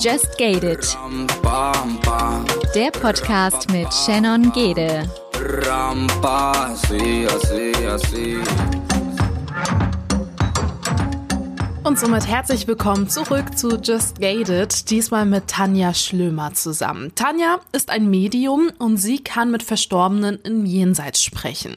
Just 0.00 0.36
Gated. 0.36 0.98
Der 2.74 2.90
Podcast 2.90 3.70
mit 3.70 3.86
Shannon 3.94 4.50
Gede. 4.50 5.08
Und 11.84 11.98
somit 12.00 12.26
herzlich 12.26 12.66
willkommen 12.66 13.08
zurück 13.08 13.56
zu 13.56 13.76
Just 13.80 14.20
Gated, 14.20 14.90
diesmal 14.90 15.24
mit 15.24 15.46
Tanja 15.46 15.94
Schlömer 15.94 16.52
zusammen. 16.54 17.12
Tanja 17.14 17.60
ist 17.70 17.90
ein 17.90 18.10
Medium 18.10 18.72
und 18.78 18.96
sie 18.96 19.22
kann 19.22 19.52
mit 19.52 19.62
Verstorbenen 19.62 20.40
im 20.42 20.66
Jenseits 20.66 21.22
sprechen. 21.22 21.76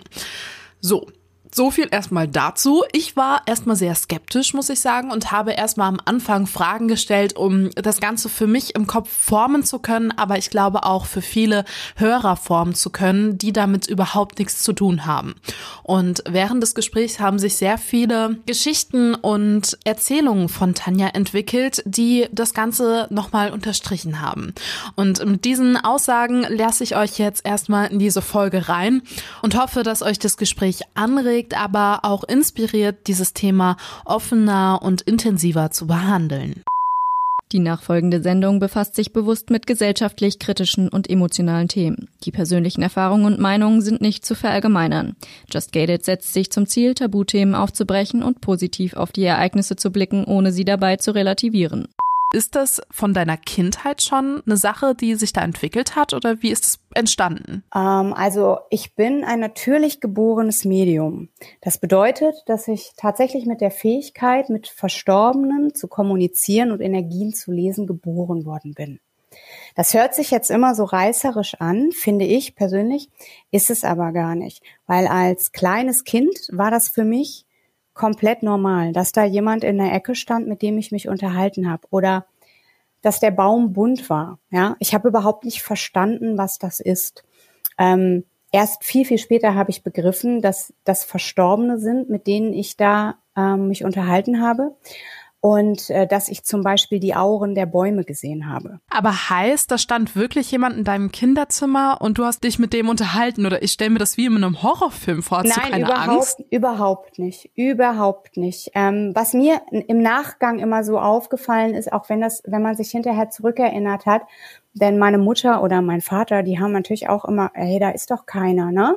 So, 0.82 1.08
so 1.56 1.72
viel 1.72 1.88
erstmal 1.92 2.28
dazu. 2.28 2.84
Ich 2.92 3.16
war 3.16 3.42
erstmal 3.46 3.76
sehr 3.76 3.96
skeptisch, 3.96 4.54
muss 4.54 4.70
ich 4.70 4.80
sagen, 4.80 5.12
und 5.12 5.32
habe 5.32 5.52
erstmal 5.52 5.88
am 5.88 6.00
Anfang 6.04 6.48
Fragen 6.48 6.88
gestellt, 6.88 7.36
um 7.36 7.70
das 7.76 8.00
Ganze 8.00 8.30
für 8.30 8.48
mich 8.48 8.76
im 8.76 8.88
Kopf 8.88 9.10
formen 9.10 9.64
zu 9.64 9.80
können, 9.80 10.12
aber 10.12 10.38
ich 10.38 10.50
glaube 10.50 10.84
auch 10.84 11.06
für 11.06 11.22
viele 11.22 11.66
Hörer 11.96 12.36
formen 12.36 12.76
zu 12.76 12.90
können, 12.90 13.38
die 13.38 13.54
damit 13.54 13.88
überhaupt 13.88 14.40
nichts 14.40 14.64
zu 14.64 14.74
tun 14.74 15.06
haben. 15.06 15.36
Und 15.84 16.24
während 16.28 16.64
des 16.64 16.76
Gesprächs 16.76 17.20
haben 17.20 17.40
sich 17.40 17.56
sehr 17.56 17.78
viele 17.78 18.38
Geschichten 18.46 19.16
und 19.16 19.78
Erzählungen 19.84 20.50
von 20.50 20.74
Tanja 20.74 21.10
entwickelt, 21.10 21.84
die 21.86 22.28
das 22.32 22.54
Ganze 22.54 23.08
nochmal 23.10 23.52
unterstrichen 23.52 24.22
haben. 24.22 24.54
Und 24.96 25.24
mit 25.26 25.46
diesen 25.46 25.78
Aussagen 25.78 26.46
lasse 26.50 26.84
ich 26.84 26.96
euch 26.96 27.20
jetzt 27.20 27.46
erstmal 27.46 27.88
in 27.88 28.00
diese 28.00 28.22
Folge 28.22 28.70
rein 28.70 29.02
und 29.42 29.60
hoffe, 29.60 29.84
dass 29.84 30.02
euch 30.02 30.20
das 30.20 30.38
Gespräch 30.38 30.82
anregt, 30.94 31.43
angeregt, 31.44 31.58
aber 31.58 32.00
auch 32.04 32.24
inspiriert, 32.24 33.08
dieses 33.08 33.34
Thema 33.34 33.78
offener 34.06 34.80
und 34.82 35.02
intensiver 35.02 35.72
zu 35.72 35.88
behandeln. 35.88 36.64
Die 37.52 37.60
nachfolgende 37.60 38.20
Sendung 38.24 38.60
befasst 38.60 38.96
sich 38.96 39.14
bewusst 39.14 39.52
mit 39.52 39.68
gesellschaftlich 39.68 40.40
kritischen 40.40 40.90
und 40.90 41.08
emotionalen 41.08 41.68
Themen. 41.68 42.10
Die 42.24 42.32
persönlichen 42.32 42.82
Erfahrungen 42.82 43.26
und 43.26 43.40
Meinungen 43.40 43.82
sind 43.82 44.02
nicht 44.02 44.26
zu 44.26 44.34
verallgemeinern. 44.34 45.16
Just 45.52 45.72
Gated 45.72 46.04
setzt 46.04 46.34
sich 46.34 46.50
zum 46.50 46.66
Ziel, 46.66 46.96
Tabuthemen 46.96 47.54
aufzubrechen 47.54 48.24
und 48.24 48.42
positiv 48.42 48.96
auf 48.96 49.12
die 49.12 49.26
Ereignisse 49.26 49.76
zu 49.76 49.92
blicken, 49.92 50.24
ohne 50.24 50.52
sie 50.52 50.66
dabei 50.66 50.96
zu 50.98 51.14
relativieren. 51.14 51.90
Ist 52.34 52.56
das 52.56 52.82
von 52.90 53.14
deiner 53.14 53.38
Kindheit 53.38 54.02
schon 54.02 54.42
eine 54.48 54.58
Sache, 54.58 54.96
die 54.96 55.14
sich 55.14 55.34
da 55.34 55.42
entwickelt 55.42 55.96
hat 55.96 56.14
oder 56.14 56.42
wie 56.42 56.50
ist 56.50 56.64
es 56.64 56.80
entstanden? 56.96 57.64
Ähm, 57.76 58.12
also 58.12 58.58
ich 58.72 58.96
bin 58.96 59.24
ein 59.24 59.40
natürlich 59.40 60.02
geborenes 60.02 60.66
Medium. 60.66 61.30
Das 61.62 61.78
bedeutet, 61.78 62.34
dass 62.48 62.68
ich 62.68 62.94
tatsächlich 62.98 63.46
mit 63.46 63.62
der 63.62 63.70
Fähigkeit, 63.70 64.50
mit 64.50 64.68
Verstorbenen 64.68 65.76
zu 65.76 65.88
kommunizieren 65.88 66.72
und 66.72 66.82
Energien 66.82 67.36
zu 67.36 67.52
lesen, 67.52 67.86
geboren 67.86 68.46
worden 68.46 68.74
bin. 68.74 69.00
Das 69.76 69.94
hört 69.94 70.16
sich 70.16 70.32
jetzt 70.32 70.50
immer 70.50 70.74
so 70.74 70.86
reißerisch 70.86 71.62
an, 71.62 71.92
finde 71.92 72.26
ich 72.26 72.56
persönlich, 72.56 73.12
ist 73.52 73.70
es 73.70 73.84
aber 73.84 74.12
gar 74.12 74.34
nicht. 74.34 74.64
Weil 74.88 75.06
als 75.06 75.52
kleines 75.52 76.04
Kind 76.04 76.36
war 76.52 76.72
das 76.72 76.90
für 76.90 77.06
mich 77.06 77.46
komplett 77.94 78.44
normal, 78.44 78.94
dass 78.94 79.12
da 79.12 79.24
jemand 79.24 79.64
in 79.64 79.78
der 79.78 79.94
Ecke 79.94 80.16
stand, 80.16 80.48
mit 80.48 80.62
dem 80.62 80.78
ich 80.78 80.92
mich 80.92 81.08
unterhalten 81.08 81.70
habe 81.70 81.88
oder 81.90 82.26
dass 83.02 83.20
der 83.20 83.32
Baum 83.32 83.74
bunt 83.74 84.10
war. 84.10 84.40
Ja, 84.50 84.76
ich 84.80 84.94
habe 84.94 85.10
überhaupt 85.10 85.44
nicht 85.46 85.62
verstanden, 85.62 86.38
was 86.38 86.58
das 86.58 86.80
ist. 86.80 87.24
Ähm, 87.78 88.24
erst 88.52 88.84
viel 88.84 89.06
viel 89.06 89.18
später 89.18 89.56
habe 89.56 89.72
ich 89.72 89.84
begriffen, 89.84 90.42
dass 90.42 90.74
das 90.84 91.04
Verstorbene 91.04 91.80
sind, 91.80 92.10
mit 92.10 92.28
denen 92.28 92.54
ich 92.54 92.78
da 92.78 93.16
ähm, 93.36 93.68
mich 93.68 93.84
unterhalten 93.84 94.42
habe 94.42 94.76
und 95.46 95.90
äh, 95.90 96.08
dass 96.08 96.30
ich 96.30 96.46
zum 96.46 96.64
Beispiel 96.64 97.02
die 97.02 97.16
Auren 97.16 97.54
der 97.54 97.66
Bäume 97.66 98.06
gesehen 98.06 98.50
habe. 98.50 98.80
Aber 98.90 99.30
heißt, 99.30 99.70
da 99.70 99.78
stand 99.78 100.16
wirklich 100.16 100.50
jemand 100.52 100.78
in 100.78 100.86
deinem 100.86 101.12
Kinderzimmer 101.12 101.98
und 102.00 102.18
du 102.18 102.24
hast 102.24 102.46
dich 102.46 102.60
mit 102.60 102.72
dem 102.72 102.88
unterhalten 102.88 103.46
oder 103.46 103.62
ich 103.62 103.74
stelle 103.74 103.90
mir 103.90 104.00
das 104.00 104.16
wie 104.16 104.26
in 104.26 104.38
einem 104.38 104.64
Horrorfilm 104.64 105.22
vor. 105.22 105.40
Hast 105.40 105.58
Nein, 105.58 105.82
überhaupt, 105.82 106.10
Angst? 106.10 106.44
überhaupt 106.50 107.20
nicht, 107.20 107.50
überhaupt 107.56 108.38
nicht. 108.38 108.72
Ähm, 108.74 109.12
was 109.16 109.34
mir 109.34 109.60
im 109.70 110.02
Nachgang 110.02 110.60
immer 110.60 110.86
so 110.86 110.98
aufgefallen 110.98 111.74
ist, 111.74 111.92
auch 111.92 112.08
wenn 112.08 112.22
das, 112.22 112.42
wenn 112.46 112.62
man 112.62 112.78
sich 112.78 112.92
hinterher 112.92 113.30
zurückerinnert 113.30 114.06
hat, 114.06 114.22
denn 114.72 114.98
meine 114.98 115.18
Mutter 115.18 115.62
oder 115.62 115.82
mein 115.82 116.00
Vater, 116.00 116.44
die 116.44 116.62
haben 116.62 116.72
natürlich 116.72 117.10
auch 117.10 117.26
immer, 117.26 117.52
hey, 117.54 117.80
da 117.80 117.90
ist 117.90 118.12
doch 118.12 118.26
keiner, 118.26 118.72
ne? 118.72 118.96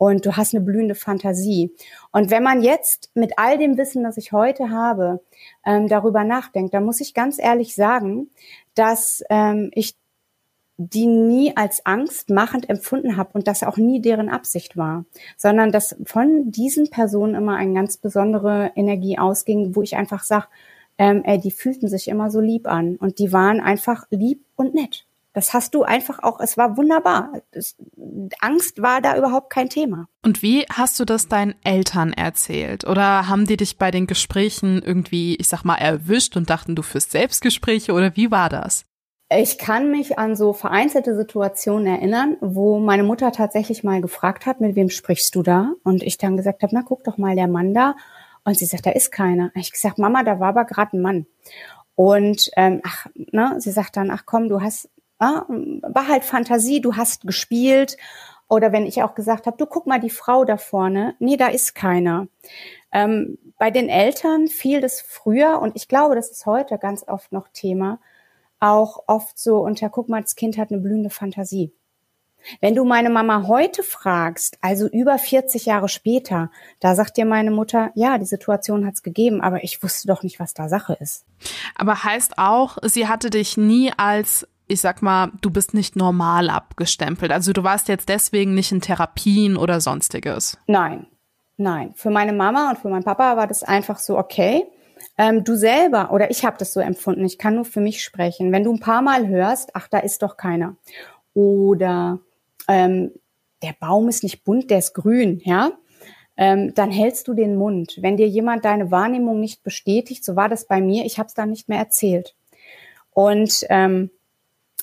Und 0.00 0.24
du 0.24 0.34
hast 0.34 0.54
eine 0.54 0.64
blühende 0.64 0.94
Fantasie. 0.94 1.74
Und 2.10 2.30
wenn 2.30 2.42
man 2.42 2.62
jetzt 2.62 3.10
mit 3.12 3.34
all 3.36 3.58
dem 3.58 3.76
Wissen, 3.76 4.02
das 4.02 4.16
ich 4.16 4.32
heute 4.32 4.70
habe, 4.70 5.20
ähm, 5.66 5.88
darüber 5.88 6.24
nachdenkt, 6.24 6.72
dann 6.72 6.86
muss 6.86 7.02
ich 7.02 7.12
ganz 7.12 7.38
ehrlich 7.38 7.74
sagen, 7.74 8.30
dass 8.74 9.22
ähm, 9.28 9.70
ich 9.74 9.94
die 10.78 11.04
nie 11.04 11.54
als 11.54 11.84
angstmachend 11.84 12.70
empfunden 12.70 13.18
habe 13.18 13.32
und 13.34 13.46
das 13.46 13.62
auch 13.62 13.76
nie 13.76 14.00
deren 14.00 14.30
Absicht 14.30 14.78
war, 14.78 15.04
sondern 15.36 15.70
dass 15.70 15.94
von 16.06 16.50
diesen 16.50 16.88
Personen 16.88 17.34
immer 17.34 17.56
eine 17.56 17.74
ganz 17.74 17.98
besondere 17.98 18.72
Energie 18.76 19.18
ausging, 19.18 19.76
wo 19.76 19.82
ich 19.82 19.96
einfach 19.96 20.24
sage, 20.24 20.46
ähm, 20.96 21.24
ey, 21.26 21.38
die 21.38 21.50
fühlten 21.50 21.88
sich 21.88 22.08
immer 22.08 22.30
so 22.30 22.40
lieb 22.40 22.66
an 22.66 22.96
und 22.96 23.18
die 23.18 23.34
waren 23.34 23.60
einfach 23.60 24.06
lieb 24.08 24.42
und 24.56 24.72
nett. 24.72 25.04
Das 25.32 25.54
hast 25.54 25.74
du 25.74 25.84
einfach 25.84 26.18
auch, 26.22 26.40
es 26.40 26.56
war 26.56 26.76
wunderbar. 26.76 27.32
Das, 27.52 27.76
Angst 28.40 28.82
war 28.82 29.00
da 29.00 29.16
überhaupt 29.16 29.50
kein 29.50 29.68
Thema. 29.68 30.08
Und 30.24 30.42
wie 30.42 30.64
hast 30.70 30.98
du 30.98 31.04
das 31.04 31.28
deinen 31.28 31.54
Eltern 31.62 32.12
erzählt? 32.12 32.84
Oder 32.84 33.28
haben 33.28 33.46
die 33.46 33.56
dich 33.56 33.78
bei 33.78 33.90
den 33.90 34.06
Gesprächen 34.08 34.82
irgendwie, 34.82 35.36
ich 35.36 35.48
sag 35.48 35.62
mal, 35.64 35.76
erwischt 35.76 36.36
und 36.36 36.50
dachten, 36.50 36.74
du 36.74 36.82
führst 36.82 37.12
Selbstgespräche 37.12 37.92
oder 37.92 38.16
wie 38.16 38.30
war 38.30 38.48
das? 38.48 38.86
Ich 39.32 39.58
kann 39.58 39.92
mich 39.92 40.18
an 40.18 40.34
so 40.34 40.52
vereinzelte 40.52 41.14
Situationen 41.14 41.86
erinnern, 41.86 42.36
wo 42.40 42.80
meine 42.80 43.04
Mutter 43.04 43.30
tatsächlich 43.30 43.84
mal 43.84 44.00
gefragt 44.00 44.44
hat, 44.44 44.60
mit 44.60 44.74
wem 44.74 44.90
sprichst 44.90 45.36
du 45.36 45.44
da? 45.44 45.72
Und 45.84 46.02
ich 46.02 46.18
dann 46.18 46.36
gesagt 46.36 46.64
habe, 46.64 46.74
na 46.74 46.82
guck 46.82 47.04
doch 47.04 47.16
mal 47.16 47.36
der 47.36 47.46
Mann 47.46 47.72
da. 47.72 47.94
Und 48.42 48.58
sie 48.58 48.66
sagt, 48.66 48.86
da 48.86 48.90
ist 48.90 49.12
keiner. 49.12 49.52
Ich 49.54 49.70
gesagt, 49.70 49.98
Mama, 49.98 50.24
da 50.24 50.40
war 50.40 50.48
aber 50.48 50.64
gerade 50.64 50.96
ein 50.96 51.02
Mann. 51.02 51.26
Und 51.94 52.50
ähm, 52.56 52.80
ach, 52.82 53.06
ne, 53.14 53.54
sie 53.58 53.70
sagt 53.70 53.96
dann, 53.96 54.10
ach 54.10 54.22
komm, 54.26 54.48
du 54.48 54.62
hast 54.62 54.88
ja, 55.20 55.46
war 55.48 56.08
halt 56.08 56.24
Fantasie, 56.24 56.80
du 56.80 56.96
hast 56.96 57.26
gespielt. 57.26 57.96
Oder 58.48 58.72
wenn 58.72 58.84
ich 58.84 59.02
auch 59.02 59.14
gesagt 59.14 59.46
habe, 59.46 59.56
du 59.56 59.66
guck 59.66 59.86
mal 59.86 60.00
die 60.00 60.10
Frau 60.10 60.44
da 60.44 60.56
vorne. 60.56 61.14
Nee, 61.20 61.36
da 61.36 61.46
ist 61.46 61.74
keiner. 61.76 62.26
Ähm, 62.90 63.38
bei 63.58 63.70
den 63.70 63.88
Eltern 63.88 64.48
fiel 64.48 64.80
das 64.80 65.00
früher 65.00 65.60
und 65.60 65.76
ich 65.76 65.86
glaube, 65.86 66.16
das 66.16 66.30
ist 66.30 66.46
heute 66.46 66.78
ganz 66.78 67.06
oft 67.06 67.30
noch 67.30 67.46
Thema, 67.52 68.00
auch 68.58 69.04
oft 69.06 69.38
so 69.38 69.58
unter, 69.58 69.88
guck 69.88 70.08
mal, 70.08 70.20
das 70.20 70.34
Kind 70.34 70.58
hat 70.58 70.72
eine 70.72 70.80
blühende 70.80 71.10
Fantasie. 71.10 71.72
Wenn 72.60 72.74
du 72.74 72.84
meine 72.84 73.10
Mama 73.10 73.46
heute 73.46 73.82
fragst, 73.82 74.56
also 74.62 74.88
über 74.88 75.18
40 75.18 75.66
Jahre 75.66 75.88
später, 75.88 76.50
da 76.80 76.94
sagt 76.94 77.18
dir 77.18 77.26
meine 77.26 77.50
Mutter, 77.50 77.90
ja, 77.94 78.18
die 78.18 78.24
Situation 78.24 78.86
hat's 78.86 79.02
gegeben, 79.02 79.40
aber 79.42 79.62
ich 79.62 79.82
wusste 79.82 80.08
doch 80.08 80.22
nicht, 80.22 80.40
was 80.40 80.54
da 80.54 80.68
Sache 80.68 80.96
ist. 80.98 81.26
Aber 81.76 82.02
heißt 82.02 82.38
auch, 82.38 82.78
sie 82.82 83.08
hatte 83.08 83.30
dich 83.30 83.56
nie 83.56 83.92
als 83.96 84.48
ich 84.70 84.80
sag 84.80 85.02
mal, 85.02 85.32
du 85.40 85.50
bist 85.50 85.74
nicht 85.74 85.96
normal 85.96 86.48
abgestempelt. 86.48 87.32
Also 87.32 87.52
du 87.52 87.64
warst 87.64 87.88
jetzt 87.88 88.08
deswegen 88.08 88.54
nicht 88.54 88.72
in 88.72 88.80
Therapien 88.80 89.56
oder 89.56 89.80
sonstiges. 89.80 90.56
Nein, 90.66 91.06
nein. 91.56 91.92
Für 91.96 92.10
meine 92.10 92.32
Mama 92.32 92.70
und 92.70 92.78
für 92.78 92.88
meinen 92.88 93.04
Papa 93.04 93.36
war 93.36 93.46
das 93.46 93.62
einfach 93.62 93.98
so, 93.98 94.16
okay, 94.16 94.64
ähm, 95.18 95.44
du 95.44 95.56
selber 95.56 96.12
oder 96.12 96.30
ich 96.30 96.44
habe 96.44 96.56
das 96.58 96.72
so 96.72 96.80
empfunden, 96.80 97.24
ich 97.24 97.38
kann 97.38 97.56
nur 97.56 97.64
für 97.64 97.80
mich 97.80 98.02
sprechen. 98.02 98.52
Wenn 98.52 98.64
du 98.64 98.72
ein 98.72 98.80
paar 98.80 99.02
Mal 99.02 99.26
hörst, 99.28 99.70
ach, 99.74 99.88
da 99.88 99.98
ist 99.98 100.22
doch 100.22 100.36
keiner. 100.36 100.76
Oder 101.34 102.20
ähm, 102.68 103.12
der 103.62 103.74
Baum 103.78 104.08
ist 104.08 104.22
nicht 104.22 104.44
bunt, 104.44 104.70
der 104.70 104.78
ist 104.78 104.94
grün, 104.94 105.40
ja, 105.44 105.72
ähm, 106.36 106.72
dann 106.74 106.90
hältst 106.90 107.28
du 107.28 107.34
den 107.34 107.56
Mund. 107.56 107.98
Wenn 108.00 108.16
dir 108.16 108.28
jemand 108.28 108.64
deine 108.64 108.90
Wahrnehmung 108.90 109.40
nicht 109.40 109.62
bestätigt, 109.62 110.24
so 110.24 110.36
war 110.36 110.48
das 110.48 110.66
bei 110.66 110.80
mir, 110.80 111.04
ich 111.04 111.18
habe 111.18 111.26
es 111.26 111.34
dann 111.34 111.50
nicht 111.50 111.68
mehr 111.68 111.78
erzählt. 111.78 112.34
Und 113.12 113.66
ähm, 113.68 114.10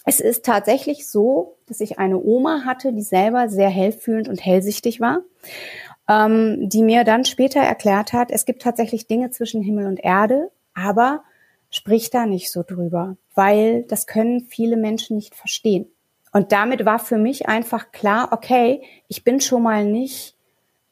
es 0.08 0.22
ist 0.22 0.46
tatsächlich 0.46 1.06
so, 1.06 1.58
dass 1.68 1.82
ich 1.82 2.00
eine 2.00 2.18
Oma 2.18 2.62
hatte, 2.64 2.94
die 2.94 3.02
selber 3.02 3.50
sehr 3.50 3.68
hellfühlend 3.68 4.30
und 4.30 4.44
hellsichtig 4.44 5.02
war, 5.02 5.20
ähm, 6.08 6.70
die 6.70 6.82
mir 6.82 7.04
dann 7.04 7.26
später 7.26 7.60
erklärt 7.60 8.14
hat, 8.14 8.32
es 8.32 8.46
gibt 8.46 8.62
tatsächlich 8.62 9.08
Dinge 9.08 9.32
zwischen 9.32 9.62
Himmel 9.62 9.86
und 9.86 10.00
Erde, 10.00 10.50
aber 10.74 11.26
sprich 11.70 12.10
da 12.10 12.26
nicht 12.26 12.54
so 12.54 12.64
drüber, 12.64 13.18
weil 13.36 13.84
das 13.84 14.08
können 14.08 14.48
viele 14.48 14.78
Menschen 14.78 15.18
nicht 15.18 15.36
verstehen. 15.36 15.88
Und 16.32 16.54
damit 16.54 16.86
war 16.86 17.00
für 17.00 17.18
mich 17.18 17.50
einfach 17.50 17.92
klar, 17.92 18.30
okay, 18.32 18.84
ich 19.10 19.26
bin 19.26 19.42
schon 19.42 19.64
mal 19.64 19.84
nicht 19.84 20.38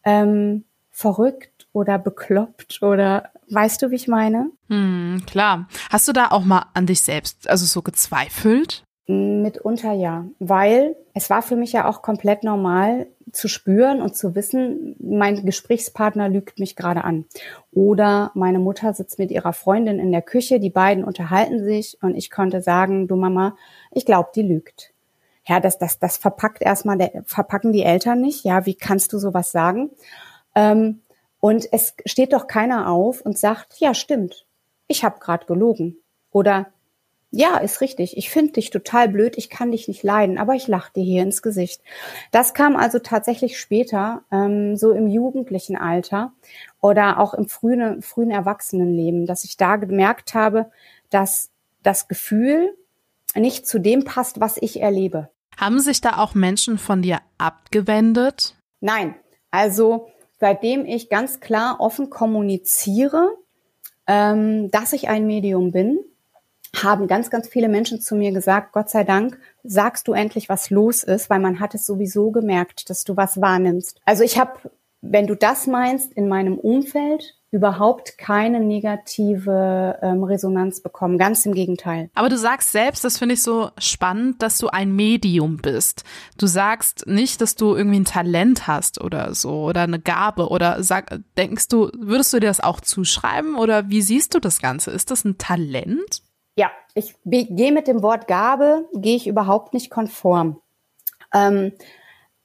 ähm, 0.03 0.65
verrückt 0.91 1.69
oder 1.71 1.97
bekloppt 1.99 2.81
oder 2.81 3.29
weißt 3.49 3.81
du, 3.81 3.91
wie 3.91 3.95
ich 3.95 4.09
meine? 4.09 4.51
Hm, 4.67 5.23
klar. 5.25 5.69
Hast 5.89 6.05
du 6.09 6.11
da 6.11 6.31
auch 6.31 6.43
mal 6.43 6.65
an 6.73 6.85
dich 6.85 6.99
selbst, 6.99 7.49
also 7.49 7.65
so 7.65 7.81
gezweifelt? 7.81 8.83
Mitunter 9.07 9.93
ja, 9.93 10.25
weil 10.39 10.95
es 11.13 11.29
war 11.29 11.43
für 11.43 11.55
mich 11.55 11.73
ja 11.73 11.87
auch 11.87 12.01
komplett 12.01 12.43
normal 12.43 13.05
zu 13.31 13.47
spüren 13.47 14.01
und 14.01 14.15
zu 14.15 14.33
wissen, 14.33 14.95
mein 14.99 15.45
Gesprächspartner 15.45 16.27
lügt 16.27 16.57
mich 16.57 16.75
gerade 16.75 17.03
an. 17.03 17.25
Oder 17.71 18.31
meine 18.33 18.59
Mutter 18.59 18.93
sitzt 18.93 19.19
mit 19.19 19.29
ihrer 19.29 19.53
Freundin 19.53 19.99
in 19.99 20.11
der 20.11 20.23
Küche, 20.23 20.59
die 20.59 20.71
beiden 20.71 21.03
unterhalten 21.03 21.63
sich 21.63 21.97
und 22.01 22.15
ich 22.15 22.31
konnte 22.31 22.61
sagen, 22.61 23.07
du 23.07 23.15
Mama, 23.15 23.55
ich 23.91 24.05
glaube, 24.05 24.29
die 24.33 24.41
lügt. 24.41 24.91
Ja, 25.47 25.59
das, 25.59 25.77
das, 25.77 25.99
das 25.99 26.17
verpackt 26.17 26.63
erstmal, 26.63 26.97
der, 26.97 27.23
verpacken 27.25 27.71
die 27.71 27.83
Eltern 27.83 28.21
nicht. 28.21 28.43
Ja, 28.43 28.65
wie 28.65 28.73
kannst 28.73 29.13
du 29.13 29.19
sowas 29.19 29.51
sagen? 29.51 29.91
Ähm, 30.55 31.01
und 31.39 31.71
es 31.71 31.93
steht 32.05 32.33
doch 32.33 32.47
keiner 32.47 32.89
auf 32.89 33.21
und 33.21 33.37
sagt, 33.37 33.79
ja, 33.79 33.93
stimmt, 33.93 34.47
ich 34.87 35.03
habe 35.03 35.19
gerade 35.19 35.45
gelogen. 35.45 35.97
Oder 36.31 36.67
ja, 37.31 37.57
ist 37.57 37.81
richtig. 37.81 38.15
Ich 38.17 38.29
finde 38.29 38.53
dich 38.53 38.69
total 38.69 39.09
blöd. 39.09 39.37
Ich 39.37 39.49
kann 39.49 39.71
dich 39.71 39.87
nicht 39.87 40.03
leiden, 40.03 40.37
aber 40.37 40.53
ich 40.53 40.67
lache 40.67 40.93
dir 40.93 41.03
hier 41.03 41.23
ins 41.23 41.41
Gesicht. 41.41 41.81
Das 42.31 42.53
kam 42.53 42.75
also 42.75 42.99
tatsächlich 42.99 43.59
später, 43.59 44.23
ähm, 44.31 44.77
so 44.77 44.91
im 44.91 45.07
jugendlichen 45.07 45.75
Alter 45.75 46.31
oder 46.81 47.19
auch 47.19 47.33
im 47.33 47.47
frühen, 47.47 48.01
frühen 48.01 48.31
Erwachsenenleben, 48.31 49.25
dass 49.25 49.43
ich 49.43 49.57
da 49.57 49.75
gemerkt 49.75 50.33
habe, 50.33 50.71
dass 51.09 51.49
das 51.83 52.07
Gefühl 52.07 52.75
nicht 53.35 53.67
zu 53.67 53.79
dem 53.79 54.05
passt, 54.05 54.39
was 54.39 54.57
ich 54.57 54.81
erlebe. 54.81 55.29
Haben 55.57 55.79
sich 55.79 56.01
da 56.01 56.17
auch 56.17 56.35
Menschen 56.35 56.77
von 56.77 57.01
dir 57.01 57.19
abgewendet? 57.37 58.55
Nein. 58.79 59.15
Also 59.51 60.07
seitdem 60.39 60.85
ich 60.85 61.09
ganz 61.09 61.39
klar 61.39 61.77
offen 61.79 62.09
kommuniziere, 62.09 63.35
ähm, 64.07 64.69
dass 64.71 64.93
ich 64.93 65.07
ein 65.09 65.25
Medium 65.25 65.71
bin, 65.71 65.99
haben 66.83 67.07
ganz, 67.07 67.29
ganz 67.29 67.47
viele 67.47 67.69
Menschen 67.69 68.01
zu 68.01 68.15
mir 68.15 68.31
gesagt, 68.31 68.73
Gott 68.73 68.89
sei 68.89 69.03
Dank, 69.03 69.39
sagst 69.63 70.07
du 70.07 70.13
endlich, 70.13 70.49
was 70.49 70.69
los 70.69 71.03
ist, 71.03 71.29
weil 71.29 71.39
man 71.39 71.59
hat 71.59 71.75
es 71.75 71.85
sowieso 71.85 72.31
gemerkt, 72.31 72.89
dass 72.89 73.03
du 73.03 73.17
was 73.17 73.41
wahrnimmst. 73.41 73.99
Also 74.05 74.23
ich 74.23 74.39
habe, 74.39 74.71
wenn 75.01 75.27
du 75.27 75.35
das 75.35 75.67
meinst, 75.67 76.13
in 76.13 76.27
meinem 76.27 76.57
Umfeld 76.57 77.35
überhaupt 77.55 78.17
keine 78.17 78.59
negative 78.59 79.97
ähm, 80.01 80.25
Resonanz 80.25 80.81
bekommen. 80.81 81.17
Ganz 81.17 81.45
im 81.45 81.53
Gegenteil. 81.53 82.09
Aber 82.13 82.27
du 82.27 82.37
sagst 82.37 82.73
selbst, 82.73 83.05
das 83.05 83.17
finde 83.17 83.35
ich 83.35 83.41
so 83.41 83.69
spannend, 83.77 84.41
dass 84.41 84.57
du 84.57 84.67
ein 84.67 84.93
Medium 84.93 85.57
bist. 85.57 86.03
Du 86.37 86.47
sagst 86.47 87.07
nicht, 87.07 87.39
dass 87.39 87.55
du 87.55 87.75
irgendwie 87.75 88.01
ein 88.01 88.05
Talent 88.05 88.67
hast 88.67 89.01
oder 89.01 89.33
so 89.33 89.63
oder 89.63 89.83
eine 89.83 89.99
Gabe 89.99 90.49
oder 90.49 90.83
sag, 90.83 91.17
denkst 91.37 91.69
du, 91.69 91.89
würdest 91.97 92.33
du 92.33 92.41
dir 92.41 92.47
das 92.47 92.59
auch 92.59 92.81
zuschreiben 92.81 93.55
oder 93.55 93.89
wie 93.89 94.01
siehst 94.01 94.35
du 94.35 94.39
das 94.39 94.59
Ganze? 94.59 94.91
Ist 94.91 95.09
das 95.09 95.23
ein 95.23 95.37
Talent? 95.37 96.23
Ich 96.95 97.15
gehe 97.25 97.71
mit 97.71 97.87
dem 97.87 98.01
Wort 98.01 98.27
Gabe, 98.27 98.89
gehe 98.93 99.15
ich 99.15 99.27
überhaupt 99.27 99.73
nicht 99.73 99.89
konform. 99.89 100.61
Ähm, 101.33 101.73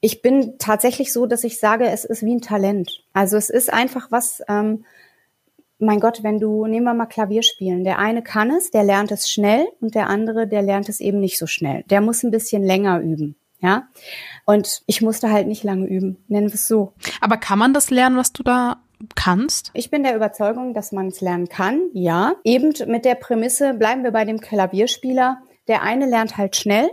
ich 0.01 0.21
bin 0.21 0.57
tatsächlich 0.57 1.13
so, 1.13 1.25
dass 1.25 1.43
ich 1.43 1.59
sage, 1.59 1.87
es 1.87 2.05
ist 2.05 2.23
wie 2.23 2.35
ein 2.35 2.41
Talent. 2.41 3.03
Also 3.13 3.37
es 3.37 3.49
ist 3.49 3.71
einfach 3.71 4.11
was, 4.11 4.41
ähm, 4.49 4.83
mein 5.79 5.99
Gott, 5.99 6.23
wenn 6.23 6.39
du, 6.39 6.67
nehmen 6.67 6.85
wir 6.85 6.93
mal 6.93 7.05
Klavier 7.05 7.43
spielen. 7.43 7.83
Der 7.83 7.97
eine 7.97 8.21
kann 8.21 8.51
es, 8.51 8.71
der 8.71 8.83
lernt 8.83 9.11
es 9.11 9.29
schnell 9.29 9.67
und 9.79 9.95
der 9.95 10.09
andere, 10.09 10.47
der 10.47 10.61
lernt 10.61 10.89
es 10.89 10.99
eben 10.99 11.19
nicht 11.19 11.37
so 11.37 11.47
schnell. 11.47 11.83
Der 11.89 12.01
muss 12.01 12.23
ein 12.23 12.31
bisschen 12.31 12.63
länger 12.63 12.99
üben. 12.99 13.35
Ja. 13.61 13.87
Und 14.45 14.81
ich 14.87 15.01
musste 15.01 15.31
halt 15.31 15.47
nicht 15.47 15.63
lange 15.63 15.87
üben, 15.87 16.17
nennen 16.27 16.47
wir 16.47 16.55
es 16.55 16.67
so. 16.67 16.93
Aber 17.19 17.37
kann 17.37 17.59
man 17.59 17.73
das 17.73 17.89
lernen, 17.89 18.17
was 18.17 18.33
du 18.33 18.43
da 18.43 18.81
kannst? 19.15 19.71
Ich 19.73 19.89
bin 19.89 20.03
der 20.03 20.15
Überzeugung, 20.15 20.73
dass 20.73 20.91
man 20.91 21.07
es 21.07 21.21
lernen 21.21 21.49
kann, 21.49 21.81
ja. 21.93 22.35
Eben 22.43 22.73
mit 22.87 23.05
der 23.05 23.15
Prämisse, 23.15 23.73
bleiben 23.73 24.03
wir 24.03 24.11
bei 24.11 24.25
dem 24.25 24.39
Klavierspieler. 24.39 25.41
Der 25.67 25.83
eine 25.83 26.05
lernt 26.05 26.37
halt 26.37 26.55
schnell 26.55 26.89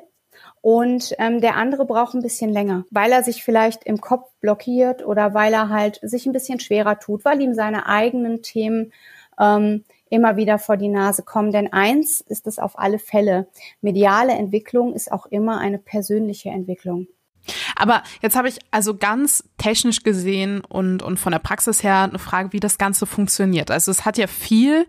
und 0.61 1.15
ähm, 1.19 1.41
der 1.41 1.57
andere 1.57 1.85
braucht 1.87 2.15
ein 2.15 2.23
bisschen 2.23 2.51
länger, 2.51 2.85
weil 2.91 3.13
er 3.13 3.23
sich 3.23 3.43
vielleicht 3.43 3.85
im 3.85 4.01
Kopf 4.01 4.29
blockiert 4.41 5.05
oder 5.07 5.35
weil 5.35 5.53
er 5.53 5.69
halt 5.69 6.01
sich 6.03 6.27
ein 6.27 6.33
bisschen 6.33 6.61
schwerer 6.61 6.99
tut, 6.99 7.25
weil 7.25 7.41
ihm 7.41 7.55
seine 7.55 7.87
eigenen 7.87 8.43
Themen 8.43 8.93
ähm, 9.39 9.85
immer 10.11 10.37
wieder 10.37 10.59
vor 10.59 10.77
die 10.77 10.89
Nase 10.89 11.23
kommen. 11.23 11.53
Denn 11.53 11.73
eins 11.73 12.21
ist 12.21 12.47
es 12.47 12.59
auf 12.59 12.79
alle 12.79 12.99
Fälle, 12.99 13.49
mediale 13.81 14.33
Entwicklung 14.33 14.95
ist 14.95 15.13
auch 15.13 15.27
immer 15.27 15.59
eine 15.59 15.79
persönliche 15.79 16.51
Entwicklung. 16.51 17.07
Aber 17.77 18.03
jetzt 18.23 18.37
habe 18.37 18.49
ich 18.49 18.59
also 18.71 18.97
ganz 18.97 19.45
technisch 19.57 20.03
gesehen 20.03 20.63
und, 20.69 21.03
und 21.03 21.19
von 21.19 21.33
der 21.33 21.39
Praxis 21.39 21.83
her 21.83 22.03
eine 22.03 22.19
Frage, 22.19 22.53
wie 22.53 22.61
das 22.61 22.79
Ganze 22.79 23.07
funktioniert. 23.07 23.71
Also 23.71 23.91
es 23.91 24.05
hat 24.05 24.19
ja 24.19 24.27
viel, 24.27 24.87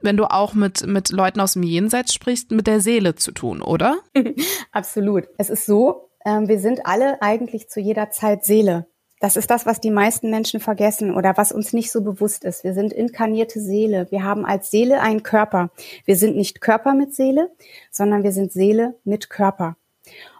wenn 0.00 0.16
du 0.16 0.24
auch 0.24 0.54
mit, 0.54 0.86
mit 0.86 1.10
Leuten 1.10 1.40
aus 1.40 1.54
dem 1.54 1.62
Jenseits 1.62 2.14
sprichst, 2.14 2.50
mit 2.50 2.66
der 2.66 2.80
Seele 2.80 3.14
zu 3.14 3.32
tun, 3.32 3.62
oder? 3.62 3.98
Absolut. 4.72 5.24
Es 5.38 5.50
ist 5.50 5.66
so, 5.66 6.10
ähm, 6.24 6.48
wir 6.48 6.60
sind 6.60 6.86
alle 6.86 7.20
eigentlich 7.22 7.68
zu 7.68 7.80
jeder 7.80 8.10
Zeit 8.10 8.44
Seele. 8.44 8.86
Das 9.20 9.36
ist 9.36 9.50
das, 9.50 9.66
was 9.66 9.80
die 9.80 9.90
meisten 9.90 10.30
Menschen 10.30 10.60
vergessen 10.60 11.14
oder 11.14 11.36
was 11.36 11.50
uns 11.50 11.72
nicht 11.72 11.90
so 11.90 12.02
bewusst 12.02 12.44
ist. 12.44 12.62
Wir 12.62 12.72
sind 12.72 12.92
inkarnierte 12.92 13.60
Seele. 13.60 14.06
Wir 14.10 14.22
haben 14.22 14.46
als 14.46 14.70
Seele 14.70 15.00
einen 15.00 15.24
Körper. 15.24 15.70
Wir 16.04 16.16
sind 16.16 16.36
nicht 16.36 16.60
Körper 16.60 16.94
mit 16.94 17.14
Seele, 17.14 17.50
sondern 17.90 18.22
wir 18.22 18.30
sind 18.30 18.52
Seele 18.52 18.94
mit 19.02 19.28
Körper. 19.28 19.76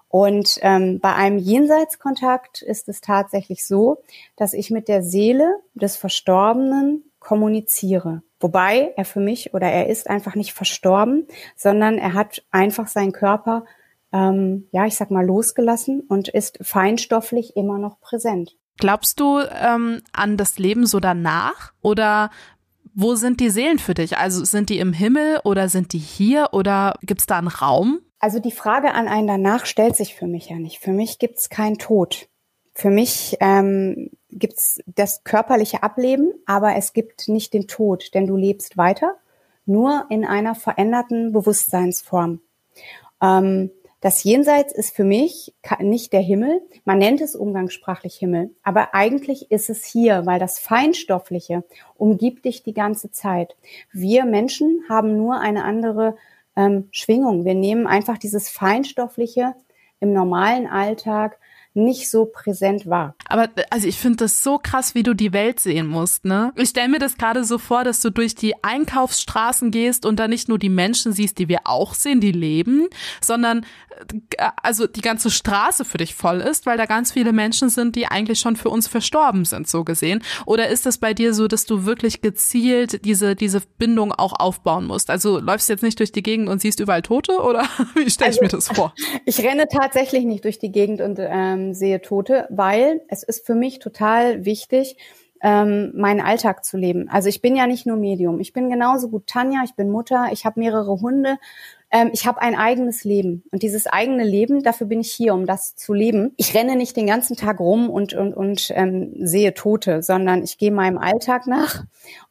Und 0.08 0.58
ähm, 0.62 1.00
bei 1.00 1.14
einem 1.14 1.38
Jenseitskontakt 1.38 2.62
ist 2.62 2.88
es 2.88 3.00
tatsächlich 3.00 3.66
so, 3.66 3.98
dass 4.36 4.54
ich 4.54 4.70
mit 4.70 4.88
der 4.88 5.02
Seele 5.02 5.60
des 5.74 5.96
Verstorbenen 5.96 7.04
kommuniziere. 7.18 8.22
Wobei 8.40 8.94
er 8.96 9.04
für 9.04 9.20
mich 9.20 9.52
oder 9.52 9.66
er 9.66 9.88
ist 9.88 10.08
einfach 10.08 10.34
nicht 10.34 10.54
verstorben, 10.54 11.26
sondern 11.56 11.98
er 11.98 12.14
hat 12.14 12.42
einfach 12.50 12.86
seinen 12.86 13.12
Körper, 13.12 13.64
ähm, 14.12 14.68
ja, 14.70 14.86
ich 14.86 14.96
sag 14.96 15.10
mal, 15.10 15.26
losgelassen 15.26 16.00
und 16.08 16.28
ist 16.28 16.58
feinstofflich 16.62 17.56
immer 17.56 17.78
noch 17.78 18.00
präsent. 18.00 18.56
Glaubst 18.78 19.18
du 19.18 19.40
ähm, 19.40 20.02
an 20.12 20.36
das 20.36 20.58
Leben 20.58 20.86
so 20.86 21.00
danach 21.00 21.72
oder 21.82 22.30
wo 22.94 23.16
sind 23.16 23.40
die 23.40 23.50
Seelen 23.50 23.78
für 23.78 23.94
dich? 23.94 24.18
Also 24.18 24.44
sind 24.44 24.70
die 24.70 24.78
im 24.78 24.92
Himmel 24.92 25.40
oder 25.44 25.68
sind 25.68 25.92
die 25.92 25.98
hier 25.98 26.48
oder 26.52 26.94
gibt 27.02 27.20
es 27.20 27.26
da 27.26 27.38
einen 27.38 27.48
Raum? 27.48 28.00
Also 28.18 28.40
die 28.40 28.52
Frage 28.52 28.92
an 28.92 29.08
einen 29.08 29.28
danach 29.28 29.66
stellt 29.66 29.96
sich 29.96 30.14
für 30.14 30.26
mich 30.26 30.48
ja 30.48 30.56
nicht. 30.56 30.80
Für 30.80 30.92
mich 30.92 31.18
gibt 31.18 31.38
es 31.38 31.50
keinen 31.50 31.78
Tod. 31.78 32.28
Für 32.74 32.90
mich 32.90 33.36
ähm, 33.40 34.10
gibt 34.30 34.58
es 34.58 34.80
das 34.86 35.24
körperliche 35.24 35.82
Ableben, 35.82 36.32
aber 36.46 36.76
es 36.76 36.92
gibt 36.92 37.28
nicht 37.28 37.52
den 37.54 37.66
Tod, 37.66 38.14
denn 38.14 38.26
du 38.26 38.36
lebst 38.36 38.76
weiter, 38.76 39.16
nur 39.66 40.06
in 40.10 40.24
einer 40.24 40.54
veränderten 40.54 41.32
Bewusstseinsform. 41.32 42.40
Ähm, 43.20 43.70
das 44.00 44.22
Jenseits 44.22 44.72
ist 44.72 44.94
für 44.94 45.02
mich 45.02 45.54
nicht 45.80 46.12
der 46.12 46.20
Himmel. 46.20 46.62
Man 46.84 46.98
nennt 46.98 47.20
es 47.20 47.34
umgangssprachlich 47.34 48.14
Himmel. 48.14 48.54
Aber 48.62 48.94
eigentlich 48.94 49.50
ist 49.50 49.70
es 49.70 49.84
hier, 49.84 50.24
weil 50.24 50.38
das 50.38 50.60
Feinstoffliche 50.60 51.64
umgibt 51.96 52.44
dich 52.44 52.62
die 52.62 52.74
ganze 52.74 53.10
Zeit. 53.10 53.56
Wir 53.92 54.24
Menschen 54.24 54.84
haben 54.88 55.16
nur 55.16 55.40
eine 55.40 55.64
andere 55.64 56.16
ähm, 56.58 56.88
Schwingung. 56.90 57.44
Wir 57.44 57.54
nehmen 57.54 57.86
einfach 57.86 58.18
dieses 58.18 58.50
Feinstoffliche 58.50 59.54
im 60.00 60.12
normalen 60.12 60.66
Alltag 60.66 61.38
nicht 61.78 62.10
so 62.10 62.26
präsent 62.26 62.86
war. 62.86 63.14
Aber 63.28 63.48
also 63.70 63.86
ich 63.88 63.98
finde 63.98 64.18
das 64.18 64.42
so 64.42 64.58
krass, 64.58 64.94
wie 64.94 65.02
du 65.02 65.14
die 65.14 65.32
Welt 65.32 65.60
sehen 65.60 65.86
musst, 65.86 66.24
ne? 66.24 66.52
Ich 66.56 66.70
stelle 66.70 66.88
mir 66.88 66.98
das 66.98 67.16
gerade 67.16 67.44
so 67.44 67.58
vor, 67.58 67.84
dass 67.84 68.00
du 68.00 68.10
durch 68.10 68.34
die 68.34 68.62
Einkaufsstraßen 68.62 69.70
gehst 69.70 70.04
und 70.04 70.18
da 70.18 70.28
nicht 70.28 70.48
nur 70.48 70.58
die 70.58 70.68
Menschen 70.68 71.12
siehst, 71.12 71.38
die 71.38 71.48
wir 71.48 71.60
auch 71.64 71.94
sehen, 71.94 72.20
die 72.20 72.32
leben, 72.32 72.88
sondern 73.20 73.64
äh, 74.36 74.48
also 74.62 74.86
die 74.86 75.00
ganze 75.00 75.30
Straße 75.30 75.84
für 75.84 75.98
dich 75.98 76.14
voll 76.14 76.40
ist, 76.40 76.66
weil 76.66 76.76
da 76.76 76.86
ganz 76.86 77.12
viele 77.12 77.32
Menschen 77.32 77.68
sind, 77.68 77.96
die 77.96 78.06
eigentlich 78.06 78.40
schon 78.40 78.56
für 78.56 78.70
uns 78.70 78.88
verstorben 78.88 79.44
sind, 79.44 79.68
so 79.68 79.84
gesehen. 79.84 80.22
Oder 80.46 80.68
ist 80.68 80.86
es 80.86 80.98
bei 80.98 81.14
dir 81.14 81.34
so, 81.34 81.48
dass 81.48 81.64
du 81.64 81.84
wirklich 81.84 82.20
gezielt 82.20 83.04
diese, 83.04 83.36
diese 83.36 83.60
Bindung 83.78 84.12
auch 84.12 84.38
aufbauen 84.38 84.86
musst? 84.86 85.10
Also 85.10 85.38
läufst 85.38 85.68
du 85.68 85.72
jetzt 85.72 85.82
nicht 85.82 85.98
durch 85.98 86.12
die 86.12 86.22
Gegend 86.22 86.48
und 86.48 86.60
siehst 86.60 86.80
überall 86.80 87.02
Tote 87.02 87.40
oder 87.40 87.64
wie 87.94 88.10
stelle 88.10 88.30
ich 88.30 88.40
also, 88.40 88.42
mir 88.42 88.48
das 88.48 88.68
vor? 88.68 88.94
Ich 89.24 89.40
renne 89.40 89.66
tatsächlich 89.68 90.24
nicht 90.24 90.44
durch 90.44 90.58
die 90.58 90.72
Gegend 90.72 91.00
und 91.00 91.18
ähm, 91.20 91.67
sehe 91.74 92.00
Tote, 92.00 92.46
weil 92.50 93.02
es 93.08 93.22
ist 93.22 93.46
für 93.46 93.54
mich 93.54 93.78
total 93.78 94.44
wichtig, 94.44 94.96
ähm, 95.40 95.92
meinen 95.94 96.20
Alltag 96.20 96.64
zu 96.64 96.76
leben. 96.76 97.08
Also 97.08 97.28
ich 97.28 97.40
bin 97.40 97.54
ja 97.54 97.66
nicht 97.66 97.86
nur 97.86 97.96
Medium. 97.96 98.40
Ich 98.40 98.52
bin 98.52 98.70
genauso 98.70 99.08
gut 99.08 99.28
Tanja, 99.28 99.60
ich 99.64 99.74
bin 99.74 99.90
Mutter, 99.90 100.28
ich 100.32 100.44
habe 100.44 100.58
mehrere 100.58 101.00
Hunde 101.00 101.38
ähm, 101.90 102.10
ich 102.12 102.26
habe 102.26 102.42
ein 102.42 102.54
eigenes 102.54 103.04
Leben. 103.04 103.44
Und 103.50 103.62
dieses 103.62 103.86
eigene 103.86 104.24
Leben, 104.24 104.62
dafür 104.62 104.86
bin 104.86 105.00
ich 105.00 105.10
hier, 105.12 105.34
um 105.34 105.46
das 105.46 105.74
zu 105.74 105.94
leben. 105.94 106.32
Ich 106.36 106.54
renne 106.54 106.76
nicht 106.76 106.96
den 106.96 107.06
ganzen 107.06 107.36
Tag 107.36 107.60
rum 107.60 107.88
und, 107.88 108.14
und, 108.14 108.34
und 108.34 108.70
ähm, 108.74 109.14
sehe 109.18 109.54
Tote, 109.54 110.02
sondern 110.02 110.42
ich 110.42 110.58
gehe 110.58 110.72
meinem 110.72 110.98
Alltag 110.98 111.46
nach 111.46 111.84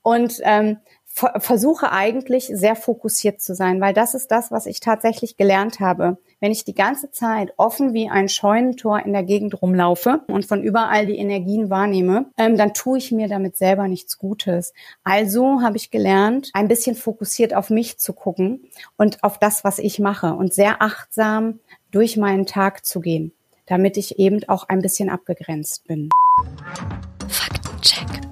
und 0.03 0.39
ähm, 0.43 0.77
versuche 1.17 1.91
eigentlich 1.91 2.51
sehr 2.53 2.75
fokussiert 2.75 3.41
zu 3.41 3.55
sein, 3.55 3.81
weil 3.81 3.93
das 3.93 4.13
ist 4.13 4.29
das, 4.29 4.51
was 4.51 4.67
ich 4.67 4.79
tatsächlich 4.79 5.35
gelernt 5.35 5.79
habe. 5.79 6.17
Wenn 6.39 6.51
ich 6.51 6.63
die 6.63 6.75
ganze 6.75 7.09
Zeit 7.09 7.53
offen 7.57 7.93
wie 7.93 8.09
ein 8.09 8.29
Scheunentor 8.29 8.99
in 8.99 9.13
der 9.13 9.23
Gegend 9.23 9.59
rumlaufe 9.59 10.21
und 10.27 10.45
von 10.45 10.61
überall 10.61 11.07
die 11.07 11.17
Energien 11.17 11.71
wahrnehme, 11.71 12.27
ähm, 12.37 12.55
dann 12.55 12.73
tue 12.73 12.99
ich 12.99 13.11
mir 13.11 13.27
damit 13.27 13.57
selber 13.57 13.87
nichts 13.87 14.19
Gutes. 14.19 14.73
Also 15.03 15.61
habe 15.61 15.77
ich 15.77 15.89
gelernt, 15.89 16.51
ein 16.53 16.67
bisschen 16.67 16.95
fokussiert 16.95 17.55
auf 17.55 17.71
mich 17.71 17.97
zu 17.97 18.13
gucken 18.13 18.69
und 18.97 19.23
auf 19.23 19.39
das, 19.39 19.63
was 19.63 19.79
ich 19.79 19.97
mache 19.97 20.33
und 20.33 20.53
sehr 20.53 20.81
achtsam 20.83 21.59
durch 21.89 22.17
meinen 22.17 22.45
Tag 22.45 22.85
zu 22.85 22.99
gehen, 22.99 23.31
damit 23.65 23.97
ich 23.97 24.19
eben 24.19 24.47
auch 24.47 24.69
ein 24.69 24.81
bisschen 24.81 25.09
abgegrenzt 25.09 25.87
bin. 25.87 26.09
Faktencheck. 27.27 28.26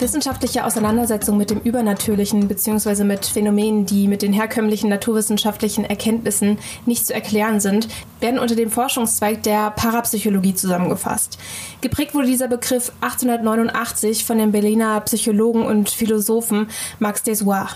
Wissenschaftliche 0.00 0.64
Auseinandersetzungen 0.64 1.38
mit 1.38 1.50
dem 1.50 1.58
Übernatürlichen 1.58 2.46
bzw. 2.46 3.02
mit 3.02 3.26
Phänomenen, 3.26 3.84
die 3.84 4.06
mit 4.06 4.22
den 4.22 4.32
herkömmlichen 4.32 4.88
naturwissenschaftlichen 4.88 5.84
Erkenntnissen 5.84 6.58
nicht 6.86 7.04
zu 7.04 7.12
erklären 7.12 7.58
sind, 7.58 7.88
werden 8.20 8.38
unter 8.38 8.54
dem 8.54 8.70
Forschungszweig 8.70 9.42
der 9.42 9.72
Parapsychologie 9.72 10.54
zusammengefasst. 10.54 11.38
Geprägt 11.80 12.14
wurde 12.14 12.28
dieser 12.28 12.46
Begriff 12.46 12.92
1889 13.00 14.24
von 14.24 14.38
dem 14.38 14.52
Berliner 14.52 15.00
Psychologen 15.00 15.62
und 15.66 15.90
Philosophen 15.90 16.68
Max 17.00 17.24
Dessoir. 17.24 17.68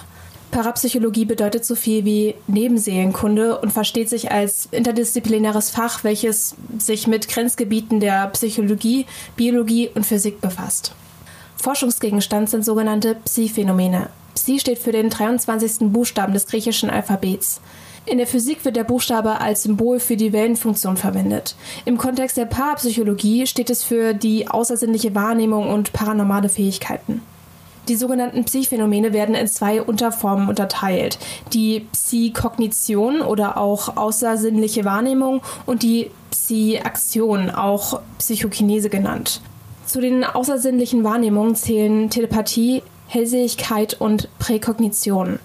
Parapsychologie 0.53 1.25
bedeutet 1.25 1.65
so 1.65 1.75
viel 1.75 2.05
wie 2.05 2.37
Nebenseelenkunde 2.47 3.59
und 3.59 3.73
versteht 3.73 4.09
sich 4.09 4.31
als 4.31 4.69
interdisziplinäres 4.71 5.71
Fach, 5.71 6.05
welches 6.05 6.55
sich 6.79 7.09
mit 7.09 7.27
Grenzgebieten 7.27 7.99
der 7.99 8.29
Psychologie, 8.29 9.07
Biologie 9.35 9.91
und 9.93 10.07
Physik 10.07 10.41
befasst. 10.41 10.95
Forschungsgegenstand 11.63 12.51
sind 12.51 12.65
sogenannte 12.65 13.15
Psi-Phänomene. 13.15 14.09
Psi 14.35 14.59
steht 14.59 14.81
für 14.81 14.91
den 14.91 15.11
23. 15.11 15.93
Buchstaben 15.93 16.35
des 16.35 16.49
griechischen 16.49 16.91
Alphabets. 16.91 17.61
In 18.05 18.19
der 18.19 18.27
Physik 18.27 18.65
wird 18.65 18.75
der 18.75 18.83
Buchstabe 18.83 19.41
als 19.41 19.63
Symbol 19.63 20.01
für 20.01 20.17
die 20.17 20.33
Wellenfunktion 20.33 20.97
verwendet. 20.97 21.55
Im 21.85 21.99
Kontext 21.99 22.37
der 22.37 22.47
Parapsychologie 22.47 23.47
steht 23.47 23.71
es 23.71 23.85
für 23.85 24.13
die 24.13 24.49
außersinnliche 24.49 25.15
Wahrnehmung 25.15 25.69
und 25.69 25.93
paranormale 25.93 26.49
Fähigkeiten. 26.49 27.23
Die 27.87 27.95
sogenannten 27.95 28.45
Psi-Phänomene 28.45 29.13
werden 29.13 29.37
in 29.37 29.47
zwei 29.47 29.83
Unterformen 29.83 30.49
unterteilt. 30.49 31.21
Die 31.53 31.87
Psi-Kognition 31.93 33.23
oder 33.23 33.57
auch 33.57 33.97
außersinnliche 33.97 34.85
Wahrnehmung 34.85 35.43
und 35.65 35.85
die 35.85 36.11
Psi-Aktion, 36.33 37.51
auch 37.51 38.01
Psychokinese 38.19 38.91
genannt. 38.91 39.41
Zu 39.87 40.01
den 40.01 40.25
außersinnlichen 40.25 41.05
Wahrnehmungen 41.05 41.55
zählen 41.55 42.09
Telepathie, 42.09 42.83
Hellsehigkeit 43.09 44.01
und 44.01 44.29
Präkognition. 44.39 45.39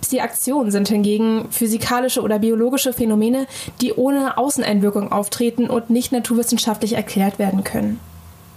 Psi-Aktionen 0.00 0.70
sind 0.70 0.88
hingegen 0.88 1.48
physikalische 1.50 2.22
oder 2.22 2.38
biologische 2.38 2.92
Phänomene, 2.92 3.46
die 3.80 3.92
ohne 3.92 4.38
Außeneinwirkung 4.38 5.12
auftreten 5.12 5.68
und 5.68 5.90
nicht 5.90 6.12
naturwissenschaftlich 6.12 6.94
erklärt 6.94 7.38
werden 7.38 7.64
können. 7.64 8.00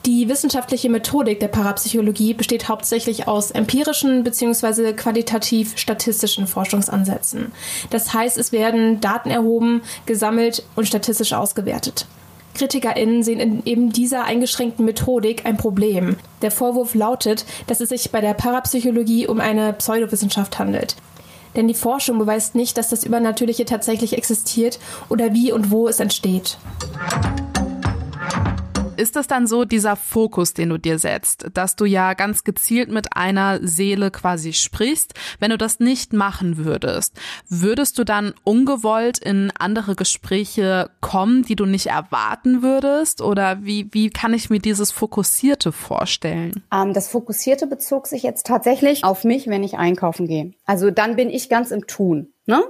Die 0.06 0.28
wissenschaftliche 0.28 0.90
Methodik 0.90 1.40
der 1.40 1.48
Parapsychologie 1.48 2.34
besteht 2.34 2.68
hauptsächlich 2.68 3.28
aus 3.28 3.52
empirischen 3.52 4.25
bzw. 4.25 4.92
quantitativ-statistischen 4.94 6.46
Forschungsansätzen. 6.46 7.54
Das 7.90 8.13
heißt, 8.13 8.38
es 8.38 8.52
werden 8.52 9.00
Daten 9.00 9.30
erhoben, 9.30 9.82
gesammelt 10.06 10.63
und 10.75 10.88
statistisch 10.88 11.32
ausgewertet. 11.32 12.06
KritikerInnen 12.53 13.24
sehen 13.24 13.39
in 13.39 13.65
eben 13.65 13.91
dieser 13.91 14.25
eingeschränkten 14.25 14.86
Methodik 14.86 15.45
ein 15.45 15.57
Problem. 15.57 16.17
Der 16.41 16.51
Vorwurf 16.51 16.95
lautet, 16.95 17.45
dass 17.67 17.81
es 17.81 17.89
sich 17.89 18.12
bei 18.12 18.22
der 18.22 18.33
Parapsychologie 18.33 19.27
um 19.27 19.39
eine 19.39 19.74
Pseudowissenschaft 19.74 20.60
handelt. 20.60 20.95
Denn 21.55 21.67
die 21.67 21.74
Forschung 21.74 22.17
beweist 22.17 22.55
nicht, 22.55 22.77
dass 22.77 22.89
das 22.89 23.03
Übernatürliche 23.03 23.65
tatsächlich 23.65 24.17
existiert 24.17 24.79
oder 25.10 25.33
wie 25.33 25.51
und 25.51 25.72
wo 25.72 25.88
es 25.88 26.00
entsteht. 26.00 26.57
Ist 28.98 29.16
das 29.16 29.28
dann 29.28 29.48
so 29.48 29.66
dieser 29.66 29.96
Fokus, 29.96 30.54
den 30.54 30.70
du 30.70 30.78
dir 30.78 31.00
setzt, 31.00 31.48
dass 31.54 31.76
du 31.76 31.86
ja 31.86 32.14
ganz 32.14 32.44
gezielt 32.44 32.90
mit 32.90 33.16
einer 33.16 33.60
Seele 33.62 34.12
quasi 34.12 34.54
sprichst? 34.54 35.14
Wenn 35.40 35.52
du 35.52 35.58
das 35.58 35.80
nicht 35.80 36.14
machen 36.14 36.58
würdest, 36.58 37.20
würdest 37.50 37.98
du 37.98 38.04
dann 38.04 38.34
ungewollt 38.44 39.18
in 39.18 39.52
andere 39.58 39.96
Gespräche 39.96 40.90
kommen, 41.02 41.44
die 41.44 41.56
du 41.56 41.66
nicht 41.66 41.88
erwarten 41.88 42.62
würdest? 42.62 43.22
Oder 43.22 43.64
wie, 43.64 43.90
wie 43.92 44.10
kann 44.10 44.34
ich 44.34 44.50
mir 44.50 44.60
dieses 44.60 44.92
Fokussierte 44.92 45.72
vorstellen? 45.72 46.64
Ähm, 46.72 46.94
das 46.94 47.08
Fokussierte 47.08 47.68
bezog 47.68 48.08
sich 48.08 48.24
jetzt 48.24 48.46
tatsächlich 48.46 49.04
auf 49.04 49.24
mich, 49.24 49.48
wenn 49.48 49.64
ich 49.64 49.78
einkaufen 49.78 50.28
gehe. 50.28 50.54
Also 50.66 50.92
dann 50.92 51.16
bin 51.16 51.30
ich 51.30 51.50
ganz 51.50 51.72
im 51.72 51.88
Tun. 51.88 52.34
Ne? 52.46 52.62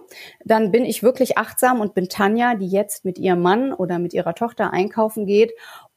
Dann 0.45 0.71
bin 0.71 0.85
ich 0.85 1.01
wirklich 1.01 1.39
achtsam 1.39 1.81
und 1.81 1.95
bin 1.95 2.07
Tanja, 2.07 2.53
die 2.53 2.67
jetzt 2.67 3.05
mit 3.05 3.17
ihrem 3.17 3.41
Mann 3.41 3.73
oder 3.73 3.97
mit 3.97 4.13
ihrer 4.13 4.35
Tochter 4.35 4.71
einkaufen 4.71 5.25
geht 5.25 5.51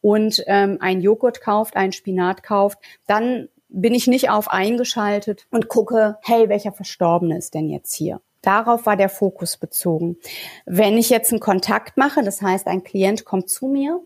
und 0.07 0.45
ähm, 0.47 0.79
ein 0.79 1.01
Joghurt 1.01 1.41
kauft, 1.41 1.75
ein 1.75 1.91
Spinat 1.91 2.45
kauft, 2.45 2.79
dann 3.09 3.49
bin 3.69 3.93
ich 3.93 4.07
nicht 4.07 4.31
auf 4.31 4.49
eingeschaltet 4.49 5.49
und 5.51 5.67
gucke, 5.67 6.17
hey, 6.23 6.49
welcher 6.49 6.71
Verstorbene 6.71 7.37
ist 7.37 7.55
denn 7.55 7.69
jetzt 7.69 7.93
hier? 7.93 8.21
Darauf 8.41 8.87
war 8.87 8.97
der 8.97 9.09
Fokus 9.09 9.57
bezogen. 9.57 10.17
Wenn 10.65 10.97
ich 10.97 11.11
jetzt 11.11 11.33
einen 11.33 11.41
Kontakt 11.41 11.97
mache, 11.97 12.23
das 12.23 12.41
heißt, 12.41 12.69
ein 12.69 12.85
Klient 12.85 13.25
kommt 13.25 13.51
zu 13.51 13.67
mir, 13.67 14.01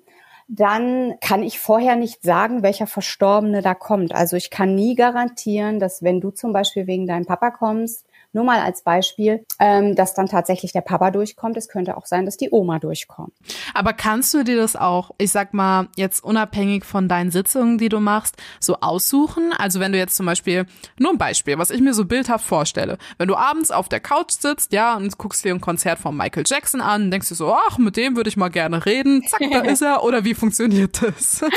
dann 0.48 1.16
kann 1.20 1.42
ich 1.42 1.58
vorher 1.60 1.96
nicht 1.96 2.22
sagen, 2.22 2.62
welcher 2.62 2.86
Verstorbene 2.86 3.60
da 3.60 3.74
kommt. 3.74 4.14
Also 4.14 4.36
ich 4.36 4.48
kann 4.48 4.74
nie 4.74 4.94
garantieren, 4.94 5.80
dass 5.80 6.02
wenn 6.02 6.22
du 6.22 6.30
zum 6.30 6.54
Beispiel 6.54 6.86
wegen 6.86 7.06
deinem 7.06 7.26
Papa 7.26 7.50
kommst, 7.50 8.06
nur 8.32 8.44
mal 8.44 8.60
als 8.60 8.82
Beispiel, 8.82 9.44
ähm, 9.58 9.96
dass 9.96 10.14
dann 10.14 10.26
tatsächlich 10.26 10.72
der 10.72 10.80
Papa 10.80 11.10
durchkommt. 11.10 11.56
Es 11.56 11.68
könnte 11.68 11.96
auch 11.96 12.06
sein, 12.06 12.24
dass 12.24 12.36
die 12.36 12.50
Oma 12.50 12.78
durchkommt. 12.78 13.32
Aber 13.74 13.92
kannst 13.92 14.32
du 14.34 14.44
dir 14.44 14.56
das 14.56 14.76
auch, 14.76 15.10
ich 15.18 15.32
sag 15.32 15.54
mal, 15.54 15.88
jetzt 15.96 16.22
unabhängig 16.22 16.84
von 16.84 17.08
deinen 17.08 17.30
Sitzungen, 17.30 17.78
die 17.78 17.88
du 17.88 18.00
machst, 18.00 18.36
so 18.60 18.76
aussuchen? 18.80 19.52
Also 19.56 19.80
wenn 19.80 19.92
du 19.92 19.98
jetzt 19.98 20.16
zum 20.16 20.26
Beispiel, 20.26 20.66
nur 20.98 21.10
ein 21.10 21.18
Beispiel, 21.18 21.58
was 21.58 21.70
ich 21.70 21.80
mir 21.80 21.94
so 21.94 22.04
bildhaft 22.04 22.44
vorstelle, 22.44 22.98
wenn 23.18 23.28
du 23.28 23.36
abends 23.36 23.70
auf 23.70 23.88
der 23.88 24.00
Couch 24.00 24.32
sitzt, 24.32 24.72
ja, 24.72 24.96
und 24.96 25.18
guckst 25.18 25.44
dir 25.44 25.54
ein 25.54 25.60
Konzert 25.60 25.98
von 25.98 26.16
Michael 26.16 26.44
Jackson 26.46 26.80
an, 26.80 27.10
denkst 27.10 27.28
du 27.28 27.34
so, 27.34 27.52
ach, 27.52 27.78
mit 27.78 27.96
dem 27.96 28.16
würde 28.16 28.28
ich 28.28 28.36
mal 28.36 28.48
gerne 28.48 28.86
reden, 28.86 29.22
zack, 29.26 29.40
da 29.52 29.60
ist 29.60 29.82
er, 29.82 30.04
oder 30.04 30.24
wie 30.24 30.34
funktioniert 30.34 31.02
das? 31.02 31.44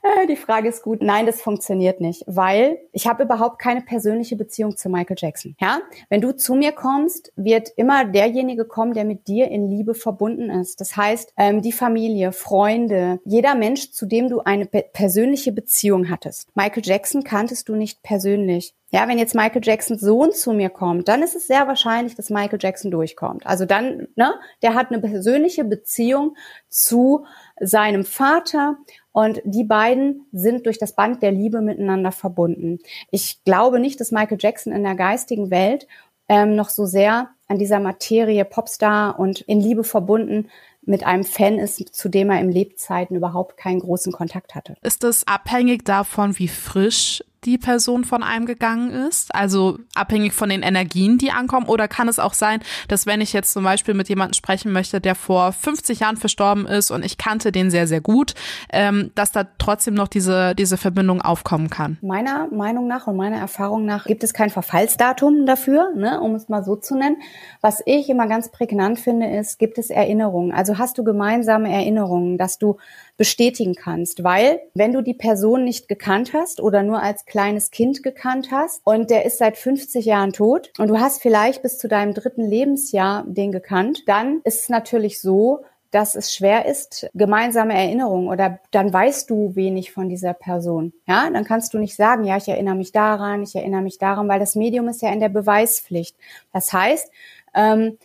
Äh, 0.00 0.28
die 0.28 0.36
Frage 0.36 0.68
ist 0.68 0.82
gut. 0.82 1.02
Nein, 1.02 1.26
das 1.26 1.42
funktioniert 1.42 2.00
nicht, 2.00 2.22
weil 2.28 2.78
ich 2.92 3.08
habe 3.08 3.24
überhaupt 3.24 3.58
keine 3.58 3.80
persönliche 3.80 4.36
Beziehung 4.36 4.76
zu 4.76 4.88
Michael 4.88 5.16
Jackson. 5.18 5.56
Ja, 5.60 5.80
wenn 6.08 6.20
du 6.20 6.34
zu 6.34 6.54
mir 6.54 6.72
kommst, 6.72 7.32
wird 7.36 7.68
immer 7.76 8.04
derjenige 8.04 8.64
kommen, 8.64 8.94
der 8.94 9.04
mit 9.04 9.28
dir 9.28 9.48
in 9.48 9.68
Liebe 9.68 9.94
verbunden 9.94 10.50
ist. 10.50 10.80
Das 10.80 10.96
heißt, 10.96 11.34
ähm, 11.36 11.62
die 11.62 11.72
Familie, 11.72 12.32
Freunde, 12.32 13.20
jeder 13.24 13.54
Mensch, 13.54 13.92
zu 13.92 14.06
dem 14.06 14.28
du 14.28 14.40
eine 14.40 14.66
persönliche 14.66 15.52
Beziehung 15.52 16.10
hattest. 16.10 16.48
Michael 16.54 16.82
Jackson 16.84 17.24
kanntest 17.24 17.68
du 17.68 17.74
nicht 17.74 18.02
persönlich. 18.02 18.74
Ja, 18.90 19.06
wenn 19.06 19.18
jetzt 19.18 19.34
Michael 19.34 19.60
Jacksons 19.62 20.00
Sohn 20.00 20.32
zu 20.32 20.54
mir 20.54 20.70
kommt, 20.70 21.08
dann 21.08 21.22
ist 21.22 21.36
es 21.36 21.46
sehr 21.46 21.66
wahrscheinlich, 21.66 22.14
dass 22.14 22.30
Michael 22.30 22.58
Jackson 22.60 22.90
durchkommt. 22.90 23.44
Also 23.46 23.66
dann, 23.66 24.08
ne, 24.16 24.32
der 24.62 24.74
hat 24.74 24.90
eine 24.90 25.00
persönliche 25.00 25.64
Beziehung 25.64 26.36
zu 26.70 27.26
seinem 27.60 28.04
Vater 28.04 28.78
und 29.18 29.42
die 29.44 29.64
beiden 29.64 30.28
sind 30.30 30.66
durch 30.66 30.78
das 30.78 30.92
Band 30.92 31.22
der 31.24 31.32
Liebe 31.32 31.60
miteinander 31.60 32.12
verbunden. 32.12 32.78
Ich 33.10 33.42
glaube 33.44 33.80
nicht, 33.80 33.98
dass 33.98 34.12
Michael 34.12 34.38
Jackson 34.40 34.72
in 34.72 34.84
der 34.84 34.94
geistigen 34.94 35.50
Welt 35.50 35.88
ähm, 36.28 36.54
noch 36.54 36.68
so 36.68 36.86
sehr 36.86 37.30
an 37.48 37.58
dieser 37.58 37.80
Materie 37.80 38.44
Popstar 38.44 39.18
und 39.18 39.40
in 39.40 39.60
Liebe 39.60 39.82
verbunden 39.82 40.50
mit 40.82 41.04
einem 41.04 41.24
Fan 41.24 41.58
ist, 41.58 41.78
zu 41.96 42.08
dem 42.08 42.30
er 42.30 42.40
im 42.40 42.48
Lebzeiten 42.48 43.16
überhaupt 43.16 43.56
keinen 43.56 43.80
großen 43.80 44.12
Kontakt 44.12 44.54
hatte. 44.54 44.76
Ist 44.82 45.02
das 45.02 45.26
abhängig 45.26 45.84
davon, 45.84 46.38
wie 46.38 46.46
frisch 46.46 47.24
die 47.44 47.58
Person 47.58 48.04
von 48.04 48.22
einem 48.22 48.46
gegangen 48.46 48.90
ist? 48.90 49.34
Also 49.34 49.78
abhängig 49.94 50.32
von 50.32 50.48
den 50.48 50.62
Energien, 50.62 51.18
die 51.18 51.30
ankommen? 51.30 51.66
Oder 51.66 51.88
kann 51.88 52.08
es 52.08 52.18
auch 52.18 52.34
sein, 52.34 52.60
dass 52.88 53.06
wenn 53.06 53.20
ich 53.20 53.32
jetzt 53.32 53.52
zum 53.52 53.64
Beispiel 53.64 53.94
mit 53.94 54.08
jemandem 54.08 54.34
sprechen 54.34 54.72
möchte, 54.72 55.00
der 55.00 55.14
vor 55.14 55.52
50 55.52 56.00
Jahren 56.00 56.16
verstorben 56.16 56.66
ist 56.66 56.90
und 56.90 57.04
ich 57.04 57.18
kannte 57.18 57.52
den 57.52 57.70
sehr, 57.70 57.86
sehr 57.86 58.00
gut, 58.00 58.34
ähm, 58.72 59.10
dass 59.14 59.32
da 59.32 59.44
trotzdem 59.58 59.94
noch 59.94 60.08
diese, 60.08 60.54
diese 60.54 60.76
Verbindung 60.76 61.22
aufkommen 61.22 61.70
kann? 61.70 61.98
Meiner 62.00 62.48
Meinung 62.48 62.86
nach 62.86 63.06
und 63.06 63.16
meiner 63.16 63.38
Erfahrung 63.38 63.84
nach 63.84 64.06
gibt 64.06 64.24
es 64.24 64.34
kein 64.34 64.50
Verfallsdatum 64.50 65.46
dafür, 65.46 65.92
ne, 65.94 66.20
um 66.20 66.34
es 66.34 66.48
mal 66.48 66.64
so 66.64 66.76
zu 66.76 66.96
nennen. 66.96 67.16
Was 67.60 67.82
ich 67.86 68.08
immer 68.08 68.26
ganz 68.26 68.50
prägnant 68.50 68.98
finde, 68.98 69.26
ist, 69.26 69.58
gibt 69.58 69.78
es 69.78 69.90
Erinnerungen? 69.90 70.52
Also 70.52 70.78
hast 70.78 70.98
du 70.98 71.04
gemeinsame 71.04 71.72
Erinnerungen, 71.72 72.38
dass 72.38 72.58
du 72.58 72.76
bestätigen 73.18 73.74
kannst, 73.74 74.24
weil 74.24 74.60
wenn 74.74 74.92
du 74.92 75.02
die 75.02 75.12
Person 75.12 75.64
nicht 75.64 75.88
gekannt 75.88 76.32
hast 76.32 76.60
oder 76.60 76.82
nur 76.82 77.02
als 77.02 77.26
kleines 77.26 77.70
Kind 77.70 78.02
gekannt 78.02 78.48
hast 78.50 78.80
und 78.84 79.10
der 79.10 79.26
ist 79.26 79.38
seit 79.38 79.58
50 79.58 80.06
Jahren 80.06 80.32
tot 80.32 80.72
und 80.78 80.88
du 80.88 80.98
hast 80.98 81.20
vielleicht 81.20 81.60
bis 81.60 81.76
zu 81.76 81.88
deinem 81.88 82.14
dritten 82.14 82.48
Lebensjahr 82.48 83.24
den 83.26 83.52
gekannt, 83.52 84.04
dann 84.06 84.40
ist 84.44 84.62
es 84.62 84.68
natürlich 84.68 85.20
so, 85.20 85.64
dass 85.90 86.14
es 86.14 86.34
schwer 86.34 86.66
ist, 86.66 87.08
gemeinsame 87.14 87.74
Erinnerungen 87.74 88.28
oder 88.28 88.60
dann 88.70 88.92
weißt 88.92 89.28
du 89.30 89.56
wenig 89.56 89.90
von 89.90 90.08
dieser 90.08 90.34
Person. 90.34 90.92
Ja, 91.06 91.28
dann 91.30 91.44
kannst 91.44 91.74
du 91.74 91.78
nicht 91.78 91.96
sagen, 91.96 92.24
ja, 92.24 92.36
ich 92.36 92.48
erinnere 92.48 92.74
mich 92.74 92.92
daran, 92.92 93.42
ich 93.42 93.56
erinnere 93.56 93.82
mich 93.82 93.98
daran, 93.98 94.28
weil 94.28 94.38
das 94.38 94.54
Medium 94.54 94.88
ist 94.88 95.02
ja 95.02 95.10
in 95.10 95.20
der 95.20 95.30
Beweispflicht. 95.30 96.16
Das 96.52 96.72
heißt, 96.72 97.10
ähm, 97.54 97.98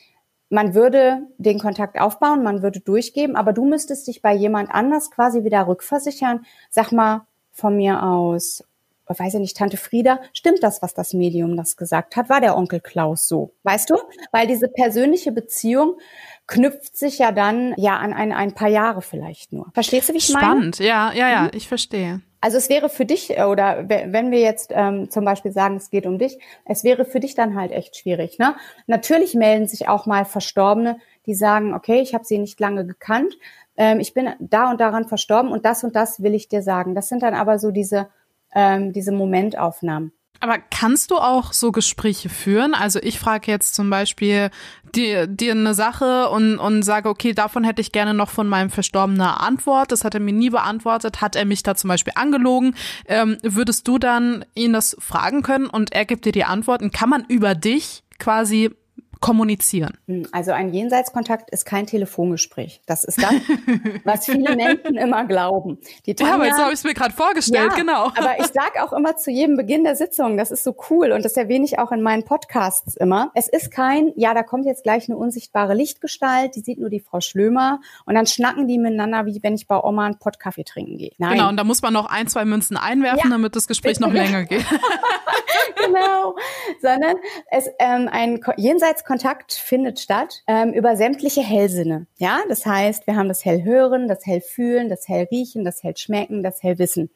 man 0.54 0.76
würde 0.76 1.24
den 1.40 1.58
Kontakt 1.58 2.00
aufbauen, 2.00 2.44
man 2.44 2.62
würde 2.62 2.80
durchgeben, 2.80 3.36
aber 3.36 3.54
du 3.54 3.66
müsstest 3.66 4.08
dich 4.08 4.22
bei 4.22 4.36
jemand 4.36 4.70
anders 4.70 5.10
quasi 5.10 5.44
wieder 5.44 5.68
rückversichern. 5.68 6.46
Sag 6.70 6.92
mal 6.92 7.26
von 7.52 7.76
mir 7.76 8.04
aus, 8.04 8.64
weiß 9.08 9.34
ich 9.34 9.40
nicht, 9.40 9.58
Tante 9.58 9.78
Frieda, 9.78 10.22
stimmt 10.32 10.62
das, 10.62 10.84
was 10.84 10.94
das 10.94 11.14
Medium 11.14 11.58
das 11.58 11.76
gesagt 11.76 12.16
hat? 12.16 12.30
War 12.30 12.40
der 12.40 12.56
Onkel 12.56 12.82
Klaus 12.82 13.28
so? 13.28 13.56
Weißt 13.64 13.90
du? 13.90 13.96
Weil 14.32 14.46
diese 14.46 14.68
persönliche 14.68 15.32
Beziehung 15.32 15.98
knüpft 16.46 16.96
sich 16.98 17.18
ja 17.18 17.32
dann 17.32 17.74
ja 17.78 17.98
an 17.98 18.14
ein, 18.14 18.32
ein 18.32 18.54
paar 18.54 18.70
Jahre 18.70 19.02
vielleicht 19.02 19.54
nur. 19.54 19.72
Verstehst 19.74 20.10
du, 20.10 20.14
wie 20.14 20.18
ich 20.18 20.28
Spannend. 20.28 20.44
meine? 20.44 20.74
Spannend, 20.74 20.80
ja, 20.80 21.12
ja, 21.14 21.30
ja, 21.32 21.42
mhm. 21.46 21.52
ich 21.54 21.68
verstehe. 21.68 22.22
Also 22.44 22.58
es 22.58 22.68
wäre 22.68 22.90
für 22.90 23.06
dich, 23.06 23.38
äh, 23.38 23.46
oder 23.46 23.88
wenn 23.88 24.30
wir 24.30 24.42
jetzt 24.42 24.72
ähm, 24.76 25.10
zum 25.10 25.24
Beispiel 25.24 25.54
sagen, 25.54 25.78
es 25.78 25.90
geht 25.90 26.06
um 26.06 26.18
dich, 26.18 26.40
es 26.66 26.84
wäre 26.84 27.06
für 27.06 27.22
dich 27.22 27.36
dann 27.36 27.56
halt 27.56 27.72
echt 27.72 27.96
schwierig. 27.96 28.38
Ne? 28.38 28.56
Natürlich 28.86 29.34
melden 29.34 29.66
sich 29.66 29.88
auch 29.88 30.06
mal 30.08 30.26
Verstorbene, 30.26 30.98
die 31.26 31.36
sagen, 31.36 31.74
okay, 31.74 32.02
ich 32.02 32.14
habe 32.14 32.26
sie 32.26 32.38
nicht 32.40 32.60
lange 32.60 32.86
gekannt, 32.86 33.38
ähm, 33.78 34.02
ich 34.02 34.14
bin 34.14 34.30
da 34.40 34.70
und 34.70 34.82
daran 34.82 35.08
verstorben 35.08 35.54
und 35.54 35.64
das 35.64 35.86
und 35.86 35.96
das 35.96 36.22
will 36.22 36.34
ich 36.34 36.50
dir 36.50 36.62
sagen. 36.62 36.96
Das 36.96 37.08
sind 37.08 37.24
dann 37.24 37.34
aber 37.34 37.60
so 37.60 37.72
diese, 37.72 38.10
ähm, 38.54 38.92
diese 38.92 39.14
Momentaufnahmen. 39.14 40.12
Aber 40.40 40.58
kannst 40.58 41.12
du 41.12 41.16
auch 41.16 41.54
so 41.54 41.72
Gespräche 41.72 42.28
führen? 42.28 42.74
Also 42.74 43.00
ich 43.02 43.18
frage 43.18 43.50
jetzt 43.50 43.75
zum 43.75 43.90
Beispiel 43.90 44.50
dir, 44.94 45.25
dir 45.25 45.54
eine 45.54 45.74
Sache 45.74 46.30
und, 46.30 46.58
und 46.58 46.84
sage, 46.84 47.08
okay, 47.08 47.34
davon 47.34 47.63
hätte 47.63 47.82
ich 47.82 47.94
gerne 47.94 48.13
noch 48.13 48.30
von 48.30 48.50
meinem 48.50 48.70
Verstorbenen 48.70 49.22
Antwort. 49.22 49.92
Das 49.94 50.04
hat 50.04 50.16
er 50.16 50.20
mir 50.20 50.34
nie 50.34 50.50
beantwortet. 50.50 51.22
Hat 51.22 51.38
er 51.38 51.46
mich 51.46 51.63
da 51.63 51.75
zum 51.75 51.88
Beispiel 51.88 52.13
angelogen? 52.16 52.75
Ähm, 53.06 53.38
würdest 53.42 53.88
du 53.88 53.98
dann 53.98 54.44
ihn 54.54 54.74
das 54.74 54.98
fragen 55.00 55.44
können 55.44 55.68
und 55.68 55.94
er 55.94 56.04
gibt 56.04 56.25
dir 56.25 56.34
die 56.34 56.44
Antworten? 56.44 56.92
Kann 56.92 57.10
man 57.10 57.24
über 57.30 57.56
dich 57.56 58.04
quasi 58.20 58.72
kommunizieren? 59.24 59.98
Hm, 60.06 60.27
also 60.34 60.51
ein 60.51 60.74
Jenseitskontakt 60.74 61.50
ist 61.50 61.65
kein 61.65 61.88
Telefongespräch. 61.88 62.82
Das 62.86 63.06
ist 63.06 63.24
das, 63.24 63.34
was 64.03 64.25
viele 64.25 64.53
Menschen 64.58 64.98
immer 64.98 65.24
glauben. 65.24 65.77
Die 66.06 66.13
Tanja, 66.13 66.34
ja, 66.34 66.36
aber 66.36 66.46
jetzt 66.48 66.60
habe 66.60 66.74
ich 66.74 66.80
es 66.80 66.84
mir 66.84 66.94
gerade 66.94 67.13
vorgestellt, 67.13 67.72
ja, 67.72 67.77
genau. 67.77 68.08
Aber 68.08 68.38
ich 68.39 68.48
sage 68.48 68.84
auch 68.84 68.92
immer 68.92 69.15
zu 69.15 69.32
jedem 69.32 69.56
Beginn 69.56 69.86
der 69.86 69.96
Sitzung, 69.96 70.36
das 70.36 70.51
ist 70.51 70.65
so 70.65 70.75
cool 70.89 71.13
und 71.13 71.24
das 71.24 71.38
erwähne 71.38 71.63
ich 71.63 71.80
auch 71.80 71.94
in 71.94 72.01
meinen 72.01 72.25
Podcasts 72.25 72.98
immer. 72.98 73.32
Es 73.34 73.48
ist 73.48 73.72
kein, 73.72 74.12
ja, 74.18 74.34
da 74.34 74.44
kommt 74.44 74.65
jetzt 74.65 74.84
gleich 74.84 75.08
eine 75.08 75.15
unsichtbare 75.15 75.74
Lichtgestalt, 75.74 76.58
die 76.58 76.60
sieht 76.60 76.80
nur 76.80 76.89
die 76.89 77.00
Frau 77.00 77.22
Schlömer 77.22 77.80
und 78.06 78.15
dann 78.15 78.27
schnacken 78.27 78.68
die 78.68 78.77
miteinander, 78.77 79.25
wie 79.25 79.42
wenn 79.42 79.56
ich 79.56 79.68
bei 79.68 79.82
Oma 79.82 80.06
einen 80.06 80.20
Pott 80.20 80.38
Kaffee 80.38 80.65
trinken 80.65 80.98
gehe. 80.98 81.12
Nein. 81.18 81.38
Genau, 81.38 81.48
und 81.48 81.56
da 81.56 81.63
muss 81.63 81.82
man 81.82 81.94
noch 81.94 82.08
ein, 82.08 82.27
zwei 82.27 82.44
Münzen 82.44 82.75
einwerfen, 82.75 83.22
ja, 83.24 83.30
damit 83.30 83.56
das 83.56 83.70
Gespräch 83.70 84.01
noch 84.01 84.12
länger 84.12 84.44
geht. 84.44 84.65
genau, 85.77 86.36
sondern 86.82 87.15
es 87.51 87.70
ähm, 87.80 88.10
ein 88.12 88.42
Jenseitskontakt 88.58 89.12
Kontakt 89.13 89.53
findet 89.53 90.00
statt 90.00 90.41
ähm, 90.48 90.74
über 90.74 90.96
sämtliche 90.96 91.41
Hellsinne. 91.41 92.08
Ja, 92.17 92.39
das 92.50 92.65
heißt, 92.65 93.05
wir 93.05 93.15
haben 93.15 93.27
das 93.27 93.46
Hellhören, 93.46 94.08
das 94.08 94.25
Hellfühlen, 94.25 94.89
das 94.89 95.08
Hellriechen, 95.08 95.63
das 95.63 95.84
Hellschmecken, 95.84 96.41
das 96.41 96.63
Hellwissen. 96.63 97.12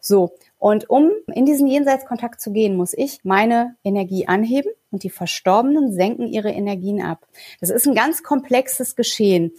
So. 0.00 0.32
Und 0.58 0.90
um 0.90 1.12
in 1.32 1.46
diesen 1.46 1.68
Jenseitskontakt 1.68 2.40
zu 2.40 2.50
gehen, 2.50 2.76
muss 2.76 2.92
ich 2.92 3.20
meine 3.22 3.76
Energie 3.84 4.26
anheben 4.26 4.72
und 4.90 5.04
die 5.04 5.10
Verstorbenen 5.10 5.92
senken 5.92 6.26
ihre 6.26 6.50
Energien 6.50 7.00
ab. 7.00 7.24
Das 7.60 7.70
ist 7.70 7.86
ein 7.86 7.94
ganz 7.94 8.24
komplexes 8.24 8.96
Geschehen. 8.96 9.52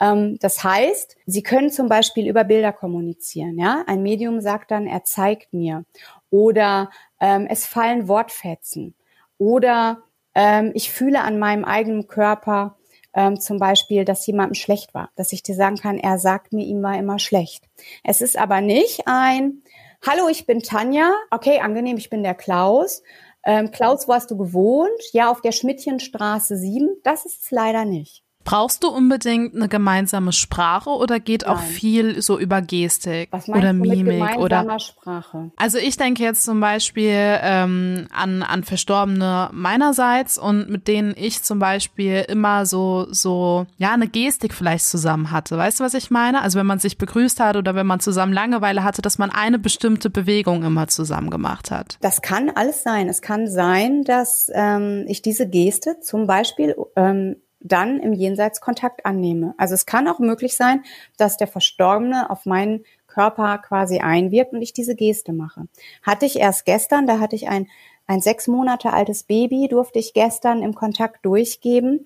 Ähm, 0.00 0.36
das 0.38 0.62
heißt, 0.62 1.16
Sie 1.24 1.42
können 1.42 1.70
zum 1.70 1.88
Beispiel 1.88 2.28
über 2.28 2.44
Bilder 2.44 2.74
kommunizieren. 2.74 3.58
Ja, 3.58 3.84
ein 3.86 4.02
Medium 4.02 4.42
sagt 4.42 4.70
dann, 4.70 4.86
er 4.86 5.04
zeigt 5.04 5.54
mir, 5.54 5.86
oder 6.28 6.90
ähm, 7.20 7.46
es 7.48 7.64
fallen 7.64 8.06
Wortfetzen, 8.06 8.94
oder 9.38 10.02
ähm, 10.34 10.72
ich 10.74 10.90
fühle 10.90 11.22
an 11.22 11.38
meinem 11.38 11.64
eigenen 11.64 12.06
Körper 12.06 12.76
ähm, 13.14 13.38
zum 13.40 13.58
Beispiel, 13.58 14.04
dass 14.04 14.26
jemandem 14.26 14.54
schlecht 14.54 14.94
war, 14.94 15.10
dass 15.16 15.32
ich 15.32 15.42
dir 15.42 15.54
sagen 15.54 15.76
kann, 15.76 15.98
er 15.98 16.18
sagt 16.18 16.52
mir, 16.52 16.64
ihm 16.64 16.82
war 16.82 16.98
immer 16.98 17.18
schlecht. 17.18 17.64
Es 18.04 18.20
ist 18.20 18.38
aber 18.38 18.60
nicht 18.60 19.02
ein, 19.06 19.62
hallo, 20.06 20.28
ich 20.28 20.46
bin 20.46 20.62
Tanja, 20.62 21.12
okay, 21.30 21.60
angenehm, 21.60 21.96
ich 21.96 22.10
bin 22.10 22.22
der 22.22 22.34
Klaus. 22.34 23.02
Ähm, 23.44 23.70
Klaus, 23.70 24.08
wo 24.08 24.14
hast 24.14 24.30
du 24.30 24.36
gewohnt? 24.36 24.90
Ja, 25.12 25.30
auf 25.30 25.40
der 25.40 25.52
Schmidtchenstraße 25.52 26.56
7. 26.56 26.88
Das 27.02 27.26
ist 27.26 27.44
es 27.44 27.50
leider 27.50 27.84
nicht. 27.84 28.21
Brauchst 28.44 28.82
du 28.82 28.88
unbedingt 28.88 29.54
eine 29.54 29.68
gemeinsame 29.68 30.32
Sprache 30.32 30.90
oder 30.90 31.20
geht 31.20 31.42
Nein. 31.42 31.50
auch 31.50 31.60
viel 31.60 32.20
so 32.22 32.38
über 32.38 32.60
Gestik 32.62 33.30
oder 33.46 33.72
Mimik 33.72 34.36
oder 34.36 34.78
Sprache? 34.80 35.50
Also 35.56 35.78
ich 35.78 35.96
denke 35.96 36.22
jetzt 36.22 36.44
zum 36.44 36.60
Beispiel 36.60 37.38
ähm, 37.42 38.08
an 38.12 38.42
an 38.42 38.64
Verstorbene 38.64 39.50
meinerseits 39.52 40.38
und 40.38 40.68
mit 40.68 40.88
denen 40.88 41.14
ich 41.16 41.42
zum 41.42 41.58
Beispiel 41.58 42.24
immer 42.28 42.66
so 42.66 43.06
so 43.10 43.66
ja 43.78 43.92
eine 43.92 44.08
Gestik 44.08 44.54
vielleicht 44.54 44.86
zusammen 44.86 45.30
hatte. 45.30 45.56
Weißt 45.56 45.80
du 45.80 45.84
was 45.84 45.94
ich 45.94 46.10
meine? 46.10 46.42
Also 46.42 46.58
wenn 46.58 46.66
man 46.66 46.78
sich 46.78 46.98
begrüßt 46.98 47.40
hat 47.40 47.56
oder 47.56 47.74
wenn 47.74 47.86
man 47.86 48.00
zusammen 48.00 48.32
Langeweile 48.32 48.84
hatte, 48.84 49.02
dass 49.02 49.18
man 49.18 49.30
eine 49.30 49.58
bestimmte 49.58 50.10
Bewegung 50.10 50.62
immer 50.64 50.88
zusammen 50.88 51.30
gemacht 51.30 51.70
hat. 51.70 51.98
Das 52.00 52.22
kann 52.22 52.50
alles 52.50 52.82
sein. 52.82 53.08
Es 53.08 53.22
kann 53.22 53.46
sein, 53.46 54.02
dass 54.04 54.50
ähm, 54.54 55.04
ich 55.06 55.22
diese 55.22 55.48
Geste 55.48 56.00
zum 56.00 56.26
Beispiel 56.26 56.74
ähm, 56.96 57.36
dann 57.64 58.00
im 58.00 58.12
Jenseits 58.12 58.60
Kontakt 58.60 59.06
annehme. 59.06 59.54
Also 59.58 59.74
es 59.74 59.86
kann 59.86 60.08
auch 60.08 60.18
möglich 60.18 60.56
sein, 60.56 60.82
dass 61.16 61.36
der 61.36 61.46
Verstorbene 61.46 62.30
auf 62.30 62.46
meinen 62.46 62.84
Körper 63.06 63.58
quasi 63.58 63.98
einwirkt 63.98 64.52
und 64.52 64.62
ich 64.62 64.72
diese 64.72 64.94
Geste 64.94 65.32
mache. 65.32 65.66
Hatte 66.02 66.26
ich 66.26 66.38
erst 66.38 66.64
gestern, 66.64 67.06
da 67.06 67.18
hatte 67.20 67.36
ich 67.36 67.48
ein, 67.48 67.68
ein 68.06 68.20
sechs 68.20 68.48
Monate 68.48 68.92
altes 68.92 69.24
Baby, 69.24 69.68
durfte 69.68 69.98
ich 69.98 70.14
gestern 70.14 70.62
im 70.62 70.74
Kontakt 70.74 71.24
durchgeben 71.24 72.04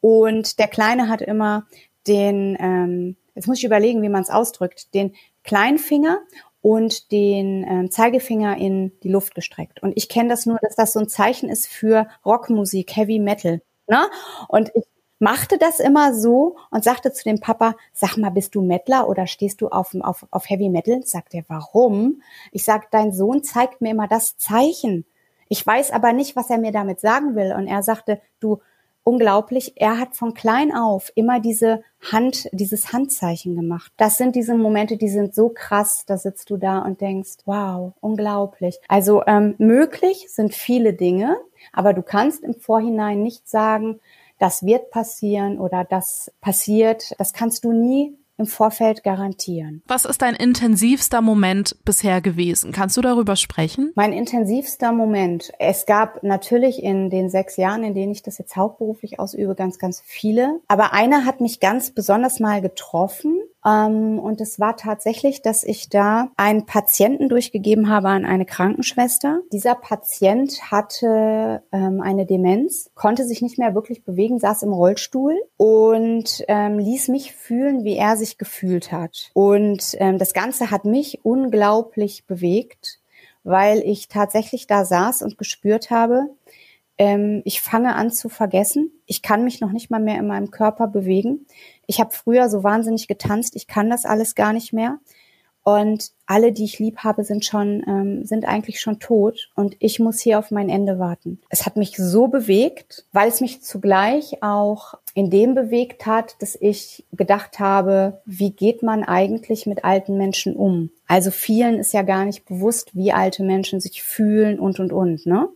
und 0.00 0.58
der 0.58 0.68
Kleine 0.68 1.08
hat 1.08 1.22
immer 1.22 1.66
den, 2.06 2.56
ähm, 2.60 3.16
jetzt 3.34 3.46
muss 3.46 3.58
ich 3.58 3.64
überlegen, 3.64 4.02
wie 4.02 4.08
man 4.08 4.22
es 4.22 4.30
ausdrückt, 4.30 4.94
den 4.94 5.14
Kleinfinger 5.44 6.18
und 6.60 7.10
den 7.12 7.64
ähm, 7.68 7.90
Zeigefinger 7.90 8.56
in 8.56 8.92
die 9.02 9.08
Luft 9.08 9.34
gestreckt. 9.34 9.82
Und 9.82 9.92
ich 9.96 10.08
kenne 10.08 10.28
das 10.28 10.46
nur, 10.46 10.58
dass 10.62 10.76
das 10.76 10.92
so 10.92 11.00
ein 11.00 11.08
Zeichen 11.08 11.48
ist 11.48 11.66
für 11.66 12.08
Rockmusik, 12.24 12.96
Heavy 12.96 13.18
Metal. 13.18 13.62
Ne? 13.88 14.08
Und 14.48 14.70
ich 14.74 14.84
machte 15.22 15.56
das 15.56 15.78
immer 15.78 16.14
so 16.14 16.56
und 16.72 16.82
sagte 16.82 17.12
zu 17.12 17.22
dem 17.22 17.38
Papa, 17.38 17.76
sag 17.92 18.16
mal, 18.16 18.30
bist 18.30 18.56
du 18.56 18.60
Mettler 18.60 19.08
oder 19.08 19.28
stehst 19.28 19.60
du 19.60 19.68
auf, 19.68 19.94
auf, 20.00 20.26
auf 20.32 20.50
Heavy 20.50 20.68
Metal? 20.68 21.00
Sagt 21.04 21.32
er, 21.32 21.44
warum? 21.46 22.22
Ich 22.50 22.64
sag, 22.64 22.90
dein 22.90 23.12
Sohn 23.12 23.44
zeigt 23.44 23.80
mir 23.80 23.92
immer 23.92 24.08
das 24.08 24.36
Zeichen. 24.36 25.06
Ich 25.48 25.64
weiß 25.64 25.92
aber 25.92 26.12
nicht, 26.12 26.34
was 26.34 26.50
er 26.50 26.58
mir 26.58 26.72
damit 26.72 26.98
sagen 26.98 27.36
will. 27.36 27.54
Und 27.56 27.68
er 27.68 27.84
sagte, 27.84 28.20
du, 28.40 28.58
unglaublich, 29.04 29.74
er 29.76 30.00
hat 30.00 30.16
von 30.16 30.34
klein 30.34 30.74
auf 30.74 31.12
immer 31.14 31.38
diese 31.38 31.84
Hand, 32.10 32.48
dieses 32.50 32.92
Handzeichen 32.92 33.54
gemacht. 33.54 33.92
Das 33.96 34.16
sind 34.16 34.34
diese 34.34 34.56
Momente, 34.56 34.96
die 34.96 35.08
sind 35.08 35.36
so 35.36 35.50
krass, 35.50 36.02
da 36.04 36.18
sitzt 36.18 36.50
du 36.50 36.56
da 36.56 36.80
und 36.80 37.00
denkst, 37.00 37.38
wow, 37.44 37.92
unglaublich. 38.00 38.80
Also 38.88 39.22
ähm, 39.28 39.54
möglich 39.58 40.26
sind 40.30 40.52
viele 40.52 40.94
Dinge, 40.94 41.36
aber 41.72 41.92
du 41.92 42.02
kannst 42.02 42.42
im 42.42 42.54
Vorhinein 42.54 43.22
nicht 43.22 43.48
sagen, 43.48 44.00
das 44.42 44.64
wird 44.66 44.90
passieren 44.90 45.60
oder 45.60 45.84
das 45.84 46.32
passiert. 46.40 47.14
Das 47.18 47.32
kannst 47.32 47.62
du 47.64 47.70
nie 47.72 48.18
im 48.38 48.46
Vorfeld 48.46 49.04
garantieren. 49.04 49.82
Was 49.86 50.04
ist 50.04 50.20
dein 50.20 50.34
intensivster 50.34 51.20
Moment 51.20 51.76
bisher 51.84 52.20
gewesen? 52.20 52.72
Kannst 52.72 52.96
du 52.96 53.02
darüber 53.02 53.36
sprechen? 53.36 53.92
Mein 53.94 54.12
intensivster 54.12 54.90
Moment. 54.90 55.52
Es 55.60 55.86
gab 55.86 56.24
natürlich 56.24 56.82
in 56.82 57.08
den 57.08 57.30
sechs 57.30 57.56
Jahren, 57.56 57.84
in 57.84 57.94
denen 57.94 58.10
ich 58.10 58.24
das 58.24 58.38
jetzt 58.38 58.56
hauptberuflich 58.56 59.20
ausübe, 59.20 59.54
ganz, 59.54 59.78
ganz 59.78 60.02
viele. 60.04 60.60
Aber 60.66 60.92
einer 60.92 61.24
hat 61.24 61.40
mich 61.40 61.60
ganz 61.60 61.92
besonders 61.92 62.40
mal 62.40 62.60
getroffen. 62.60 63.40
Ähm, 63.64 64.18
und 64.18 64.40
es 64.40 64.58
war 64.58 64.76
tatsächlich, 64.76 65.42
dass 65.42 65.62
ich 65.62 65.88
da 65.88 66.30
einen 66.36 66.66
Patienten 66.66 67.28
durchgegeben 67.28 67.88
habe 67.88 68.08
an 68.08 68.24
eine 68.24 68.44
Krankenschwester. 68.44 69.40
Dieser 69.52 69.74
Patient 69.74 70.70
hatte 70.70 71.62
ähm, 71.72 72.00
eine 72.00 72.26
Demenz, 72.26 72.90
konnte 72.94 73.24
sich 73.24 73.42
nicht 73.42 73.58
mehr 73.58 73.74
wirklich 73.74 74.04
bewegen, 74.04 74.38
saß 74.38 74.64
im 74.64 74.72
Rollstuhl 74.72 75.40
und 75.56 76.44
ähm, 76.48 76.78
ließ 76.78 77.08
mich 77.08 77.34
fühlen, 77.34 77.84
wie 77.84 77.96
er 77.96 78.16
sich 78.16 78.38
gefühlt 78.38 78.92
hat. 78.92 79.30
Und 79.34 79.96
das 80.00 80.32
Ganze 80.32 80.70
hat 80.70 80.84
mich 80.84 81.24
unglaublich 81.24 82.26
bewegt, 82.26 82.98
weil 83.44 83.80
ich 83.80 84.08
tatsächlich 84.08 84.66
da 84.66 84.84
saß 84.84 85.22
und 85.22 85.38
gespürt 85.38 85.90
habe, 85.90 86.28
ich 86.98 87.60
fange 87.60 87.94
an 87.96 88.10
zu 88.10 88.28
vergessen. 88.28 88.92
Ich 89.06 89.22
kann 89.22 89.44
mich 89.44 89.60
noch 89.60 89.72
nicht 89.72 89.90
mal 89.90 90.00
mehr 90.00 90.18
in 90.18 90.26
meinem 90.26 90.50
Körper 90.50 90.86
bewegen. 90.86 91.46
Ich 91.86 92.00
habe 92.00 92.10
früher 92.12 92.48
so 92.48 92.62
wahnsinnig 92.62 93.08
getanzt. 93.08 93.56
Ich 93.56 93.66
kann 93.66 93.90
das 93.90 94.04
alles 94.04 94.34
gar 94.34 94.52
nicht 94.52 94.72
mehr. 94.72 94.98
Und 95.64 96.10
alle, 96.26 96.50
die 96.50 96.64
ich 96.64 96.80
lieb 96.80 96.98
habe, 96.98 97.22
sind 97.22 97.44
schon, 97.44 97.84
ähm, 97.86 98.24
sind 98.24 98.46
eigentlich 98.46 98.80
schon 98.80 98.98
tot. 98.98 99.50
Und 99.54 99.76
ich 99.78 100.00
muss 100.00 100.20
hier 100.20 100.38
auf 100.38 100.50
mein 100.50 100.68
Ende 100.68 100.98
warten. 100.98 101.40
Es 101.50 101.64
hat 101.66 101.76
mich 101.76 101.96
so 101.96 102.26
bewegt, 102.26 103.06
weil 103.12 103.28
es 103.28 103.40
mich 103.40 103.62
zugleich 103.62 104.42
auch 104.42 104.94
in 105.14 105.30
dem 105.30 105.54
bewegt 105.54 106.06
hat, 106.06 106.34
dass 106.40 106.56
ich 106.60 107.04
gedacht 107.12 107.60
habe, 107.60 108.22
wie 108.24 108.50
geht 108.50 108.82
man 108.82 109.04
eigentlich 109.04 109.66
mit 109.66 109.84
alten 109.84 110.16
Menschen 110.16 110.56
um? 110.56 110.90
Also 111.06 111.30
vielen 111.30 111.78
ist 111.78 111.92
ja 111.92 112.02
gar 112.02 112.24
nicht 112.24 112.44
bewusst, 112.44 112.96
wie 112.96 113.12
alte 113.12 113.44
Menschen 113.44 113.80
sich 113.80 114.02
fühlen 114.02 114.58
und 114.58 114.80
und 114.80 114.92
und. 114.92 115.26
Ne? 115.26 115.48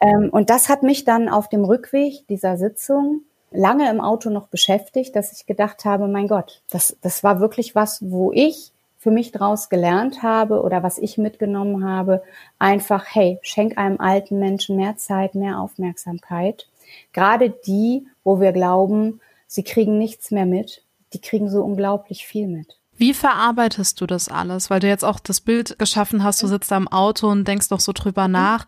Ähm, 0.00 0.28
und 0.30 0.50
das 0.50 0.68
hat 0.68 0.84
mich 0.84 1.04
dann 1.04 1.28
auf 1.28 1.48
dem 1.48 1.64
Rückweg 1.64 2.26
dieser 2.28 2.58
Sitzung 2.58 3.22
lange 3.50 3.90
im 3.90 4.00
Auto 4.00 4.30
noch 4.30 4.48
beschäftigt, 4.48 5.16
dass 5.16 5.32
ich 5.32 5.46
gedacht 5.46 5.84
habe, 5.84 6.08
mein 6.08 6.28
Gott, 6.28 6.62
das, 6.70 6.96
das 7.00 7.22
war 7.24 7.40
wirklich 7.40 7.74
was, 7.74 7.98
wo 8.02 8.32
ich 8.32 8.72
für 8.98 9.10
mich 9.10 9.30
draus 9.30 9.68
gelernt 9.68 10.22
habe 10.22 10.62
oder 10.62 10.82
was 10.82 10.98
ich 10.98 11.16
mitgenommen 11.16 11.84
habe, 11.84 12.22
einfach, 12.58 13.04
hey, 13.08 13.38
schenk 13.42 13.78
einem 13.78 14.00
alten 14.00 14.38
Menschen 14.38 14.76
mehr 14.76 14.96
Zeit, 14.96 15.34
mehr 15.34 15.60
Aufmerksamkeit. 15.60 16.66
Gerade 17.12 17.50
die, 17.50 18.06
wo 18.24 18.40
wir 18.40 18.52
glauben, 18.52 19.20
sie 19.46 19.62
kriegen 19.62 19.98
nichts 19.98 20.30
mehr 20.30 20.46
mit, 20.46 20.82
die 21.12 21.20
kriegen 21.20 21.48
so 21.48 21.62
unglaublich 21.62 22.26
viel 22.26 22.48
mit. 22.48 22.78
Wie 22.96 23.14
verarbeitest 23.14 24.00
du 24.00 24.06
das 24.06 24.28
alles? 24.28 24.70
Weil 24.70 24.80
du 24.80 24.88
jetzt 24.88 25.04
auch 25.04 25.20
das 25.20 25.40
Bild 25.40 25.78
geschaffen 25.78 26.24
hast, 26.24 26.42
du 26.42 26.46
sitzt 26.46 26.70
da 26.70 26.76
im 26.76 26.88
Auto 26.88 27.28
und 27.28 27.46
denkst 27.46 27.70
noch 27.70 27.80
so 27.80 27.92
drüber 27.92 28.26
nach. 28.26 28.66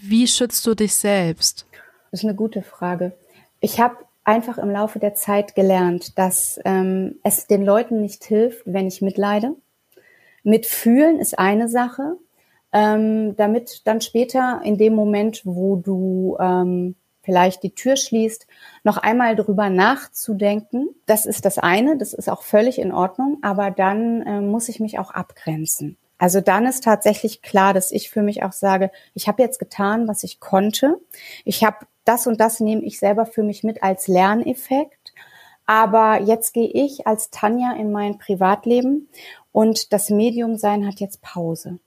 Wie 0.00 0.26
schützt 0.26 0.66
du 0.66 0.74
dich 0.74 0.94
selbst? 0.94 1.66
Das 2.10 2.20
ist 2.20 2.24
eine 2.24 2.34
gute 2.34 2.62
Frage. 2.62 3.12
Ich 3.60 3.80
habe 3.80 3.96
einfach 4.24 4.58
im 4.58 4.70
Laufe 4.70 4.98
der 4.98 5.14
Zeit 5.14 5.54
gelernt, 5.54 6.18
dass 6.18 6.60
ähm, 6.64 7.18
es 7.22 7.46
den 7.46 7.64
Leuten 7.64 8.00
nicht 8.00 8.24
hilft, 8.24 8.62
wenn 8.64 8.86
ich 8.86 9.02
mitleide. 9.02 9.54
Mitfühlen 10.42 11.18
ist 11.18 11.38
eine 11.38 11.68
Sache, 11.68 12.16
ähm, 12.72 13.36
damit 13.36 13.82
dann 13.86 14.00
später 14.00 14.60
in 14.64 14.78
dem 14.78 14.94
Moment, 14.94 15.42
wo 15.44 15.76
du 15.76 16.36
ähm, 16.40 16.94
vielleicht 17.22 17.62
die 17.62 17.74
Tür 17.74 17.96
schließt, 17.96 18.46
noch 18.82 18.96
einmal 18.96 19.36
drüber 19.36 19.68
nachzudenken. 19.68 20.88
Das 21.06 21.26
ist 21.26 21.44
das 21.44 21.58
eine, 21.58 21.98
das 21.98 22.14
ist 22.14 22.30
auch 22.30 22.42
völlig 22.42 22.78
in 22.78 22.92
Ordnung, 22.92 23.38
aber 23.42 23.70
dann 23.70 24.22
äh, 24.22 24.40
muss 24.40 24.68
ich 24.68 24.80
mich 24.80 24.98
auch 24.98 25.10
abgrenzen. 25.10 25.96
Also 26.18 26.40
dann 26.40 26.66
ist 26.66 26.84
tatsächlich 26.84 27.40
klar, 27.40 27.72
dass 27.72 27.92
ich 27.92 28.10
für 28.10 28.22
mich 28.22 28.42
auch 28.42 28.52
sage, 28.52 28.90
ich 29.14 29.26
habe 29.26 29.42
jetzt 29.42 29.58
getan, 29.58 30.06
was 30.06 30.22
ich 30.22 30.38
konnte. 30.38 31.00
Ich 31.44 31.64
habe 31.64 31.86
das 32.10 32.26
und 32.26 32.40
das 32.40 32.58
nehme 32.58 32.82
ich 32.82 32.98
selber 32.98 33.24
für 33.24 33.44
mich 33.44 33.62
mit 33.62 33.82
als 33.84 34.08
Lerneffekt. 34.08 35.12
Aber 35.64 36.20
jetzt 36.20 36.52
gehe 36.52 36.68
ich 36.68 37.06
als 37.06 37.30
Tanja 37.30 37.72
in 37.74 37.92
mein 37.92 38.18
Privatleben 38.18 39.08
und 39.52 39.92
das 39.92 40.10
Medium 40.10 40.56
sein 40.56 40.86
hat 40.86 40.98
jetzt 40.98 41.22
Pause. 41.22 41.78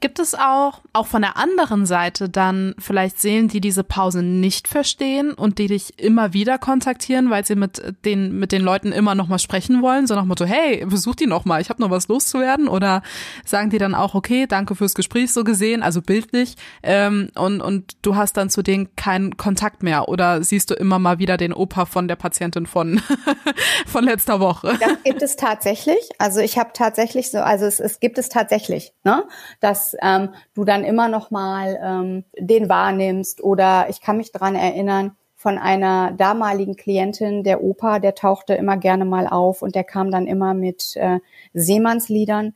Gibt 0.00 0.18
es 0.18 0.34
auch, 0.34 0.80
auch 0.92 1.06
von 1.06 1.22
der 1.22 1.36
anderen 1.36 1.86
Seite 1.86 2.28
dann 2.28 2.74
vielleicht 2.78 3.20
Seelen, 3.20 3.48
die 3.48 3.60
diese 3.60 3.84
Pause 3.84 4.22
nicht 4.22 4.68
verstehen 4.68 5.32
und 5.32 5.58
die 5.58 5.66
dich 5.68 5.98
immer 5.98 6.32
wieder 6.32 6.58
kontaktieren, 6.58 7.30
weil 7.30 7.44
sie 7.44 7.56
mit 7.56 7.82
den, 8.04 8.38
mit 8.38 8.52
den 8.52 8.62
Leuten 8.62 8.92
immer 8.92 9.14
nochmal 9.14 9.38
sprechen 9.38 9.82
wollen, 9.82 10.06
so 10.06 10.14
nach 10.14 10.24
Motto, 10.24 10.44
hey, 10.44 10.84
besuch 10.86 11.14
die 11.14 11.26
nochmal, 11.26 11.60
ich 11.60 11.70
habe 11.70 11.82
noch 11.82 11.90
was 11.90 12.08
loszuwerden? 12.08 12.68
Oder 12.68 13.02
sagen 13.44 13.70
die 13.70 13.78
dann 13.78 13.94
auch, 13.94 14.14
okay, 14.14 14.46
danke 14.46 14.74
fürs 14.74 14.94
Gespräch 14.94 15.32
so 15.32 15.44
gesehen, 15.44 15.82
also 15.82 16.02
bildlich, 16.02 16.56
ähm, 16.82 17.30
und, 17.34 17.60
und 17.60 17.96
du 18.02 18.16
hast 18.16 18.36
dann 18.36 18.50
zu 18.50 18.62
denen 18.62 18.94
keinen 18.96 19.36
Kontakt 19.36 19.82
mehr? 19.82 20.08
Oder 20.08 20.42
siehst 20.42 20.70
du 20.70 20.74
immer 20.74 20.98
mal 20.98 21.18
wieder 21.18 21.36
den 21.36 21.52
Opa 21.52 21.86
von 21.86 22.08
der 22.08 22.16
Patientin 22.16 22.66
von, 22.66 23.00
von 23.86 24.04
letzter 24.04 24.40
Woche? 24.40 24.76
Das 24.80 25.02
gibt 25.04 25.22
es 25.22 25.36
tatsächlich. 25.36 26.10
Also 26.18 26.40
ich 26.40 26.58
habe 26.58 26.70
tatsächlich 26.72 27.30
so, 27.30 27.38
also 27.38 27.66
es, 27.66 27.80
es 27.80 28.00
gibt 28.00 28.18
es 28.18 28.28
tatsächlich, 28.28 28.92
ne? 29.04 29.24
Dass 29.60 29.96
ähm, 30.02 30.30
du 30.54 30.64
dann 30.64 30.84
immer 30.84 31.08
noch 31.08 31.30
mal 31.30 31.78
ähm, 31.82 32.24
den 32.38 32.68
wahrnimmst. 32.68 33.42
Oder 33.42 33.88
ich 33.88 34.00
kann 34.00 34.16
mich 34.16 34.32
dran 34.32 34.54
erinnern, 34.54 35.16
von 35.36 35.58
einer 35.58 36.12
damaligen 36.12 36.76
Klientin, 36.76 37.44
der 37.44 37.62
Opa, 37.62 37.98
der 37.98 38.14
tauchte 38.14 38.54
immer 38.54 38.78
gerne 38.78 39.04
mal 39.04 39.28
auf 39.28 39.62
und 39.62 39.74
der 39.74 39.84
kam 39.84 40.10
dann 40.10 40.26
immer 40.26 40.54
mit 40.54 40.96
äh, 40.96 41.20
Seemannsliedern, 41.52 42.54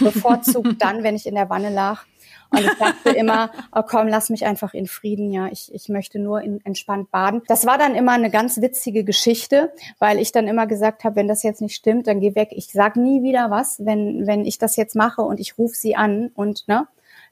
bevorzugt 0.00 0.76
dann, 0.80 1.04
wenn 1.04 1.14
ich 1.14 1.26
in 1.26 1.36
der 1.36 1.48
Wanne 1.48 1.70
lag. 1.70 2.04
Und 2.50 2.60
ich 2.60 2.78
dachte 2.78 3.10
immer, 3.10 3.50
oh 3.74 3.82
komm, 3.82 4.08
lass 4.08 4.30
mich 4.30 4.46
einfach 4.46 4.74
in 4.74 4.86
Frieden, 4.86 5.30
ja, 5.30 5.48
ich, 5.48 5.72
ich 5.74 5.88
möchte 5.88 6.18
nur 6.18 6.40
in, 6.40 6.64
entspannt 6.64 7.10
baden. 7.10 7.42
Das 7.46 7.66
war 7.66 7.78
dann 7.78 7.94
immer 7.94 8.12
eine 8.12 8.30
ganz 8.30 8.60
witzige 8.60 9.04
Geschichte, 9.04 9.72
weil 9.98 10.18
ich 10.18 10.32
dann 10.32 10.46
immer 10.46 10.66
gesagt 10.66 11.04
habe, 11.04 11.16
wenn 11.16 11.28
das 11.28 11.42
jetzt 11.42 11.60
nicht 11.60 11.74
stimmt, 11.74 12.06
dann 12.06 12.20
geh 12.20 12.34
weg. 12.34 12.48
Ich 12.52 12.72
sag 12.72 12.96
nie 12.96 13.22
wieder 13.22 13.50
was, 13.50 13.84
wenn, 13.84 14.26
wenn 14.26 14.44
ich 14.44 14.58
das 14.58 14.76
jetzt 14.76 14.96
mache 14.96 15.22
und 15.22 15.40
ich 15.40 15.58
rufe 15.58 15.74
sie 15.74 15.96
an 15.96 16.30
und 16.34 16.66
ne, 16.68 16.88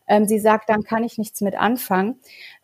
ähm, 0.09 0.27
sie 0.27 0.39
sagt, 0.39 0.69
dann 0.69 0.83
kann 0.83 1.05
ich 1.05 1.19
nichts 1.19 1.41
mit 1.41 1.57
anfangen. 1.57 2.17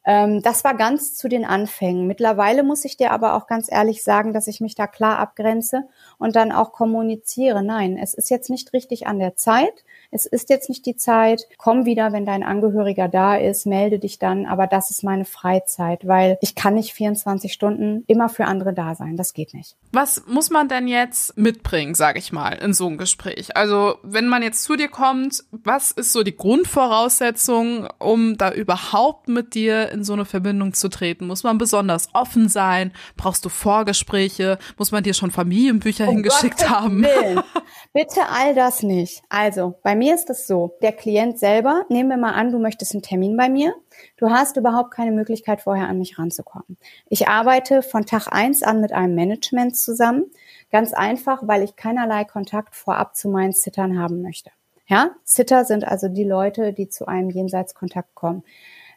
Ähm, 0.04 0.42
das 0.42 0.64
war 0.64 0.74
ganz 0.74 1.14
zu 1.14 1.28
den 1.28 1.44
Anfängen. 1.44 2.06
Mittlerweile 2.06 2.62
muss 2.62 2.84
ich 2.84 2.96
dir 2.96 3.12
aber 3.12 3.34
auch 3.34 3.46
ganz 3.46 3.70
ehrlich 3.70 4.02
sagen, 4.02 4.32
dass 4.32 4.48
ich 4.48 4.60
mich 4.60 4.74
da 4.74 4.86
klar 4.86 5.18
abgrenze 5.18 5.84
und 6.18 6.36
dann 6.36 6.52
auch 6.52 6.72
kommuniziere. 6.72 7.62
Nein, 7.62 7.96
es 7.96 8.14
ist 8.14 8.30
jetzt 8.30 8.50
nicht 8.50 8.72
richtig 8.72 9.06
an 9.06 9.18
der 9.18 9.36
Zeit. 9.36 9.84
Es 10.10 10.26
ist 10.26 10.50
jetzt 10.50 10.68
nicht 10.68 10.84
die 10.86 10.96
Zeit. 10.96 11.46
Komm 11.56 11.86
wieder, 11.86 12.12
wenn 12.12 12.26
dein 12.26 12.42
Angehöriger 12.42 13.08
da 13.08 13.36
ist, 13.36 13.64
melde 13.64 13.98
dich 13.98 14.18
dann. 14.18 14.46
Aber 14.46 14.66
das 14.66 14.90
ist 14.90 15.04
meine 15.04 15.24
Freizeit, 15.24 16.06
weil 16.06 16.36
ich 16.40 16.54
kann 16.54 16.74
nicht 16.74 16.92
24 16.92 17.52
Stunden 17.52 18.04
immer 18.08 18.28
für 18.28 18.44
andere 18.46 18.74
da 18.74 18.94
sein. 18.94 19.16
Das 19.16 19.32
geht 19.32 19.54
nicht. 19.54 19.76
Was 19.92 20.24
muss 20.26 20.50
man 20.50 20.68
denn 20.68 20.88
jetzt 20.88 21.38
mitbringen, 21.38 21.94
sage 21.94 22.18
ich 22.18 22.32
mal, 22.32 22.52
in 22.52 22.74
so 22.74 22.86
einem 22.86 22.98
Gespräch? 22.98 23.56
Also, 23.56 23.96
wenn 24.02 24.28
man 24.28 24.42
jetzt 24.42 24.64
zu 24.64 24.76
dir 24.76 24.88
kommt, 24.88 25.44
was 25.50 25.92
ist 25.92 26.12
so 26.12 26.22
die 26.22 26.36
Grundvoraussetzung, 26.36 27.88
um 27.98 28.36
da 28.36 28.52
überhaupt 28.52 29.28
mit 29.28 29.54
dir 29.54 29.91
in 29.92 30.04
so 30.04 30.12
eine 30.12 30.24
Verbindung 30.24 30.72
zu 30.72 30.88
treten? 30.88 31.26
Muss 31.26 31.44
man 31.44 31.58
besonders 31.58 32.08
offen 32.12 32.48
sein? 32.48 32.92
Brauchst 33.16 33.44
du 33.44 33.48
Vorgespräche? 33.48 34.58
Muss 34.78 34.92
man 34.92 35.02
dir 35.02 35.14
schon 35.14 35.30
Familienbücher 35.30 36.08
um 36.08 36.16
hingeschickt 36.16 36.58
Gottes 36.58 36.70
haben? 36.70 37.02
Bitte 37.92 38.22
all 38.30 38.54
das 38.54 38.82
nicht. 38.82 39.22
Also, 39.28 39.78
bei 39.82 39.94
mir 39.94 40.14
ist 40.14 40.30
es 40.30 40.46
so, 40.46 40.76
der 40.82 40.92
Klient 40.92 41.38
selber, 41.38 41.84
nehmen 41.88 42.08
wir 42.08 42.16
mal 42.16 42.32
an, 42.32 42.50
du 42.50 42.58
möchtest 42.58 42.92
einen 42.92 43.02
Termin 43.02 43.36
bei 43.36 43.48
mir. 43.48 43.74
Du 44.16 44.30
hast 44.30 44.56
überhaupt 44.56 44.92
keine 44.92 45.12
Möglichkeit, 45.12 45.60
vorher 45.60 45.88
an 45.88 45.98
mich 45.98 46.18
ranzukommen. 46.18 46.78
Ich 47.08 47.28
arbeite 47.28 47.82
von 47.82 48.06
Tag 48.06 48.28
eins 48.30 48.62
an 48.62 48.80
mit 48.80 48.92
einem 48.92 49.14
Management 49.14 49.76
zusammen. 49.76 50.30
Ganz 50.70 50.92
einfach, 50.94 51.42
weil 51.46 51.62
ich 51.62 51.76
keinerlei 51.76 52.24
Kontakt 52.24 52.74
vorab 52.74 53.14
zu 53.14 53.28
meinen 53.28 53.52
Zittern 53.52 53.98
haben 53.98 54.22
möchte. 54.22 54.50
Ja, 54.86 55.10
Zitter 55.24 55.64
sind 55.64 55.86
also 55.86 56.08
die 56.08 56.24
Leute, 56.24 56.72
die 56.72 56.88
zu 56.88 57.06
einem 57.06 57.30
Jenseitskontakt 57.30 58.14
kommen. 58.14 58.42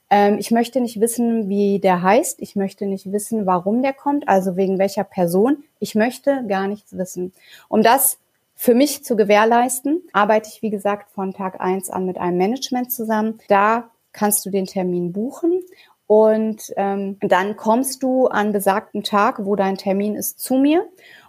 Ähm, 0.10 0.38
ich 0.38 0.52
möchte 0.52 0.82
nicht 0.82 1.00
wissen, 1.00 1.50
wie 1.50 1.80
der 1.80 2.02
heißt. 2.02 2.42
Ich 2.42 2.56
möchte 2.56 2.86
nicht 2.86 3.12
wissen, 3.12 3.46
warum 3.46 3.82
der 3.82 3.94
kommt, 3.94 4.28
also 4.28 4.56
wegen 4.56 4.78
welcher 4.78 5.04
Person. 5.04 5.64
Ich 5.80 5.96
möchte 5.96 6.46
gar 6.48 6.68
nichts 6.68 6.98
wissen. 6.98 7.34
Um 7.70 7.82
das 7.84 8.20
für 8.56 8.74
mich 8.74 9.04
zu 9.04 9.16
gewährleisten, 9.16 10.02
arbeite 10.14 10.50
ich, 10.52 10.62
wie 10.62 10.70
gesagt, 10.70 11.12
von 11.12 11.34
Tag 11.34 11.60
eins 11.60 11.90
an 11.90 12.06
mit 12.06 12.18
einem 12.18 12.38
Management 12.38 12.92
zusammen. 12.92 13.40
Da 13.50 13.90
kannst 14.14 14.46
du 14.46 14.50
den 14.50 14.66
Termin 14.66 15.12
buchen 15.12 15.62
und 16.08 16.74
ähm, 16.78 17.18
dann 17.22 17.58
kommst 17.58 18.04
du 18.04 18.28
an 18.28 18.54
besagten 18.54 19.04
Tag, 19.04 19.46
wo 19.46 19.56
dein 19.56 19.78
Termin 19.78 20.16
ist, 20.16 20.40
zu 20.40 20.56
mir. 20.56 20.88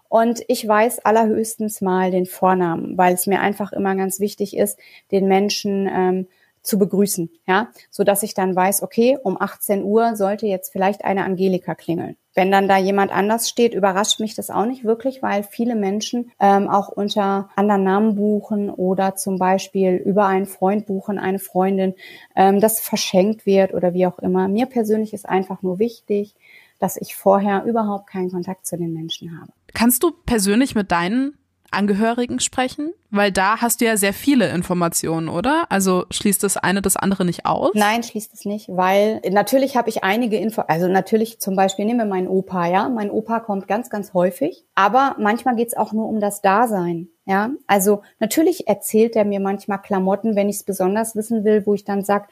Und 0.09 0.43
ich 0.47 0.67
weiß 0.67 1.01
allerhöchstens 1.01 1.81
mal 1.81 2.13
den 2.13 2.27
Vornamen, 2.27 2.97
weil 2.97 3.15
es 3.15 3.27
mir 3.27 3.41
einfach 3.41 3.73
immer 3.73 3.97
ganz 3.97 4.21
wichtig 4.21 4.57
ist, 4.57 4.79
den 5.11 5.27
Menschen 5.27 5.89
ähm, 5.93 6.27
zu 6.67 6.79
begrüßen, 6.79 7.31
ja, 7.47 7.69
so 7.91 8.05
dass 8.05 8.23
ich 8.23 8.35
dann 8.35 8.55
weiß, 8.55 8.83
okay, 8.83 9.19
um 9.23 9.41
18 9.41 9.85
Uhr 9.85 10.17
sollte 10.17 10.47
jetzt 10.47 10.73
vielleicht 10.73 11.05
eine 11.05 11.25
Angelika 11.25 11.75
klingeln. 11.75 12.17
Wenn 12.35 12.51
dann 12.51 12.69
da 12.69 12.77
jemand 12.77 13.13
anders 13.13 13.49
steht, 13.49 13.73
überrascht 13.73 14.21
mich 14.21 14.35
das 14.35 14.51
auch 14.51 14.67
nicht 14.67 14.85
wirklich, 14.85 15.23
weil 15.23 15.43
viele 15.43 15.75
Menschen 15.75 16.31
ähm, 16.39 16.69
auch 16.69 16.89
unter 16.89 17.49
anderen 17.57 17.83
Namen 17.83 18.15
buchen 18.17 18.69
oder 18.69 19.15
zum 19.15 19.39
Beispiel 19.39 19.95
über 19.95 20.27
einen 20.27 20.45
Freund 20.45 20.85
buchen, 20.85 21.19
eine 21.19 21.39
Freundin, 21.39 21.95
ähm, 22.35 22.61
das 22.61 22.81
verschenkt 22.81 23.47
wird 23.47 23.73
oder 23.73 23.95
wie 23.95 24.07
auch 24.07 24.19
immer. 24.19 24.49
Mir 24.49 24.67
persönlich 24.67 25.15
ist 25.15 25.27
einfach 25.27 25.63
nur 25.63 25.79
wichtig, 25.79 26.35
dass 26.79 26.99
ich 26.99 27.17
vorher 27.17 27.65
überhaupt 27.65 28.09
keinen 28.09 28.31
Kontakt 28.31 28.67
zu 28.67 28.77
den 28.77 28.93
Menschen 28.93 29.41
habe. 29.41 29.53
Kannst 29.73 30.03
du 30.03 30.11
persönlich 30.11 30.75
mit 30.75 30.91
deinen 30.93 31.39
Angehörigen 31.71 32.41
sprechen? 32.41 32.93
Weil 33.11 33.33
da 33.33 33.61
hast 33.61 33.81
du 33.81 33.85
ja 33.85 33.97
sehr 33.97 34.13
viele 34.13 34.51
Informationen, 34.51 35.29
oder? 35.29 35.67
Also 35.71 36.05
schließt 36.11 36.43
das 36.43 36.57
eine 36.57 36.83
das 36.83 36.97
andere 36.97 37.25
nicht 37.25 37.47
aus? 37.47 37.71
Nein, 37.75 38.03
schließt 38.03 38.35
es 38.35 38.45
nicht, 38.45 38.69
weil 38.69 39.21
natürlich 39.31 39.77
habe 39.77 39.89
ich 39.89 40.05
einige 40.05 40.37
Info, 40.37 40.63
also 40.63 40.89
natürlich 40.89 41.41
zum 41.41 41.57
Beispiel 41.57 41.85
nehmen 41.85 42.01
wir 42.01 42.07
meinen 42.07 42.29
Opa, 42.29 42.67
ja. 42.67 42.89
Mein 42.89 43.11
Opa 43.11 43.41
kommt 43.41 43.69
ganz, 43.69 43.91
ganz 43.91 44.13
häufig, 44.15 44.65
aber 44.75 45.17
manchmal 45.19 45.57
geht 45.57 45.69
es 45.69 45.77
auch 45.77 45.93
nur 45.93 46.09
um 46.09 46.21
das 46.21 46.43
Dasein. 46.43 47.09
Ja, 47.25 47.51
also 47.67 48.03
natürlich 48.21 48.69
erzählt 48.69 49.17
er 49.17 49.25
mir 49.25 49.41
manchmal 49.41 49.83
Klamotten, 49.83 50.37
wenn 50.37 50.49
ich 50.49 50.57
es 50.57 50.63
besonders 50.63 51.17
wissen 51.17 51.45
will, 51.45 51.67
wo 51.67 51.75
ich 51.75 51.85
dann 51.85 52.05
sag, 52.05 52.29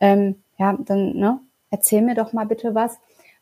ähm, 0.00 0.36
ja, 0.58 0.76
dann 0.78 1.16
ne, 1.16 1.40
erzähl 1.70 2.00
mir 2.00 2.14
doch 2.14 2.32
mal 2.32 2.46
bitte 2.46 2.74
was 2.74 2.98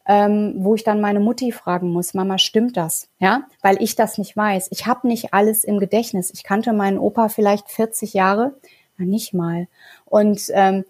ähm, 0.07 0.55
wo 0.59 0.75
ich 0.75 0.85
dann 0.85 1.01
meine 1.01 1.21
Mutti 1.21 1.53
fragen 1.53 1.92
muss, 1.92 2.14
Mama, 2.14 2.38
stimmt 2.38 2.77
das? 2.77 3.09
Ja, 3.19 3.42
weil 3.62 3.83
ich 3.83 3.97
das 3.97 4.19
nicht 4.19 4.37
weiß. 4.37 4.69
Ich 4.71 4.87
habe 4.87 5.09
nicht 5.09 5.35
alles 5.35 5.64
im 5.64 5.79
Gedächtnis. 5.79 6.31
Ich 6.33 6.45
kannte 6.45 6.73
meinen 6.73 6.99
Opa 6.99 7.29
vielleicht 7.29 7.71
40 7.71 8.14
Jahre, 8.14 8.55
na 8.99 9.05
nicht 9.05 9.35
mal, 9.35 9.66
und 10.05 10.42
ähm, 10.51 10.85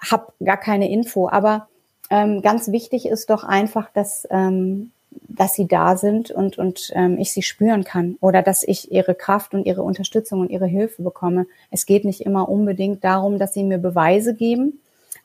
habe 0.00 0.32
gar 0.44 0.56
keine 0.56 0.90
Info. 0.90 1.28
Aber 1.28 1.68
ähm, 2.10 2.42
ganz 2.42 2.72
wichtig 2.72 3.06
ist 3.06 3.30
doch 3.30 3.44
einfach, 3.44 3.90
dass 3.92 4.26
ähm, 4.30 4.90
dass 5.28 5.54
sie 5.54 5.66
da 5.66 5.96
sind 5.96 6.30
und, 6.30 6.58
und 6.58 6.90
ähm, 6.94 7.18
ich 7.18 7.32
sie 7.32 7.42
spüren 7.42 7.84
kann 7.84 8.16
oder 8.20 8.42
dass 8.42 8.62
ich 8.62 8.92
ihre 8.92 9.14
Kraft 9.14 9.54
und 9.54 9.66
ihre 9.66 9.82
Unterstützung 9.82 10.40
und 10.40 10.50
ihre 10.50 10.66
Hilfe 10.66 11.02
bekomme. 11.02 11.46
Es 11.70 11.86
geht 11.86 12.04
nicht 12.04 12.22
immer 12.22 12.48
unbedingt 12.48 13.04
darum, 13.04 13.38
dass 13.38 13.54
sie 13.54 13.64
mir 13.64 13.78
Beweise 13.78 14.34
geben 14.34 14.80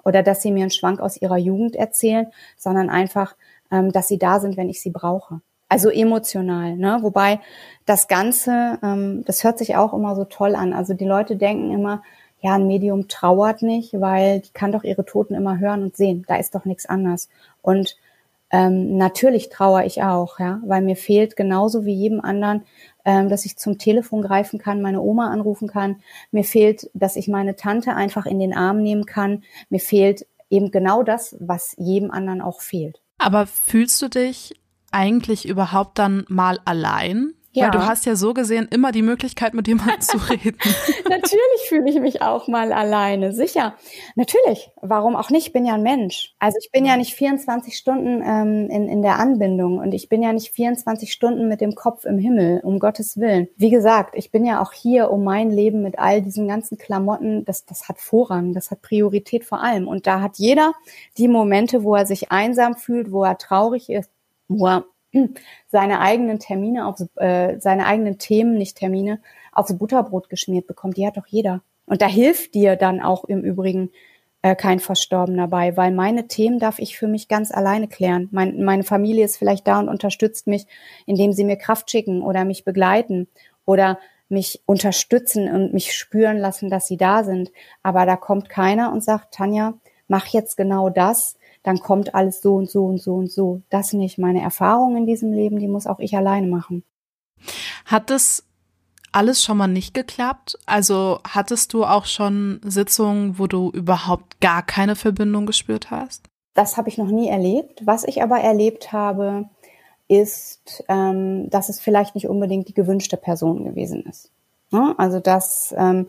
oder 0.08 0.24
dass 0.24 0.42
sie 0.42 0.52
mir 0.52 0.62
einen 0.62 0.72
Schwank 0.72 1.02
aus 1.02 1.22
ihrer 1.22 1.38
Jugend 1.38 1.76
erzählen, 1.76 2.28
sondern 2.56 2.90
einfach, 2.90 3.36
ähm, 3.70 3.92
dass 3.92 4.08
sie 4.08 4.18
da 4.18 4.40
sind, 4.40 4.56
wenn 4.56 4.70
ich 4.70 4.82
sie 4.82 4.90
brauche. 4.90 5.42
Also 5.68 5.90
emotional, 5.90 6.78
ne? 6.78 7.00
Wobei 7.02 7.42
das 7.86 8.08
Ganze, 8.08 8.80
ähm, 8.82 9.26
das 9.26 9.44
hört 9.44 9.58
sich 9.58 9.76
auch 9.76 9.94
immer 9.94 10.16
so 10.16 10.24
toll 10.24 10.56
an. 10.56 10.72
Also 10.72 10.94
die 10.94 11.06
Leute 11.06 11.36
denken 11.36 11.74
immer, 11.74 12.04
ja, 12.40 12.54
ein 12.54 12.68
Medium 12.68 13.10
trauert 13.10 13.64
nicht, 13.64 14.00
weil 14.00 14.40
die 14.40 14.54
kann 14.54 14.72
doch 14.72 14.86
ihre 14.86 15.04
Toten 15.04 15.34
immer 15.34 15.60
hören 15.60 15.84
und 15.84 15.98
sehen. 15.98 16.24
Da 16.26 16.38
ist 16.38 16.56
doch 16.56 16.64
nichts 16.64 16.86
anders. 16.86 17.28
Und 17.62 17.98
ähm, 18.50 18.96
natürlich 18.96 19.50
trauere 19.50 19.86
ich 19.86 20.04
auch, 20.04 20.40
ja, 20.40 20.62
weil 20.66 20.82
mir 20.82 20.96
fehlt 20.96 21.36
genauso 21.36 21.84
wie 21.84 21.94
jedem 21.94 22.22
anderen, 22.22 22.64
ähm, 23.08 23.30
dass 23.30 23.46
ich 23.46 23.58
zum 23.58 23.78
Telefon 23.78 24.22
greifen 24.22 24.60
kann, 24.60 24.82
meine 24.82 25.02
Oma 25.02 25.32
anrufen 25.32 25.70
kann. 25.70 26.02
Mir 26.32 26.44
fehlt, 26.44 26.92
dass 26.94 27.16
ich 27.16 27.30
meine 27.30 27.56
Tante 27.56 27.96
einfach 27.96 28.26
in 28.26 28.38
den 28.38 28.54
Arm 28.54 28.84
nehmen 28.84 29.06
kann. 29.06 29.46
Mir 29.70 29.80
fehlt 29.80 30.28
eben 30.50 30.72
genau 30.72 31.04
das, 31.04 31.38
was 31.40 31.74
jedem 31.78 32.12
anderen 32.12 32.42
auch 32.42 32.60
fehlt. 32.60 33.02
Aber 33.18 33.48
fühlst 33.48 34.02
du 34.02 34.10
dich 34.10 34.60
eigentlich 34.92 35.48
überhaupt 35.48 35.98
dann 36.00 36.26
mal 36.28 36.60
allein? 36.66 37.34
Ja. 37.58 37.66
Weil 37.66 37.72
du 37.72 37.86
hast 37.88 38.06
ja 38.06 38.16
so 38.16 38.36
gesehen 38.36 38.68
immer 38.70 38.92
die 38.92 39.02
Möglichkeit, 39.02 39.56
mit 39.56 39.68
jemandem 39.68 40.00
zu 40.02 40.18
reden. 40.30 40.58
Natürlich 41.10 41.62
fühle 41.68 41.90
ich 41.90 42.00
mich 42.00 42.22
auch 42.22 42.48
mal 42.48 42.72
alleine, 42.72 43.34
sicher. 43.34 43.74
Natürlich, 44.16 44.70
warum 44.82 45.16
auch 45.16 45.32
nicht? 45.32 45.48
Ich 45.48 45.54
bin 45.54 45.66
ja 45.66 45.74
ein 45.74 45.82
Mensch. 45.82 46.36
Also 46.38 46.58
ich 46.62 46.72
bin 46.72 46.86
ja 46.86 46.98
nicht 46.98 47.16
24 47.16 47.76
Stunden 47.76 48.22
ähm, 48.24 48.70
in, 48.70 48.88
in 48.88 49.02
der 49.02 49.18
Anbindung 49.18 49.80
und 49.80 49.94
ich 49.94 50.08
bin 50.08 50.22
ja 50.22 50.34
nicht 50.34 50.52
24 50.54 51.12
Stunden 51.12 51.48
mit 51.48 51.60
dem 51.60 51.74
Kopf 51.74 52.06
im 52.06 52.20
Himmel, 52.20 52.62
um 52.64 52.78
Gottes 52.78 53.18
Willen. 53.18 53.48
Wie 53.58 53.72
gesagt, 53.72 54.14
ich 54.16 54.30
bin 54.30 54.46
ja 54.46 54.62
auch 54.62 54.74
hier, 54.74 55.10
um 55.10 55.24
mein 55.24 55.50
Leben 55.50 55.82
mit 55.82 55.98
all 55.98 56.22
diesen 56.22 56.48
ganzen 56.48 56.78
Klamotten, 56.78 57.44
das, 57.44 57.66
das 57.66 57.90
hat 57.90 58.00
Vorrang, 58.00 58.54
das 58.54 58.70
hat 58.70 58.84
Priorität 58.84 59.46
vor 59.46 59.64
allem. 59.64 59.88
Und 59.88 60.06
da 60.06 60.22
hat 60.22 60.38
jeder 60.38 60.74
die 61.18 61.28
Momente, 61.28 61.84
wo 61.84 61.96
er 61.96 62.06
sich 62.06 62.32
einsam 62.32 62.76
fühlt, 62.76 63.12
wo 63.12 63.24
er 63.24 63.40
traurig 63.40 63.90
ist, 63.90 64.12
wo 64.48 64.68
er 64.68 64.86
seine 65.68 66.00
eigenen 66.00 66.40
Termine 66.40 66.88
auf 66.88 67.02
äh, 67.16 67.60
seine 67.60 67.86
eigenen 67.86 68.18
Themen, 68.18 68.58
nicht 68.58 68.78
Termine, 68.78 69.20
aufs 69.52 69.78
Butterbrot 69.78 70.30
geschmiert 70.30 70.68
bekommt. 70.68 70.98
Die 70.98 71.08
hat 71.08 71.18
doch 71.18 71.28
jeder. 71.28 71.62
Und 71.86 72.02
da 72.02 72.08
hilft 72.08 72.54
dir 72.54 72.76
dann 72.76 73.02
auch 73.02 73.24
im 73.26 73.42
Übrigen 73.42 73.92
äh, 74.42 74.56
kein 74.56 74.80
Verstorbener 74.80 75.48
bei, 75.48 75.76
weil 75.78 75.92
meine 75.92 76.28
Themen 76.28 76.60
darf 76.60 76.80
ich 76.80 76.98
für 76.98 77.08
mich 77.08 77.28
ganz 77.28 77.52
alleine 77.52 77.88
klären. 77.88 78.30
Mein, 78.32 78.64
meine 78.64 78.84
Familie 78.84 79.26
ist 79.26 79.38
vielleicht 79.38 79.68
da 79.68 79.80
und 79.80 79.90
unterstützt 79.90 80.48
mich, 80.48 80.68
indem 81.06 81.34
sie 81.34 81.44
mir 81.44 81.56
Kraft 81.58 81.90
schicken 81.90 82.22
oder 82.22 82.46
mich 82.46 82.64
begleiten 82.64 83.28
oder 83.66 84.00
mich 84.30 84.62
unterstützen 84.66 85.50
und 85.50 85.74
mich 85.74 85.96
spüren 85.96 86.38
lassen, 86.38 86.70
dass 86.70 86.88
sie 86.88 86.98
da 86.98 87.24
sind. 87.24 87.52
Aber 87.82 88.06
da 88.06 88.18
kommt 88.18 88.50
keiner 88.50 88.92
und 88.92 89.04
sagt, 89.04 89.34
Tanja, 89.34 89.74
mach 90.08 90.28
jetzt 90.28 90.58
genau 90.58 90.90
das, 90.90 91.37
dann 91.68 91.80
kommt 91.80 92.16
alles 92.16 92.42
so 92.42 92.56
und 92.56 92.70
so 92.70 92.86
und 92.86 93.02
so 93.02 93.16
und 93.16 93.30
so. 93.30 93.62
Das 93.70 93.92
nicht. 93.92 94.18
Meine 94.18 94.42
Erfahrung 94.42 94.96
in 94.96 95.06
diesem 95.06 95.34
Leben, 95.34 95.60
die 95.60 95.68
muss 95.68 95.86
auch 95.86 96.00
ich 96.00 96.16
alleine 96.16 96.48
machen. 96.48 96.86
Hat 97.86 98.10
das 98.10 98.46
alles 99.12 99.44
schon 99.44 99.58
mal 99.58 99.68
nicht 99.68 99.94
geklappt? 99.94 100.58
Also 100.66 101.20
hattest 101.28 101.74
du 101.74 101.84
auch 101.84 102.06
schon 102.06 102.62
Sitzungen, 102.64 103.38
wo 103.38 103.48
du 103.48 103.70
überhaupt 103.72 104.40
gar 104.40 104.64
keine 104.64 104.96
Verbindung 104.96 105.46
gespürt 105.46 105.92
hast? 105.92 106.24
Das 106.54 106.78
habe 106.78 106.88
ich 106.88 106.98
noch 106.98 107.10
nie 107.10 107.28
erlebt. 107.28 107.82
Was 107.86 108.06
ich 108.06 108.24
aber 108.24 108.40
erlebt 108.40 108.94
habe, 108.94 109.50
ist, 110.08 110.86
ähm, 110.88 111.50
dass 111.50 111.68
es 111.68 111.82
vielleicht 111.82 112.16
nicht 112.16 112.30
unbedingt 112.30 112.70
die 112.70 112.74
gewünschte 112.74 113.18
Person 113.18 113.66
gewesen 113.66 114.06
ist. 114.06 114.32
Ja, 114.72 114.96
also 114.98 115.20
dass, 115.20 115.76
ähm, 115.78 116.08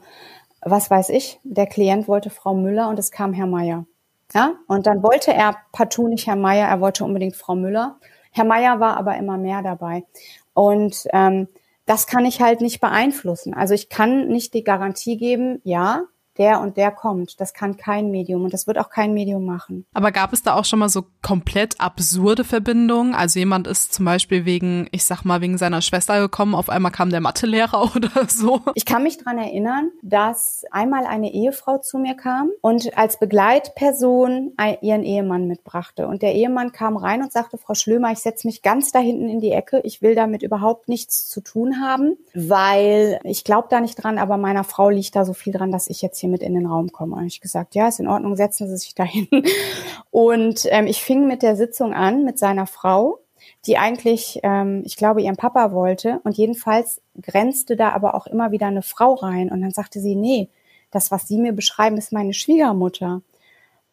was 0.61 0.89
weiß 0.89 1.09
ich, 1.09 1.41
der 1.43 1.67
Klient 1.67 2.07
wollte 2.07 2.31
Frau 2.31 2.55
Müller 2.55 2.89
und 2.89 2.99
es 3.01 3.11
kam 3.11 3.33
Herr 3.33 3.47
Meier. 3.47 3.87
Ja, 4.35 4.55
und 4.67 4.87
dann 4.87 5.03
wollte 5.03 5.33
er 5.33 5.57
partout 5.73 6.09
nicht 6.09 6.27
Herr 6.27 6.37
Meier, 6.37 6.69
er 6.69 6.81
wollte 6.81 7.05
unbedingt 7.05 7.37
Frau 7.37 7.55
Müller. 7.55 7.99
Herr 8.31 8.45
Meier 8.45 8.79
war 8.79 8.97
aber 8.97 9.17
immer 9.17 9.39
mehr 9.39 9.63
dabei. 9.63 10.05
Und 10.53 11.07
ähm, 11.13 11.49
das 11.87 12.07
kann 12.07 12.27
ich 12.27 12.43
halt 12.43 12.61
nicht 12.61 12.81
beeinflussen. 12.81 13.55
Also 13.55 13.73
ich 13.73 13.89
kann 13.89 14.29
nicht 14.29 14.53
die 14.53 14.65
Garantie 14.65 15.17
geben, 15.17 15.61
ja, 15.65 16.03
der 16.39 16.61
und 16.61 16.77
der 16.77 16.91
kommt. 16.91 17.41
Das 17.41 17.53
kann 17.53 17.77
kein 17.77 18.11
Medium 18.11 18.45
und 18.45 18.53
das 18.53 18.67
wird 18.67 18.79
auch 18.79 18.91
kein 18.91 19.13
Medium 19.13 19.45
machen. 19.45 19.85
Aber 19.93 20.13
gab 20.13 20.33
es 20.33 20.43
da 20.43 20.55
auch 20.55 20.65
schon 20.65 20.79
mal 20.79 20.89
so 20.89 21.05
komplett 21.23 21.81
absurde 21.81 22.45
Verbindungen? 22.45 23.15
Also 23.15 23.39
jemand 23.39 23.67
ist 23.67 23.93
zum 23.93 24.05
Beispiel 24.05 24.45
wegen, 24.45 24.89
ich 24.93 25.05
sag 25.05 25.25
mal, 25.25 25.41
wegen 25.41 25.59
seiner 25.59 25.83
Schwester 25.83 26.21
gekommen, 26.21 26.55
auf 26.55 26.69
einmal 26.69 26.93
kam 26.93 27.11
der 27.11 27.21
Mathelehrer 27.21 27.91
oder 27.97 28.29
so. 28.29 28.61
Ich 28.75 28.85
kann 28.85 29.03
mich 29.03 29.19
dran 29.19 29.39
erinnern, 29.39 29.91
dass 30.03 30.65
einmal 30.71 31.07
eine 31.07 31.33
Ehefrau 31.33 31.79
zu 31.79 31.99
mir 31.99 32.15
kam 32.15 32.51
und 32.61 32.97
als 32.97 33.19
Begleitperson 33.19 34.53
ihren 34.81 35.03
Ehemann 35.03 35.47
mitbrachte. 35.47 36.07
Und 36.07 36.23
der 36.23 36.35
Ehemann 36.35 36.73
kam 36.73 36.97
rein 36.97 37.23
und 37.23 37.33
sagte, 37.33 37.59
Frau 37.59 37.75
Schlömer, 37.75 38.13
ich 38.13 38.19
setze 38.19 38.47
mich 38.47 38.63
ganz 38.63 38.93
da 38.93 38.99
hinten 38.99 39.29
in 39.29 39.41
die 39.41 39.53
Ecke. 39.53 39.81
Ich 39.85 40.03
will 40.03 40.15
damit 40.15 40.43
überhaupt 40.43 40.89
nichts 40.89 41.29
zu 41.29 41.41
tun 41.41 41.81
haben, 41.81 42.17
weil 42.35 43.21
ich 43.25 43.45
glaube 43.45 43.69
da 43.71 43.81
nicht 43.81 44.03
dran, 44.03 44.19
aber 44.19 44.37
meiner 44.37 44.65
Frau 44.65 44.91
liegt 44.91 45.17
da 45.17 45.25
so 45.25 45.33
viel 45.33 45.53
dran, 45.53 45.73
dass 45.73 45.89
ich 45.89 46.03
jetzt 46.03 46.19
hier 46.19 46.28
mit 46.31 46.43
in 46.43 46.55
den 46.55 46.67
Raum 46.67 46.93
komme. 46.93 47.17
Und 47.17 47.27
ich 47.27 47.41
gesagt, 47.41 47.75
ja, 47.75 47.89
ist 47.89 48.01
in 48.01 48.09
Ordnung, 48.09 48.37
setzen 48.37 48.69
Sie 48.69 48.77
sich 48.77 48.95
dahin. 48.95 49.29
Und 50.11 50.67
ähm, 50.71 50.87
ich 50.87 51.03
fing 51.03 51.27
mit 51.27 51.43
der 51.43 51.57
Sitzung 51.57 51.93
an 51.95 52.25
mit 52.25 52.39
seiner 52.39 52.67
Frau, 52.67 53.19
die 53.67 53.79
eigentlich, 53.79 54.41
ähm, 54.43 54.83
ich 54.85 54.97
glaube, 54.97 55.23
ihren 55.23 55.37
Papa 55.37 55.73
wollte. 55.73 56.21
Und 56.25 56.37
jedenfalls 56.37 57.01
grenzte 57.21 57.77
da 57.77 57.91
aber 57.91 58.15
auch 58.15 58.27
immer 58.27 58.51
wieder 58.51 58.67
eine 58.67 58.83
Frau 58.83 59.15
rein. 59.15 59.51
Und 59.51 59.61
dann 59.63 59.73
sagte 59.73 60.01
sie, 60.01 60.15
nee, 60.15 60.49
das, 60.91 61.11
was 61.11 61.29
Sie 61.29 61.39
mir 61.39 61.53
beschreiben, 61.53 61.99
ist 61.99 62.13
meine 62.13 62.33
Schwiegermutter. 62.33 63.23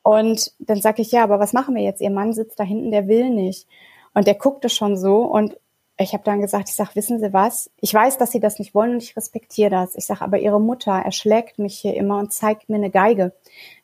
Und 0.01 0.53
dann 0.59 0.81
sage 0.81 1.01
ich, 1.01 1.11
ja, 1.11 1.23
aber 1.23 1.39
was 1.39 1.53
machen 1.53 1.75
wir 1.75 1.83
jetzt? 1.83 2.01
Ihr 2.01 2.11
Mann 2.11 2.33
sitzt 2.33 2.59
da 2.59 2.63
hinten, 2.63 2.91
der 2.91 3.07
will 3.07 3.29
nicht. 3.31 3.67
Und 4.13 4.27
der 4.27 4.35
guckte 4.35 4.69
schon 4.69 4.97
so 4.97 5.23
und 5.23 5.57
ich 5.97 6.13
habe 6.13 6.23
dann 6.25 6.41
gesagt, 6.41 6.67
ich 6.67 6.75
sag, 6.75 6.95
wissen 6.95 7.19
Sie 7.19 7.31
was? 7.31 7.69
Ich 7.79 7.93
weiß, 7.93 8.17
dass 8.17 8.31
Sie 8.31 8.41
das 8.41 8.59
nicht 8.59 8.75
wollen 8.75 8.95
und 8.95 9.03
ich 9.03 9.15
respektiere 9.15 9.69
das. 9.69 9.95
Ich 9.95 10.05
sag, 10.05 10.21
aber 10.21 10.37
Ihre 10.39 10.59
Mutter 10.59 10.91
erschlägt 10.91 11.57
mich 11.57 11.77
hier 11.77 11.95
immer 11.95 12.19
und 12.19 12.33
zeigt 12.33 12.67
mir 12.67 12.75
eine 12.75 12.89
Geige. 12.89 13.31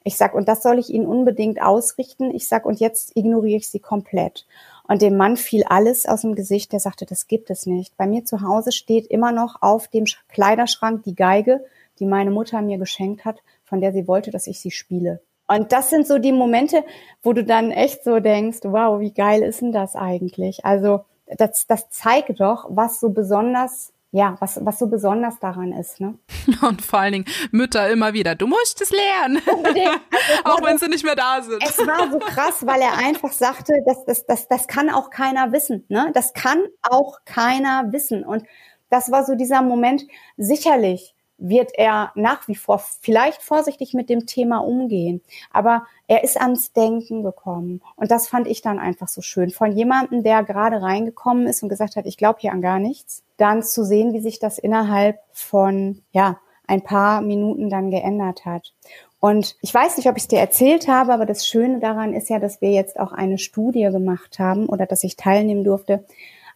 Ich 0.04 0.18
sag, 0.18 0.34
und 0.34 0.50
das 0.50 0.62
soll 0.62 0.78
ich 0.78 0.90
Ihnen 0.90 1.06
unbedingt 1.06 1.62
ausrichten. 1.62 2.32
Ich 2.36 2.50
sag, 2.50 2.66
und 2.66 2.82
jetzt 2.82 3.16
ignoriere 3.16 3.58
ich 3.58 3.70
Sie 3.70 3.80
komplett. 3.80 4.46
Und 4.90 5.02
dem 5.02 5.16
Mann 5.16 5.38
fiel 5.38 5.64
alles 5.64 6.06
aus 6.06 6.22
dem 6.22 6.36
Gesicht. 6.36 6.74
Der 6.74 6.82
sagte, 6.82 7.06
das 7.06 7.28
gibt 7.28 7.50
es 7.50 7.66
nicht. 7.66 7.96
Bei 7.96 8.08
mir 8.08 8.26
zu 8.26 8.42
Hause 8.42 8.74
steht 8.74 9.08
immer 9.08 9.32
noch 9.32 9.62
auf 9.62 9.88
dem 9.88 10.04
Kleiderschrank 10.28 11.04
die 11.04 11.16
Geige, 11.16 11.64
die 12.00 12.06
meine 12.06 12.32
Mutter 12.32 12.62
mir 12.62 12.78
geschenkt 12.78 13.24
hat, 13.24 13.42
von 13.64 13.80
der 13.80 13.94
sie 13.94 14.08
wollte, 14.08 14.32
dass 14.32 14.48
ich 14.48 14.60
sie 14.60 14.72
spiele. 14.72 15.22
Und 15.48 15.72
das 15.72 15.90
sind 15.90 16.08
so 16.08 16.18
die 16.18 16.34
Momente, 16.34 16.84
wo 17.24 17.32
du 17.32 17.46
dann 17.46 17.72
echt 17.72 18.04
so 18.04 18.20
denkst, 18.20 18.60
wow, 18.64 19.00
wie 19.00 19.14
geil 19.14 19.44
ist 19.44 19.62
denn 19.62 19.72
das 19.72 19.96
eigentlich? 19.96 20.66
Also 20.66 21.06
das, 21.38 21.68
das 21.68 21.90
zeigt 21.90 22.40
doch, 22.40 22.66
was 22.70 23.00
so 23.00 23.10
besonders 23.10 23.94
ja, 24.14 24.36
was, 24.40 24.60
was 24.66 24.78
so 24.78 24.88
besonders 24.88 25.40
daran 25.40 25.72
ist, 25.72 26.02
ne? 26.02 26.18
Und 26.62 26.82
vor 26.82 27.00
allen 27.00 27.14
Dingen 27.14 27.26
Mütter 27.52 27.90
immer 27.90 28.14
wieder, 28.14 28.36
du 28.36 28.46
musst 28.46 28.82
es 28.82 28.92
lernen. 28.92 29.42
Auch 30.44 30.62
wenn 30.64 30.78
sie 30.78 30.90
nicht 30.90 31.06
mehr 31.06 31.16
da 31.16 31.42
sind. 31.42 31.64
Es 31.64 31.78
war 31.78 32.12
so 32.12 32.20
krass, 32.20 32.66
weil 32.66 32.82
er 32.82 32.98
einfach 32.98 33.32
sagte, 33.32 33.74
das, 33.86 34.04
das, 34.04 34.26
das, 34.26 34.48
das 34.50 34.68
kann 34.68 34.90
auch 34.90 35.12
keiner 35.12 35.54
wissen, 35.54 35.86
ne? 35.88 36.12
Das 36.14 36.34
kann 36.34 36.62
auch 36.82 37.20
keiner 37.24 37.94
wissen. 37.94 38.26
Und 38.26 38.46
das 38.90 39.12
war 39.12 39.24
so 39.26 39.36
dieser 39.36 39.62
Moment, 39.62 40.04
sicherlich 40.36 41.16
wird 41.42 41.72
er 41.74 42.12
nach 42.16 42.48
wie 42.48 42.56
vor 42.56 42.80
vielleicht 43.02 43.42
vorsichtig 43.42 43.94
mit 43.94 44.10
dem 44.10 44.26
Thema 44.26 44.60
umgehen. 44.60 45.22
Aber 45.52 45.86
er 46.08 46.24
ist 46.24 46.40
ans 46.40 46.72
Denken 46.72 47.24
gekommen. 47.24 47.82
Und 47.96 48.12
das 48.12 48.28
fand 48.28 48.48
ich 48.48 48.62
dann 48.62 48.80
einfach 48.80 49.08
so 49.08 49.22
schön. 49.22 49.50
Von 49.50 49.72
jemandem, 49.72 50.24
der 50.24 50.44
gerade 50.44 50.82
reingekommen 50.82 51.48
ist 51.48 51.64
und 51.64 51.70
gesagt 51.70 51.96
hat, 51.96 52.06
ich 52.06 52.18
glaube 52.18 52.40
hier 52.40 52.54
an 52.54 52.62
gar 52.62 52.80
nichts, 52.80 53.24
dann 53.38 53.64
zu 53.64 53.84
sehen, 53.84 54.14
wie 54.14 54.22
sich 54.22 54.40
das 54.40 54.60
innerhalb 54.60 55.20
von, 55.34 56.04
ja, 56.12 56.40
ein 56.68 56.84
paar 56.84 57.22
Minuten 57.22 57.70
dann 57.70 57.92
geändert 57.92 58.46
hat. 58.46 58.74
Und 59.20 59.56
ich 59.62 59.74
weiß 59.74 59.98
nicht, 59.98 60.08
ob 60.08 60.18
ich 60.18 60.24
es 60.24 60.30
dir 60.30 60.40
erzählt 60.40 60.88
habe, 60.88 61.14
aber 61.14 61.26
das 61.26 61.46
Schöne 61.46 61.80
daran 61.80 62.14
ist 62.14 62.30
ja, 62.30 62.40
dass 62.40 62.62
wir 62.62 62.72
jetzt 62.72 63.00
auch 63.00 63.12
eine 63.12 63.38
Studie 63.38 63.90
gemacht 63.92 64.40
haben 64.40 64.68
oder 64.68 64.86
dass 64.86 65.04
ich 65.04 65.16
teilnehmen 65.16 65.64
durfte 65.64 66.06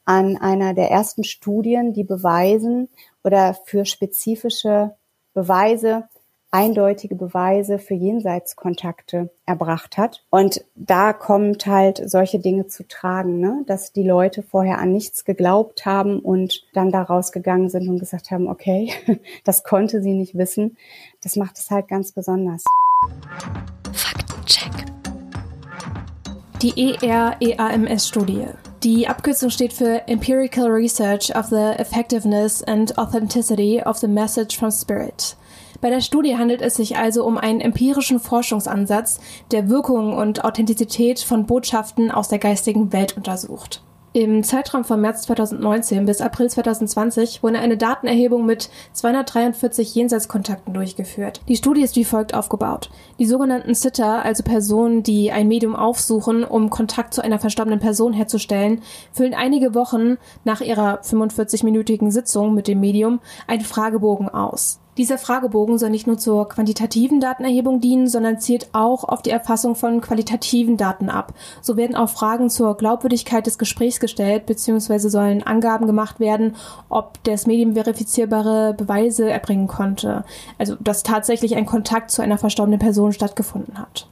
an 0.05 0.37
einer 0.37 0.73
der 0.73 0.89
ersten 0.89 1.23
Studien, 1.23 1.93
die 1.93 2.03
beweisen 2.03 2.89
oder 3.25 3.55
für 3.65 3.85
spezifische 3.85 4.95
Beweise, 5.33 6.07
eindeutige 6.51 7.15
Beweise 7.15 7.79
für 7.79 7.95
Jenseitskontakte 7.95 9.29
erbracht 9.45 9.97
hat. 9.97 10.23
Und 10.29 10.63
da 10.75 11.11
kommt 11.11 11.65
halt 11.65 12.01
solche 12.09 12.39
Dinge 12.39 12.67
zu 12.67 12.87
tragen, 12.87 13.39
ne? 13.39 13.63
dass 13.67 13.91
die 13.91 14.07
Leute 14.07 14.41
vorher 14.41 14.77
an 14.77 14.93
nichts 14.93 15.25
geglaubt 15.25 15.85
haben 15.85 16.19
und 16.19 16.65
dann 16.73 16.91
da 16.91 17.01
rausgegangen 17.01 17.69
sind 17.69 17.89
und 17.89 17.99
gesagt 17.99 18.31
haben, 18.31 18.47
okay, 18.47 18.93
das 19.43 19.63
konnte 19.63 20.01
sie 20.01 20.13
nicht 20.13 20.37
wissen. 20.37 20.77
Das 21.23 21.35
macht 21.35 21.57
es 21.57 21.69
halt 21.71 21.89
ganz 21.89 22.13
besonders. 22.13 22.63
Faktencheck. 23.91 24.85
Die 26.61 26.95
ER-EAMS-Studie 27.01 28.47
Die 28.85 29.07
Abkürzung 29.07 29.49
steht 29.49 29.73
für 29.73 30.07
Empirical 30.07 30.67
Research 30.67 31.35
of 31.35 31.47
the 31.47 31.73
Effectiveness 31.79 32.61
and 32.61 32.95
Authenticity 32.99 33.81
of 33.83 33.97
the 33.97 34.07
Message 34.07 34.59
from 34.59 34.69
Spirit. 34.69 35.35
Bei 35.81 35.89
der 35.89 36.01
Studie 36.01 36.37
handelt 36.37 36.61
es 36.61 36.75
sich 36.75 36.95
also 36.95 37.25
um 37.25 37.39
einen 37.39 37.61
empirischen 37.61 38.19
Forschungsansatz, 38.19 39.19
der 39.49 39.69
Wirkung 39.69 40.15
und 40.15 40.45
Authentizität 40.45 41.19
von 41.19 41.47
Botschaften 41.47 42.11
aus 42.11 42.27
der 42.27 42.37
geistigen 42.37 42.93
Welt 42.93 43.17
untersucht. 43.17 43.81
Im 44.15 44.43
Zeitraum 44.43 44.85
von 44.85 45.01
März 45.01 45.23
2019 45.23 46.05
bis 46.05 46.21
April 46.21 46.49
2020 46.49 47.43
wurde 47.43 47.59
eine 47.59 47.75
Datenerhebung 47.75 48.45
mit 48.45 48.69
243 48.93 49.93
Jenseitskontakten 49.93 50.73
durchgeführt. 50.73 51.41
Die 51.49 51.57
Studie 51.57 51.81
ist 51.81 51.97
wie 51.97 52.05
folgt 52.05 52.33
aufgebaut. 52.33 52.89
Die 53.19 53.25
sogenannten 53.25 53.75
Sitter, 53.75 54.23
also 54.23 54.41
Personen, 54.41 55.03
die 55.03 55.33
ein 55.33 55.49
Medium 55.49 55.75
aufsuchen, 55.75 56.45
um 56.45 56.69
Kontakt 56.69 57.13
zu 57.13 57.21
einer 57.25 57.39
verstorbenen 57.39 57.81
Person 57.81 58.13
herzustellen, 58.13 58.83
füllen 59.11 59.33
einige 59.33 59.75
Wochen 59.75 60.15
nach 60.45 60.61
ihrer 60.61 61.01
45-minütigen 61.01 62.09
Sitzung 62.09 62.53
mit 62.53 62.69
dem 62.69 62.79
Medium 62.79 63.19
einen 63.47 63.65
Fragebogen 63.65 64.29
aus. 64.29 64.79
Dieser 64.97 65.17
Fragebogen 65.17 65.77
soll 65.77 65.89
nicht 65.89 66.07
nur 66.07 66.17
zur 66.17 66.47
quantitativen 66.47 67.19
Datenerhebung 67.19 67.81
dienen, 67.81 68.07
sondern 68.07 68.39
zielt 68.39 68.69
auch 68.71 69.03
auf 69.03 69.21
die 69.21 69.29
Erfassung 69.29 69.75
von 69.75 69.99
qualitativen 69.99 70.77
Daten 70.77 71.09
ab. 71.09 71.33
So 71.61 71.75
werden 71.75 71.97
auch 71.97 72.09
Fragen 72.09 72.49
zur 72.49 72.77
Glaubwürdigkeit 72.77 73.45
des 73.45 73.57
Gesprächs 73.57 73.99
gestellt, 73.99 74.45
beziehungsweise 74.45 75.09
sollen 75.09 75.43
Angaben 75.43 75.85
gemacht 75.85 76.21
werden, 76.21 76.55
ob 76.87 77.21
das 77.25 77.45
Medium 77.45 77.73
verifizierbare 77.73 78.73
Beweise 78.73 79.29
erbringen 79.29 79.67
konnte. 79.67 80.23
Also, 80.57 80.75
dass 80.79 81.03
tatsächlich 81.03 81.55
ein 81.55 81.65
Kontakt 81.65 82.11
zu 82.11 82.21
einer 82.21 82.37
verstorbenen 82.37 82.79
Person 82.79 83.11
stattgefunden 83.11 83.77
hat. 83.77 84.07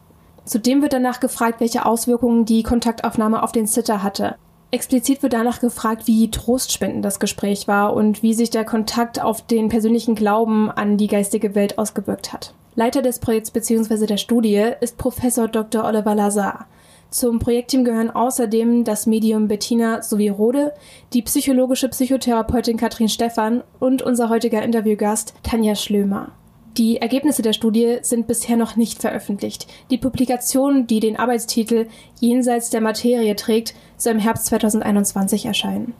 Zudem 0.45 0.81
wird 0.81 0.91
danach 0.91 1.21
gefragt, 1.21 1.61
welche 1.61 1.85
Auswirkungen 1.85 2.43
die 2.43 2.63
Kontaktaufnahme 2.63 3.41
auf 3.41 3.53
den 3.53 3.67
Sitter 3.67 4.03
hatte. 4.03 4.35
Explizit 4.73 5.21
wird 5.21 5.33
danach 5.33 5.59
gefragt, 5.59 6.07
wie 6.07 6.31
trostspendend 6.31 7.05
das 7.05 7.19
Gespräch 7.19 7.67
war 7.67 7.93
und 7.93 8.23
wie 8.23 8.33
sich 8.33 8.49
der 8.49 8.65
Kontakt 8.65 9.21
auf 9.21 9.45
den 9.45 9.69
persönlichen 9.69 10.15
Glauben 10.15 10.71
an 10.71 10.97
die 10.97 11.05
geistige 11.05 11.53
Welt 11.53 11.77
ausgewirkt 11.77 12.33
hat. 12.33 12.55
Leiter 12.73 13.03
des 13.03 13.19
Projekts 13.19 13.51
bzw. 13.51 14.07
der 14.07 14.17
Studie 14.17 14.71
ist 14.81 14.97
Professor 14.97 15.47
Dr. 15.47 15.83
Oliver 15.85 16.15
Lazar. 16.15 16.65
Zum 17.11 17.37
Projektteam 17.37 17.83
gehören 17.83 18.09
außerdem 18.09 18.83
das 18.83 19.05
Medium 19.05 19.47
Bettina 19.47 20.01
sowie 20.01 20.29
Rode, 20.29 20.73
die 21.13 21.21
psychologische 21.21 21.89
Psychotherapeutin 21.89 22.75
Katrin 22.75 23.09
Stephan 23.09 23.61
und 23.79 24.01
unser 24.01 24.29
heutiger 24.29 24.63
Interviewgast 24.63 25.35
Tanja 25.43 25.75
Schlömer. 25.75 26.31
Die 26.77 26.97
Ergebnisse 26.97 27.43
der 27.43 27.53
Studie 27.53 27.99
sind 28.01 28.25
bisher 28.25 28.57
noch 28.57 28.75
nicht 28.75 28.99
veröffentlicht. 28.99 29.67
Die 29.91 29.99
Publikation, 29.99 30.87
die 30.87 30.99
den 30.99 31.17
Arbeitstitel 31.17 31.87
Jenseits 32.19 32.71
der 32.71 32.81
Materie 32.81 33.35
trägt, 33.35 33.75
soll 33.95 34.13
im 34.13 34.19
Herbst 34.19 34.47
2021 34.47 35.45
erscheinen. 35.45 35.93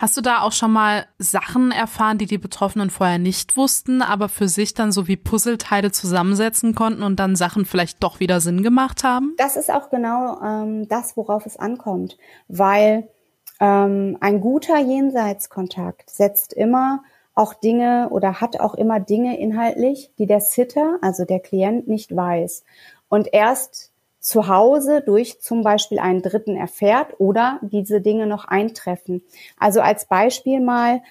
Hast 0.00 0.16
du 0.16 0.22
da 0.22 0.40
auch 0.40 0.52
schon 0.52 0.72
mal 0.72 1.04
Sachen 1.18 1.72
erfahren, 1.72 2.16
die 2.16 2.24
die 2.24 2.38
Betroffenen 2.38 2.88
vorher 2.88 3.18
nicht 3.18 3.58
wussten, 3.58 4.00
aber 4.00 4.30
für 4.30 4.48
sich 4.48 4.72
dann 4.72 4.92
so 4.92 5.06
wie 5.08 5.16
Puzzleteile 5.16 5.92
zusammensetzen 5.92 6.74
konnten 6.74 7.02
und 7.02 7.20
dann 7.20 7.36
Sachen 7.36 7.66
vielleicht 7.66 8.02
doch 8.02 8.18
wieder 8.18 8.40
Sinn 8.40 8.62
gemacht 8.62 9.04
haben? 9.04 9.34
Das 9.36 9.56
ist 9.56 9.70
auch 9.70 9.90
genau 9.90 10.40
ähm, 10.40 10.88
das, 10.88 11.18
worauf 11.18 11.44
es 11.44 11.58
ankommt, 11.58 12.16
weil 12.48 13.10
ähm, 13.60 14.16
ein 14.20 14.40
guter 14.40 14.78
Jenseitskontakt 14.78 16.08
setzt 16.08 16.54
immer 16.54 17.02
auch 17.34 17.54
Dinge 17.54 18.08
oder 18.10 18.40
hat 18.40 18.60
auch 18.60 18.74
immer 18.74 19.00
Dinge 19.00 19.38
inhaltlich, 19.38 20.10
die 20.18 20.26
der 20.26 20.40
Sitter, 20.40 20.98
also 21.00 21.24
der 21.24 21.40
Klient, 21.40 21.88
nicht 21.88 22.14
weiß. 22.14 22.64
Und 23.08 23.32
erst 23.32 23.90
zu 24.20 24.46
Hause 24.48 25.02
durch 25.04 25.40
zum 25.40 25.62
Beispiel 25.62 25.98
einen 25.98 26.22
Dritten 26.22 26.56
erfährt 26.56 27.18
oder 27.18 27.58
diese 27.62 28.00
Dinge 28.00 28.26
noch 28.26 28.44
eintreffen. 28.44 29.22
Also 29.58 29.80
als 29.80 30.04
Beispiel 30.04 30.60
mal, 30.60 31.02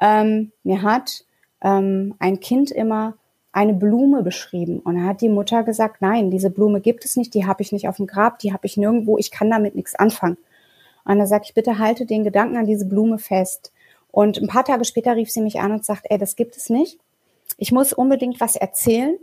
ähm, 0.00 0.52
mir 0.62 0.82
hat 0.82 1.24
ähm, 1.62 2.14
ein 2.20 2.40
Kind 2.40 2.70
immer 2.70 3.14
eine 3.52 3.74
Blume 3.74 4.22
beschrieben 4.22 4.78
und 4.78 5.04
hat 5.04 5.20
die 5.20 5.28
Mutter 5.28 5.64
gesagt, 5.64 6.00
nein, 6.00 6.30
diese 6.30 6.50
Blume 6.50 6.80
gibt 6.80 7.04
es 7.04 7.16
nicht, 7.16 7.34
die 7.34 7.46
habe 7.46 7.62
ich 7.62 7.72
nicht 7.72 7.88
auf 7.88 7.96
dem 7.96 8.06
Grab, 8.06 8.38
die 8.38 8.52
habe 8.52 8.66
ich 8.66 8.76
nirgendwo, 8.76 9.18
ich 9.18 9.32
kann 9.32 9.50
damit 9.50 9.74
nichts 9.74 9.96
anfangen. 9.96 10.38
Und 11.04 11.18
da 11.18 11.26
sage 11.26 11.44
ich, 11.46 11.54
bitte 11.54 11.78
halte 11.78 12.06
den 12.06 12.22
Gedanken 12.22 12.56
an 12.56 12.66
diese 12.66 12.86
Blume 12.86 13.18
fest. 13.18 13.72
Und 14.12 14.38
ein 14.38 14.48
paar 14.48 14.64
Tage 14.64 14.84
später 14.84 15.16
rief 15.16 15.30
sie 15.30 15.40
mich 15.40 15.60
an 15.60 15.72
und 15.72 15.84
sagt, 15.84 16.06
ey, 16.08 16.18
das 16.18 16.36
gibt 16.36 16.56
es 16.56 16.70
nicht. 16.70 16.98
Ich 17.58 17.72
muss 17.72 17.92
unbedingt 17.92 18.40
was 18.40 18.56
erzählen. 18.56 19.18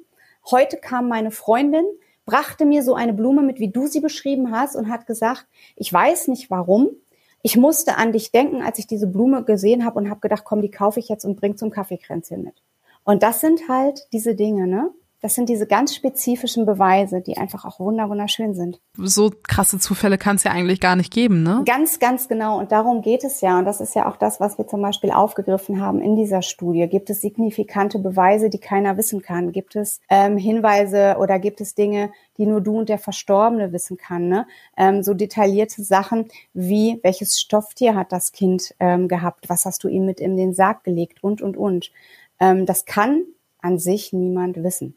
Heute 0.49 0.77
kam 0.77 1.07
meine 1.07 1.31
Freundin, 1.31 1.85
brachte 2.25 2.65
mir 2.65 2.83
so 2.83 2.93
eine 2.93 3.13
Blume 3.13 3.41
mit, 3.41 3.59
wie 3.59 3.69
du 3.69 3.87
sie 3.87 3.99
beschrieben 3.99 4.51
hast, 4.51 4.75
und 4.75 4.89
hat 4.89 5.07
gesagt, 5.07 5.45
ich 5.75 5.91
weiß 5.91 6.27
nicht 6.27 6.49
warum. 6.49 6.89
Ich 7.41 7.57
musste 7.57 7.97
an 7.97 8.11
dich 8.11 8.31
denken, 8.31 8.61
als 8.61 8.79
ich 8.79 8.87
diese 8.87 9.07
Blume 9.07 9.43
gesehen 9.43 9.85
habe 9.85 9.97
und 9.97 10.09
habe 10.09 10.19
gedacht, 10.19 10.43
komm, 10.43 10.61
die 10.61 10.71
kaufe 10.71 10.99
ich 10.99 11.09
jetzt 11.09 11.25
und 11.25 11.39
bring 11.39 11.57
zum 11.57 11.69
Kaffeekränzchen 11.69 12.43
mit. 12.43 12.55
Und 13.03 13.23
das 13.23 13.39
sind 13.41 13.69
halt 13.69 14.07
diese 14.11 14.35
Dinge, 14.35 14.67
ne? 14.67 14.91
Das 15.19 15.33
sind 15.33 15.49
diese 15.49 15.65
ganz 15.65 15.95
spezifischen 15.95 16.67
Beweise, 16.67 17.21
die 17.21 17.37
einfach 17.37 17.65
auch 17.65 17.79
wunderschön 17.79 18.53
sind. 18.53 18.79
So 18.95 19.31
krasse 19.47 19.79
Zufälle 19.79 20.19
kann 20.19 20.35
es 20.35 20.43
ja 20.43 20.51
eigentlich 20.51 20.79
gar 20.79 20.95
nicht 20.95 21.11
geben, 21.11 21.41
ne? 21.41 21.63
Ganz, 21.65 21.97
ganz 21.97 22.27
genau. 22.27 22.59
Und 22.59 22.71
darum 22.71 23.01
geht 23.01 23.23
es 23.23 23.41
ja. 23.41 23.57
Und 23.57 23.65
das 23.65 23.81
ist 23.81 23.95
ja 23.95 24.07
auch 24.07 24.17
das, 24.17 24.39
was 24.39 24.59
wir 24.59 24.67
zum 24.67 24.81
Beispiel 24.83 25.09
aufgegriffen 25.09 25.81
haben 25.81 26.01
in 26.01 26.15
dieser 26.15 26.43
Studie. 26.43 26.87
Gibt 26.87 27.09
es 27.09 27.21
signifikante 27.21 27.97
Beweise, 27.97 28.51
die 28.51 28.59
keiner 28.59 28.95
wissen 28.95 29.23
kann? 29.23 29.51
Gibt 29.51 29.75
es 29.75 30.01
ähm, 30.09 30.37
Hinweise 30.37 31.15
oder 31.19 31.39
gibt 31.39 31.61
es 31.61 31.73
Dinge, 31.73 32.11
die 32.37 32.45
nur 32.45 32.61
du 32.61 32.77
und 32.77 32.89
der 32.89 32.99
Verstorbene 32.99 33.73
wissen 33.73 33.97
kann? 33.97 34.27
Ne? 34.27 34.45
Ähm, 34.77 35.01
so 35.01 35.15
detaillierte 35.15 35.83
Sachen 35.83 36.27
wie, 36.53 36.99
welches 37.01 37.39
Stofftier 37.39 37.95
hat 37.95 38.11
das 38.11 38.33
Kind 38.33 38.75
ähm, 38.79 39.07
gehabt? 39.07 39.49
Was 39.49 39.65
hast 39.65 39.83
du 39.83 39.87
ihm 39.87 40.05
mit 40.05 40.19
in 40.19 40.37
den 40.37 40.53
Sarg 40.53 40.83
gelegt? 40.83 41.23
Und, 41.23 41.41
und, 41.41 41.57
und. 41.57 41.91
Ähm, 42.39 42.67
das 42.67 42.85
kann 42.85 43.23
an 43.61 43.79
sich 43.79 44.13
niemand 44.13 44.63
wissen. 44.63 44.95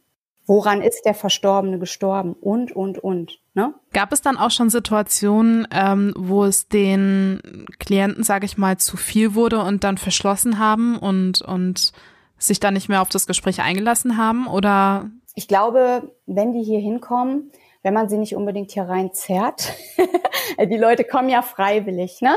Woran 0.51 0.83
ist 0.83 1.05
der 1.05 1.15
Verstorbene 1.15 1.79
gestorben? 1.79 2.33
Und, 2.33 2.75
und, 2.75 2.99
und. 2.99 3.39
Ne? 3.55 3.73
Gab 3.93 4.11
es 4.13 4.21
dann 4.21 4.37
auch 4.37 4.51
schon 4.51 4.69
Situationen, 4.69 5.69
ähm, 5.71 6.13
wo 6.17 6.43
es 6.43 6.67
den 6.67 7.67
Klienten, 7.79 8.25
sage 8.25 8.47
ich 8.47 8.59
mal, 8.59 8.77
zu 8.77 8.97
viel 8.97 9.37
wurde 9.37 9.63
und 9.63 9.85
dann 9.85 9.97
verschlossen 9.97 10.59
haben 10.59 10.99
und, 10.99 11.41
und 11.41 11.93
sich 12.37 12.59
dann 12.59 12.75
nicht 12.75 12.89
mehr 12.89 13.01
auf 13.01 13.11
das 13.11 13.29
Gespräch 13.29 13.63
eingelassen 13.63 14.17
haben? 14.17 14.49
Oder? 14.49 15.09
Ich 15.37 15.47
glaube, 15.47 16.11
wenn 16.27 16.53
die 16.53 16.65
hier 16.65 16.81
hinkommen, 16.81 17.53
wenn 17.85 17.95
man 17.95 18.09
sie 18.09 18.19
nicht 18.19 18.35
unbedingt 18.35 18.73
hier 18.73 18.89
rein 18.89 19.15
zerrt, 19.15 19.73
die 20.59 20.77
Leute 20.77 21.05
kommen 21.05 21.29
ja 21.29 21.43
freiwillig, 21.43 22.23
ne? 22.23 22.37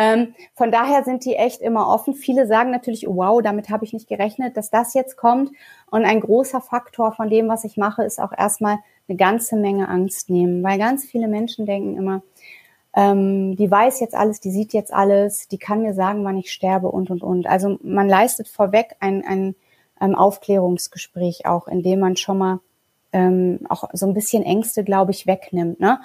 Ähm, 0.00 0.34
von 0.54 0.70
daher 0.70 1.02
sind 1.02 1.24
die 1.24 1.34
echt 1.34 1.60
immer 1.60 1.88
offen. 1.88 2.14
Viele 2.14 2.46
sagen 2.46 2.70
natürlich, 2.70 3.04
wow, 3.08 3.42
damit 3.42 3.68
habe 3.68 3.84
ich 3.84 3.92
nicht 3.92 4.08
gerechnet, 4.08 4.56
dass 4.56 4.70
das 4.70 4.94
jetzt 4.94 5.16
kommt. 5.16 5.50
Und 5.90 6.04
ein 6.04 6.20
großer 6.20 6.60
Faktor 6.60 7.10
von 7.10 7.28
dem, 7.28 7.48
was 7.48 7.64
ich 7.64 7.76
mache, 7.76 8.04
ist 8.04 8.20
auch 8.20 8.30
erstmal 8.32 8.78
eine 9.08 9.16
ganze 9.16 9.56
Menge 9.56 9.88
Angst 9.88 10.30
nehmen, 10.30 10.62
weil 10.62 10.78
ganz 10.78 11.04
viele 11.04 11.26
Menschen 11.26 11.66
denken 11.66 11.96
immer, 11.96 12.22
ähm, 12.94 13.56
die 13.56 13.68
weiß 13.68 13.98
jetzt 13.98 14.14
alles, 14.14 14.38
die 14.38 14.52
sieht 14.52 14.72
jetzt 14.72 14.94
alles, 14.94 15.48
die 15.48 15.58
kann 15.58 15.82
mir 15.82 15.94
sagen, 15.94 16.24
wann 16.24 16.38
ich 16.38 16.52
sterbe 16.52 16.88
und 16.92 17.10
und 17.10 17.24
und. 17.24 17.48
Also 17.48 17.78
man 17.82 18.08
leistet 18.08 18.46
vorweg 18.46 18.94
ein, 19.00 19.24
ein, 19.26 19.56
ein 19.98 20.14
Aufklärungsgespräch 20.14 21.44
auch, 21.44 21.66
indem 21.66 21.98
man 21.98 22.16
schon 22.16 22.38
mal 22.38 22.60
ähm, 23.12 23.66
auch 23.68 23.88
so 23.94 24.06
ein 24.06 24.14
bisschen 24.14 24.44
Ängste, 24.44 24.84
glaube 24.84 25.10
ich, 25.10 25.26
wegnimmt. 25.26 25.80
Ne? 25.80 25.98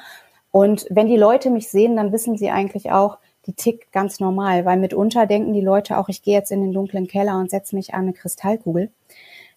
Und 0.49 0.87
wenn 0.89 1.07
die 1.07 1.17
Leute 1.17 1.51
mich 1.51 1.69
sehen, 1.69 1.95
dann 1.95 2.11
wissen 2.11 2.37
sie 2.37 2.49
eigentlich 2.49 2.91
auch, 2.91 3.19
die 3.45 3.53
tickt 3.53 3.91
ganz 3.91 4.19
normal, 4.19 4.65
weil 4.65 4.77
mitunter 4.77 5.25
denken 5.25 5.53
die 5.53 5.61
Leute 5.61 5.97
auch, 5.97 6.09
ich 6.09 6.21
gehe 6.21 6.33
jetzt 6.33 6.51
in 6.51 6.61
den 6.61 6.73
dunklen 6.73 7.07
Keller 7.07 7.37
und 7.37 7.49
setze 7.49 7.75
mich 7.75 7.93
an 7.93 8.03
eine 8.03 8.13
Kristallkugel. 8.13 8.91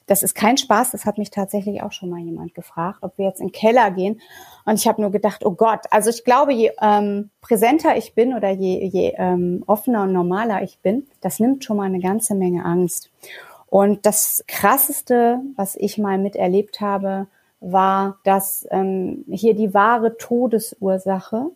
Das 0.06 0.22
ist 0.22 0.34
kein 0.36 0.56
Spaß, 0.56 0.92
das 0.92 1.04
hat 1.04 1.18
mich 1.18 1.30
tatsächlich 1.30 1.82
auch 1.82 1.90
schon 1.90 2.10
mal 2.10 2.20
jemand 2.20 2.54
gefragt, 2.54 2.98
ob 3.02 3.18
wir 3.18 3.26
jetzt 3.26 3.40
in 3.40 3.48
den 3.48 3.52
Keller 3.52 3.90
gehen. 3.90 4.20
Und 4.64 4.78
ich 4.78 4.86
habe 4.86 5.00
nur 5.00 5.10
gedacht, 5.10 5.44
oh 5.44 5.50
Gott, 5.50 5.80
also 5.90 6.10
ich 6.10 6.24
glaube, 6.24 6.52
je 6.52 6.70
ähm, 6.80 7.30
präsenter 7.40 7.96
ich 7.96 8.14
bin 8.14 8.32
oder 8.32 8.50
je, 8.50 8.84
je 8.86 9.14
ähm, 9.16 9.64
offener 9.66 10.04
und 10.04 10.12
normaler 10.12 10.62
ich 10.62 10.78
bin, 10.78 11.08
das 11.20 11.40
nimmt 11.40 11.64
schon 11.64 11.76
mal 11.76 11.84
eine 11.84 11.98
ganze 11.98 12.36
Menge 12.36 12.64
Angst. 12.64 13.10
Und 13.68 14.06
das 14.06 14.44
Krasseste, 14.46 15.40
was 15.56 15.74
ich 15.74 15.98
mal 15.98 16.18
miterlebt 16.18 16.80
habe, 16.80 17.26
war, 17.60 18.18
dass 18.22 18.66
ähm, 18.70 19.24
hier 19.28 19.54
die 19.54 19.74
wahre 19.74 20.16
Todesursache 20.16 21.50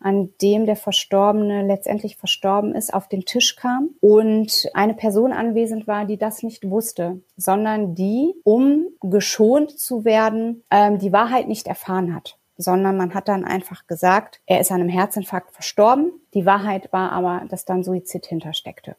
an 0.00 0.30
dem 0.40 0.66
der 0.66 0.76
Verstorbene 0.76 1.66
letztendlich 1.66 2.16
verstorben 2.16 2.74
ist, 2.74 2.92
auf 2.92 3.08
den 3.08 3.24
Tisch 3.24 3.56
kam 3.56 3.90
und 4.00 4.68
eine 4.74 4.94
Person 4.94 5.32
anwesend 5.32 5.86
war, 5.86 6.04
die 6.04 6.18
das 6.18 6.42
nicht 6.42 6.68
wusste, 6.68 7.20
sondern 7.36 7.94
die, 7.94 8.34
um 8.44 8.86
geschont 9.00 9.78
zu 9.78 10.04
werden, 10.04 10.62
ähm, 10.70 10.98
die 10.98 11.12
Wahrheit 11.12 11.48
nicht 11.48 11.66
erfahren 11.66 12.14
hat 12.14 12.38
sondern 12.58 12.96
man 12.96 13.14
hat 13.14 13.28
dann 13.28 13.44
einfach 13.44 13.86
gesagt, 13.86 14.40
er 14.44 14.60
ist 14.60 14.72
an 14.72 14.80
einem 14.80 14.90
Herzinfarkt 14.90 15.52
verstorben. 15.52 16.12
Die 16.34 16.44
Wahrheit 16.44 16.92
war 16.92 17.12
aber, 17.12 17.44
dass 17.48 17.64
dann 17.64 17.84
Suizid 17.84 18.26
hintersteckte. 18.26 18.96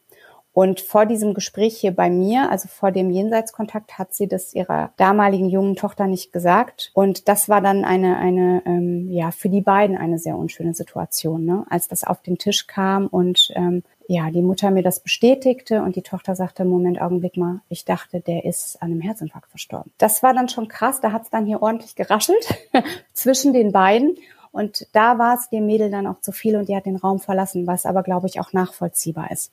Und 0.52 0.80
vor 0.80 1.06
diesem 1.06 1.32
Gespräch 1.32 1.76
hier 1.76 1.92
bei 1.92 2.10
mir, 2.10 2.50
also 2.50 2.68
vor 2.68 2.90
dem 2.90 3.10
Jenseitskontakt, 3.10 3.98
hat 3.98 4.12
sie 4.14 4.26
das 4.26 4.52
ihrer 4.52 4.92
damaligen 4.96 5.48
jungen 5.48 5.76
Tochter 5.76 6.06
nicht 6.06 6.32
gesagt. 6.32 6.90
Und 6.92 7.28
das 7.28 7.48
war 7.48 7.60
dann 7.60 7.84
eine, 7.84 8.16
eine 8.16 8.62
ähm, 8.66 9.08
ja, 9.10 9.30
für 9.30 9.48
die 9.48 9.60
beiden 9.60 9.96
eine 9.96 10.18
sehr 10.18 10.36
unschöne 10.36 10.74
Situation, 10.74 11.44
ne? 11.44 11.64
als 11.70 11.86
das 11.86 12.02
auf 12.02 12.20
den 12.22 12.36
Tisch 12.36 12.66
kam 12.66 13.06
und 13.06 13.52
ähm, 13.54 13.84
ja, 14.08 14.28
die 14.32 14.42
Mutter 14.42 14.72
mir 14.72 14.82
das 14.82 14.98
bestätigte 14.98 15.82
und 15.82 15.94
die 15.94 16.02
Tochter 16.02 16.34
sagte, 16.34 16.64
Moment, 16.64 17.00
Augenblick 17.00 17.36
mal, 17.36 17.60
ich 17.68 17.84
dachte, 17.84 18.20
der 18.20 18.44
ist 18.44 18.82
an 18.82 18.90
einem 18.90 19.00
Herzinfarkt 19.00 19.48
verstorben. 19.50 19.92
Das 19.98 20.20
war 20.24 20.34
dann 20.34 20.48
schon 20.48 20.66
krass, 20.66 21.00
da 21.00 21.12
hat 21.12 21.22
es 21.22 21.30
dann 21.30 21.46
hier 21.46 21.62
ordentlich 21.62 21.94
geraschelt 21.94 22.44
zwischen 23.12 23.52
den 23.52 23.70
beiden. 23.70 24.16
Und 24.50 24.88
da 24.94 25.16
war 25.18 25.36
es 25.36 25.48
dem 25.48 25.64
Mädel 25.64 25.92
dann 25.92 26.08
auch 26.08 26.20
zu 26.22 26.32
viel 26.32 26.56
und 26.56 26.68
die 26.68 26.74
hat 26.74 26.86
den 26.86 26.96
Raum 26.96 27.20
verlassen, 27.20 27.68
was 27.68 27.86
aber, 27.86 28.02
glaube 28.02 28.26
ich, 28.26 28.40
auch 28.40 28.52
nachvollziehbar 28.52 29.30
ist 29.30 29.52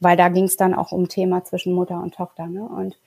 weil 0.00 0.16
da 0.16 0.28
ging 0.28 0.44
es 0.44 0.56
dann 0.56 0.74
auch 0.74 0.92
um 0.92 1.08
Thema 1.08 1.44
zwischen 1.44 1.74
Mutter 1.74 2.00
und 2.00 2.14
Tochter. 2.14 2.46
Ne? 2.46 2.62
Und 2.62 2.98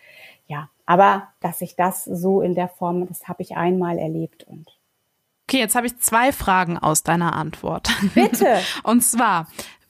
ja, 0.48 0.70
aber 0.86 1.30
dass 1.40 1.62
ich 1.62 1.76
das 1.76 2.04
so 2.04 2.42
in 2.42 2.56
der 2.56 2.68
Form, 2.68 3.08
das 3.08 3.28
habe 3.28 3.42
ich 3.42 3.56
einmal 3.56 3.98
erlebt 3.98 4.44
und 4.44 4.68
Okay, 5.48 5.60
jetzt 5.60 5.76
habe 5.76 5.86
ich 5.86 6.00
zwei 6.00 6.32
Fragen 6.32 6.78
aus 6.78 7.04
deiner 7.04 7.36
Antwort. 7.36 7.90
Bitte. 8.16 8.60
und 8.84 9.04
zwar, 9.04 9.48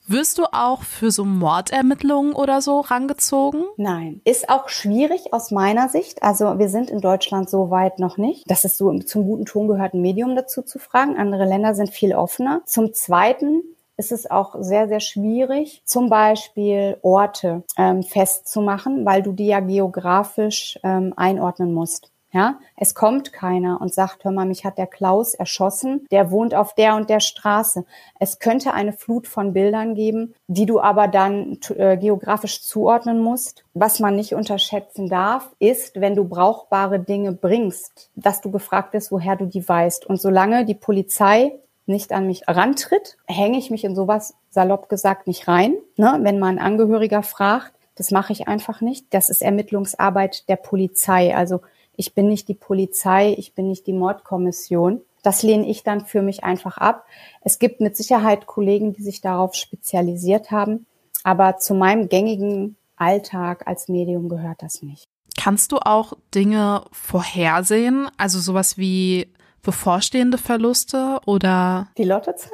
wirst 0.08 0.38
du 0.38 0.44
auch 0.50 0.82
für 0.82 1.12
so 1.12 1.24
Mordermittlungen 1.24 2.32
oder 2.32 2.60
so 2.60 2.80
rangezogen? 2.80 3.62
Nein. 3.76 4.20
Ist 4.24 4.48
auch 4.48 4.68
schwierig 4.68 5.32
aus 5.32 5.52
meiner 5.52 5.88
Sicht. 5.88 6.24
Also 6.24 6.58
wir 6.58 6.68
sind 6.68 6.90
in 6.90 7.00
Deutschland 7.00 7.48
so 7.48 7.70
weit 7.70 8.00
noch 8.00 8.16
nicht. 8.16 8.42
Das 8.50 8.64
ist 8.64 8.76
so 8.76 8.92
zum 8.98 9.24
guten 9.24 9.44
Ton 9.44 9.68
gehört, 9.68 9.94
ein 9.94 10.02
Medium 10.02 10.34
dazu 10.34 10.62
zu 10.62 10.80
fragen. 10.80 11.16
Andere 11.16 11.44
Länder 11.44 11.76
sind 11.76 11.90
viel 11.90 12.12
offener. 12.12 12.62
Zum 12.66 12.92
Zweiten 12.92 13.62
ist 13.96 14.12
es 14.12 14.30
auch 14.30 14.56
sehr, 14.60 14.88
sehr 14.88 15.00
schwierig, 15.00 15.82
zum 15.84 16.08
Beispiel 16.08 16.96
Orte 17.02 17.62
ähm, 17.76 18.02
festzumachen, 18.02 19.04
weil 19.04 19.22
du 19.22 19.32
die 19.32 19.46
ja 19.46 19.60
geografisch 19.60 20.78
ähm, 20.82 21.12
einordnen 21.16 21.72
musst. 21.72 22.12
Ja, 22.34 22.58
es 22.78 22.94
kommt 22.94 23.34
keiner 23.34 23.78
und 23.82 23.92
sagt, 23.92 24.24
hör 24.24 24.32
mal, 24.32 24.46
mich 24.46 24.64
hat 24.64 24.78
der 24.78 24.86
Klaus 24.86 25.34
erschossen, 25.34 26.06
der 26.10 26.30
wohnt 26.30 26.54
auf 26.54 26.74
der 26.74 26.96
und 26.96 27.10
der 27.10 27.20
Straße. 27.20 27.84
Es 28.18 28.38
könnte 28.38 28.72
eine 28.72 28.94
Flut 28.94 29.26
von 29.26 29.52
Bildern 29.52 29.94
geben, 29.94 30.34
die 30.46 30.64
du 30.64 30.80
aber 30.80 31.08
dann 31.08 31.58
äh, 31.76 31.98
geografisch 31.98 32.62
zuordnen 32.62 33.20
musst. 33.20 33.64
Was 33.74 34.00
man 34.00 34.16
nicht 34.16 34.34
unterschätzen 34.34 35.10
darf, 35.10 35.50
ist, 35.58 36.00
wenn 36.00 36.16
du 36.16 36.24
brauchbare 36.24 36.98
Dinge 36.98 37.32
bringst, 37.32 38.08
dass 38.14 38.40
du 38.40 38.50
gefragt 38.50 38.94
wirst, 38.94 39.12
woher 39.12 39.36
du 39.36 39.44
die 39.44 39.68
weißt. 39.68 40.06
Und 40.06 40.18
solange 40.18 40.64
die 40.64 40.74
Polizei 40.74 41.58
nicht 41.92 42.12
an 42.12 42.26
mich 42.26 42.42
rantritt, 42.48 43.16
hänge 43.26 43.58
ich 43.58 43.70
mich 43.70 43.84
in 43.84 43.94
sowas 43.94 44.34
salopp 44.50 44.88
gesagt 44.88 45.26
nicht 45.26 45.46
rein. 45.46 45.76
Ne? 45.96 46.18
Wenn 46.22 46.38
man 46.38 46.58
Angehöriger 46.58 47.22
fragt, 47.22 47.72
das 47.94 48.10
mache 48.10 48.32
ich 48.32 48.48
einfach 48.48 48.80
nicht. 48.80 49.06
Das 49.10 49.30
ist 49.30 49.42
Ermittlungsarbeit 49.42 50.48
der 50.48 50.56
Polizei. 50.56 51.36
Also 51.36 51.60
ich 51.96 52.14
bin 52.14 52.28
nicht 52.28 52.48
die 52.48 52.54
Polizei, 52.54 53.34
ich 53.38 53.54
bin 53.54 53.68
nicht 53.68 53.86
die 53.86 53.92
Mordkommission. 53.92 55.02
Das 55.22 55.42
lehne 55.42 55.68
ich 55.68 55.84
dann 55.84 56.04
für 56.04 56.22
mich 56.22 56.42
einfach 56.42 56.78
ab. 56.78 57.04
Es 57.42 57.58
gibt 57.58 57.80
mit 57.80 57.96
Sicherheit 57.96 58.46
Kollegen, 58.46 58.92
die 58.92 59.02
sich 59.02 59.20
darauf 59.20 59.54
spezialisiert 59.54 60.50
haben, 60.50 60.86
aber 61.22 61.58
zu 61.58 61.74
meinem 61.74 62.08
gängigen 62.08 62.76
Alltag 62.96 63.66
als 63.66 63.88
Medium 63.88 64.28
gehört 64.28 64.62
das 64.62 64.82
nicht. 64.82 65.06
Kannst 65.38 65.72
du 65.72 65.78
auch 65.78 66.14
Dinge 66.34 66.84
vorhersehen? 66.90 68.08
Also 68.16 68.38
sowas 68.40 68.78
wie 68.78 69.32
bevorstehende 69.62 70.38
Verluste 70.38 71.20
oder 71.24 71.88
die 71.96 72.04
Lottozahlen? 72.04 72.52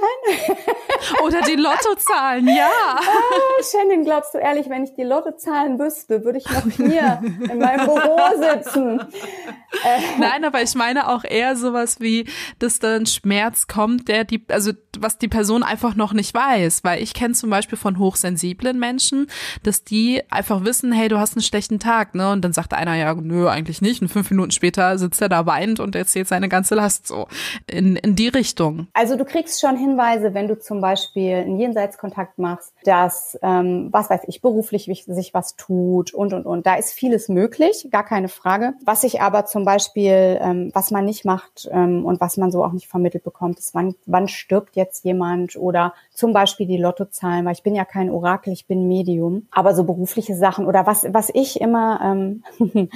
oder 1.24 1.40
die 1.40 1.56
Lottozahlen, 1.56 2.46
ja. 2.48 2.68
Oh, 3.00 3.62
Shannon, 3.62 4.04
glaubst 4.04 4.34
du 4.34 4.38
ehrlich, 4.38 4.68
wenn 4.68 4.84
ich 4.84 4.94
die 4.94 5.04
Lottozahlen 5.04 5.78
wüsste, 5.78 6.22
würde 6.24 6.38
ich 6.38 6.50
noch 6.50 6.66
hier 6.70 7.22
in 7.50 7.58
meinem 7.58 7.86
Büro 7.86 8.18
sitzen? 8.36 9.00
Äh. 9.00 10.00
Nein, 10.18 10.44
aber 10.44 10.62
ich 10.62 10.74
meine 10.74 11.08
auch 11.08 11.24
eher 11.24 11.56
sowas 11.56 12.00
wie, 12.00 12.26
dass 12.58 12.78
da 12.78 12.96
ein 12.96 13.06
Schmerz 13.06 13.66
kommt, 13.66 14.08
der 14.08 14.24
die, 14.24 14.44
also 14.48 14.72
was 14.98 15.18
die 15.18 15.28
Person 15.28 15.62
einfach 15.62 15.94
noch 15.94 16.12
nicht 16.12 16.34
weiß. 16.34 16.84
Weil 16.84 17.02
ich 17.02 17.14
kenne 17.14 17.34
zum 17.34 17.50
Beispiel 17.50 17.78
von 17.78 17.98
hochsensiblen 17.98 18.78
Menschen, 18.78 19.28
dass 19.62 19.84
die 19.84 20.22
einfach 20.30 20.64
wissen, 20.64 20.92
hey, 20.92 21.08
du 21.08 21.18
hast 21.18 21.36
einen 21.36 21.42
schlechten 21.42 21.78
Tag, 21.78 22.14
ne? 22.14 22.32
Und 22.32 22.42
dann 22.42 22.52
sagt 22.52 22.74
einer 22.74 22.96
ja, 22.96 23.14
nö, 23.14 23.48
eigentlich 23.48 23.80
nicht. 23.80 24.02
Und 24.02 24.08
fünf 24.08 24.30
Minuten 24.30 24.50
später 24.50 24.98
sitzt 24.98 25.22
er 25.22 25.28
da 25.28 25.46
weinend 25.46 25.80
und 25.80 25.94
erzählt 25.94 26.28
seine 26.28 26.48
ganze 26.48 26.74
Last 26.74 26.97
passt 26.98 27.06
so 27.06 27.26
in, 27.66 27.96
in 27.96 28.14
die 28.14 28.28
Richtung. 28.28 28.88
Also 28.92 29.16
du 29.16 29.24
kriegst 29.24 29.60
schon 29.60 29.76
Hinweise, 29.76 30.34
wenn 30.34 30.48
du 30.48 30.58
zum 30.58 30.80
Beispiel 30.80 31.36
einen 31.36 31.58
Jenseitskontakt 31.58 32.38
machst, 32.38 32.72
dass, 32.84 33.38
ähm, 33.42 33.88
was 33.92 34.10
weiß 34.10 34.22
ich, 34.26 34.40
beruflich 34.40 34.88
sich 35.06 35.34
was 35.34 35.56
tut 35.56 36.12
und, 36.14 36.32
und, 36.32 36.46
und. 36.46 36.66
Da 36.66 36.74
ist 36.74 36.92
vieles 36.92 37.28
möglich, 37.28 37.88
gar 37.90 38.04
keine 38.04 38.28
Frage. 38.28 38.74
Was 38.84 39.04
ich 39.04 39.20
aber 39.20 39.46
zum 39.46 39.64
Beispiel, 39.64 40.38
ähm, 40.40 40.70
was 40.74 40.90
man 40.90 41.04
nicht 41.04 41.24
macht 41.24 41.68
ähm, 41.70 42.04
und 42.04 42.20
was 42.20 42.36
man 42.36 42.50
so 42.50 42.64
auch 42.64 42.72
nicht 42.72 42.88
vermittelt 42.88 43.24
bekommt, 43.24 43.58
ist, 43.58 43.74
wann, 43.74 43.94
wann 44.06 44.28
stirbt 44.28 44.76
jetzt 44.76 45.04
jemand 45.04 45.56
oder 45.56 45.94
zum 46.18 46.32
Beispiel 46.32 46.66
die 46.66 46.76
Lottozahlen, 46.76 47.44
weil 47.44 47.52
ich 47.52 47.62
bin 47.62 47.76
ja 47.76 47.84
kein 47.84 48.10
Orakel, 48.10 48.52
ich 48.52 48.66
bin 48.66 48.88
Medium. 48.88 49.46
Aber 49.52 49.74
so 49.74 49.84
berufliche 49.84 50.34
Sachen 50.34 50.66
oder 50.66 50.84
was, 50.84 51.06
was 51.12 51.30
ich 51.32 51.60
immer, 51.60 52.00
ähm, 52.02 52.42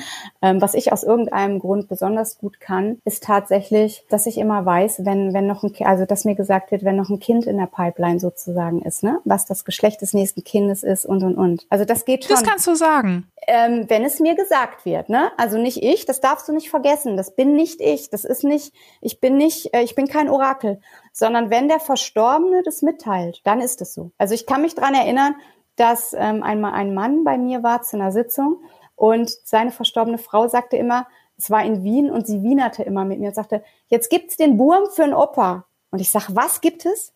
ähm, 0.42 0.60
was 0.60 0.74
ich 0.74 0.92
aus 0.92 1.04
irgendeinem 1.04 1.60
Grund 1.60 1.88
besonders 1.88 2.38
gut 2.38 2.58
kann, 2.58 2.98
ist 3.04 3.22
tatsächlich, 3.22 3.92
ich, 3.92 4.04
dass 4.08 4.26
ich 4.26 4.38
immer 4.38 4.64
weiß, 4.64 5.04
wenn, 5.04 5.34
wenn 5.34 5.46
noch 5.46 5.62
ein, 5.62 5.72
also 5.80 6.04
dass 6.04 6.24
mir 6.24 6.34
gesagt 6.34 6.70
wird, 6.70 6.84
wenn 6.84 6.96
noch 6.96 7.10
ein 7.10 7.20
Kind 7.20 7.46
in 7.46 7.58
der 7.58 7.66
Pipeline 7.66 8.20
sozusagen 8.20 8.82
ist, 8.82 9.02
ne, 9.02 9.20
was 9.24 9.46
das 9.46 9.64
Geschlecht 9.64 10.02
des 10.02 10.14
nächsten 10.14 10.44
Kindes 10.44 10.82
ist 10.82 11.06
und 11.06 11.22
und 11.22 11.36
und. 11.36 11.66
Also 11.70 11.84
das 11.84 12.04
geht 12.04 12.24
schon. 12.24 12.34
Das 12.34 12.44
kannst 12.44 12.66
du 12.66 12.74
sagen. 12.74 13.26
Ähm, 13.48 13.86
wenn 13.88 14.04
es 14.04 14.20
mir 14.20 14.36
gesagt 14.36 14.84
wird, 14.84 15.08
ne? 15.08 15.32
Also 15.36 15.58
nicht 15.58 15.82
ich, 15.82 16.06
das 16.06 16.20
darfst 16.20 16.48
du 16.48 16.52
nicht 16.52 16.70
vergessen. 16.70 17.16
Das 17.16 17.34
bin 17.34 17.54
nicht 17.54 17.80
ich. 17.80 18.08
Das 18.08 18.24
ist 18.24 18.44
nicht, 18.44 18.72
ich 19.00 19.20
bin 19.20 19.36
nicht, 19.36 19.74
äh, 19.74 19.82
ich 19.82 19.94
bin 19.94 20.06
kein 20.06 20.28
Orakel, 20.28 20.80
sondern 21.12 21.50
wenn 21.50 21.68
der 21.68 21.80
Verstorbene 21.80 22.62
das 22.64 22.82
mitteilt, 22.82 23.40
dann 23.44 23.60
ist 23.60 23.80
es 23.80 23.94
so. 23.94 24.12
Also 24.16 24.34
ich 24.34 24.46
kann 24.46 24.62
mich 24.62 24.74
dran 24.74 24.94
erinnern, 24.94 25.34
dass 25.76 26.14
ähm, 26.16 26.42
einmal 26.42 26.74
ein 26.74 26.94
Mann 26.94 27.24
bei 27.24 27.36
mir 27.38 27.62
war 27.62 27.82
zu 27.82 27.96
einer 27.96 28.12
Sitzung 28.12 28.58
und 28.94 29.30
seine 29.44 29.72
verstorbene 29.72 30.18
Frau 30.18 30.46
sagte 30.46 30.76
immer, 30.76 31.06
es 31.36 31.50
war 31.50 31.64
in 31.64 31.82
Wien 31.82 32.10
und 32.10 32.26
sie 32.26 32.42
wienerte 32.42 32.84
immer 32.84 33.04
mit 33.04 33.18
mir 33.18 33.28
und 33.28 33.34
sagte, 33.34 33.64
jetzt 33.88 34.10
gibt's 34.10 34.36
den 34.36 34.56
Burm 34.56 34.84
für 34.90 35.02
einen 35.02 35.14
Opa. 35.14 35.64
Und 35.90 36.00
ich 36.00 36.10
sag, 36.10 36.28
was 36.34 36.60
gibt 36.60 36.86
es? 36.86 37.12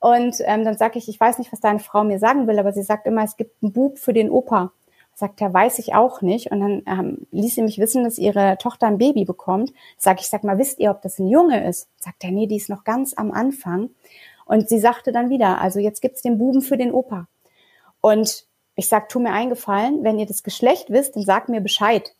Und 0.00 0.36
ähm, 0.40 0.64
dann 0.64 0.76
sage 0.76 0.98
ich, 0.98 1.08
ich 1.08 1.20
weiß 1.20 1.38
nicht, 1.38 1.52
was 1.52 1.60
deine 1.60 1.78
Frau 1.78 2.02
mir 2.02 2.18
sagen 2.18 2.46
will, 2.46 2.58
aber 2.58 2.72
sie 2.72 2.82
sagt 2.82 3.06
immer, 3.06 3.22
es 3.22 3.36
gibt 3.36 3.62
einen 3.62 3.72
Bub 3.72 3.98
für 3.98 4.12
den 4.12 4.30
Opa. 4.30 4.72
Sagt 5.18 5.40
er, 5.40 5.52
weiß 5.52 5.80
ich 5.80 5.96
auch 5.96 6.22
nicht. 6.22 6.52
Und 6.52 6.60
dann 6.60 6.82
ähm, 6.86 7.26
ließ 7.32 7.56
sie 7.56 7.62
mich 7.62 7.78
wissen, 7.78 8.04
dass 8.04 8.18
ihre 8.18 8.56
Tochter 8.58 8.86
ein 8.86 8.98
Baby 8.98 9.24
bekommt. 9.24 9.72
Sag 9.96 10.20
ich, 10.20 10.28
sag 10.28 10.44
mal, 10.44 10.58
wisst 10.58 10.78
ihr, 10.78 10.92
ob 10.92 11.02
das 11.02 11.18
ein 11.18 11.26
Junge 11.26 11.68
ist? 11.68 11.88
Sagt 11.98 12.22
er, 12.22 12.30
nee, 12.30 12.46
die 12.46 12.54
ist 12.54 12.68
noch 12.68 12.84
ganz 12.84 13.14
am 13.14 13.32
Anfang. 13.32 13.90
Und 14.44 14.68
sie 14.68 14.78
sagte 14.78 15.10
dann 15.10 15.28
wieder, 15.28 15.60
also 15.60 15.80
jetzt 15.80 16.02
gibt's 16.02 16.22
den 16.22 16.38
Buben 16.38 16.62
für 16.62 16.76
den 16.76 16.92
Opa. 16.92 17.26
Und 18.00 18.46
ich 18.76 18.86
sag, 18.86 19.08
tu 19.08 19.18
mir 19.18 19.32
eingefallen, 19.32 20.04
wenn 20.04 20.20
ihr 20.20 20.26
das 20.26 20.44
Geschlecht 20.44 20.88
wisst, 20.88 21.16
dann 21.16 21.24
sagt 21.24 21.48
mir 21.48 21.60
Bescheid. 21.60 22.14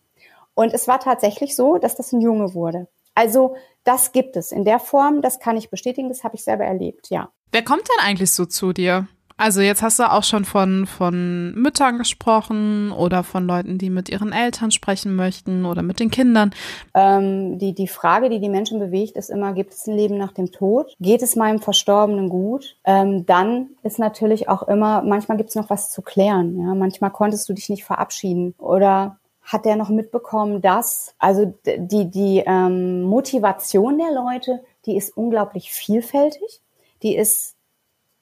Und 0.55 0.75
es 0.75 0.89
war 0.89 0.99
tatsächlich 0.99 1.55
so, 1.55 1.79
dass 1.79 1.95
das 1.95 2.13
ein 2.13 2.21
Junge 2.21 2.53
wurde. 2.53 2.89
Also 3.15 3.55
das 3.85 4.11
gibt 4.11 4.37
es 4.37 4.51
in 4.51 4.65
der 4.65 4.81
Form, 4.81 5.23
das 5.23 5.39
kann 5.39 5.57
ich 5.57 5.71
bestätigen, 5.71 6.09
das 6.09 6.25
habe 6.25 6.35
ich 6.35 6.43
selber 6.43 6.65
erlebt, 6.65 7.11
ja. 7.11 7.31
Wer 7.53 7.63
kommt 7.63 7.83
denn 7.83 8.05
eigentlich 8.05 8.33
so 8.33 8.45
zu 8.45 8.73
dir? 8.73 9.07
Also 9.39 9.61
jetzt 9.61 9.83
hast 9.83 10.01
du 10.01 10.11
auch 10.11 10.25
schon 10.25 10.45
von, 10.45 10.87
von 10.87 11.55
Müttern 11.55 11.97
gesprochen 11.97 12.91
oder 12.91 13.23
von 13.23 13.47
Leuten, 13.47 13.79
die 13.79 13.89
mit 13.89 14.09
ihren 14.09 14.33
Eltern 14.33 14.73
sprechen 14.73 15.15
möchten 15.15 15.65
oder 15.65 15.83
mit 15.83 16.01
den 16.01 16.11
Kindern. 16.11 16.51
Ähm, 16.93 17.57
die, 17.57 17.73
die 17.73 17.87
Frage, 17.87 18.31
die 18.31 18.41
die 18.41 18.49
Menschen 18.49 18.81
bewegt, 18.81 19.17
ist 19.17 19.31
immer, 19.31 19.53
gibt 19.53 19.73
es 19.73 19.87
ein 19.87 19.97
Leben 19.97 20.19
nach 20.19 20.33
dem 20.33 20.51
Tod? 20.51 20.93
Geht 20.99 21.23
es 21.23 21.37
meinem 21.37 21.61
Verstorbenen 21.61 22.29
gut? 22.29 22.77
Ähm, 22.85 23.27
dann 23.27 23.69
ist 23.85 24.01
natürlich 24.01 24.49
auch 24.49 24.65
immer, 24.65 25.03
manchmal 25.03 25.39
gibt 25.39 25.51
es 25.51 25.57
noch 25.57 25.71
was 25.71 25.93
zu 25.93 26.03
klären. 26.03 26.59
Ja? 26.59 26.75
Manchmal 26.75 27.13
konntest 27.13 27.49
du 27.49 27.53
dich 27.53 27.69
nicht 27.69 27.85
verabschieden 27.85 28.57
oder 28.59 29.19
hat 29.43 29.67
er 29.67 29.77
noch 29.77 29.89
mitbekommen, 29.89 30.61
dass 30.61 31.15
also 31.19 31.55
die 31.65 32.11
die 32.11 32.43
ähm, 32.45 33.03
Motivation 33.03 33.99
der 33.99 34.13
Leute, 34.13 34.65
die 34.85 34.97
ist 34.97 35.17
unglaublich 35.17 35.71
vielfältig, 35.71 36.61
die 37.03 37.17
ist 37.17 37.55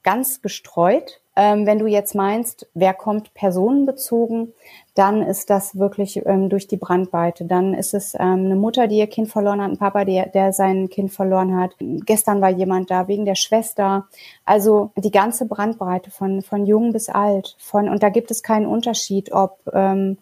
ganz 0.07 0.41
gestreut. 0.41 1.21
Ähm, 1.35 1.67
wenn 1.67 1.81
du 1.81 1.87
jetzt 1.87 2.15
meinst, 2.15 2.67
wer 2.73 2.95
kommt 2.95 3.35
personenbezogen, 3.35 4.55
dann 4.95 5.21
ist 5.21 5.51
das 5.51 5.77
wirklich 5.77 6.25
ähm, 6.25 6.49
durch 6.49 6.69
die 6.69 6.79
Brandweite. 6.79 7.45
Dann 7.45 7.75
ist 7.75 7.93
es 7.93 8.15
ähm, 8.15 8.47
eine 8.47 8.57
Mutter, 8.57 8.87
die 8.87 8.99
ihr 8.99 9.09
Kind 9.09 9.29
verloren 9.29 9.61
hat, 9.61 9.71
ein 9.73 9.79
Papa, 9.79 10.07
der, 10.07 10.29
der 10.29 10.53
sein 10.55 10.89
Kind 10.89 11.13
verloren 11.13 11.55
hat. 11.61 11.73
Gestern 11.79 12.41
war 12.41 12.51
jemand 12.51 12.91
da 12.91 13.09
wegen 13.09 13.27
der 13.27 13.35
Schwester. 13.35 14.07
Also 14.47 14.93
die 14.97 15.11
ganze 15.11 15.45
Brandbreite 15.45 16.11
von 16.11 16.41
von 16.41 16.65
jung 16.65 16.93
bis 16.93 17.09
alt. 17.09 17.57
Von 17.59 17.89
und 17.89 18.03
da 18.03 18.09
gibt 18.09 18.31
es 18.31 18.43
keinen 18.43 18.67
Unterschied, 18.67 19.33
ob 19.33 19.59
ähm, 19.75 20.19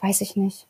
weiß 0.00 0.20
ich 0.20 0.36
nicht. 0.36 0.66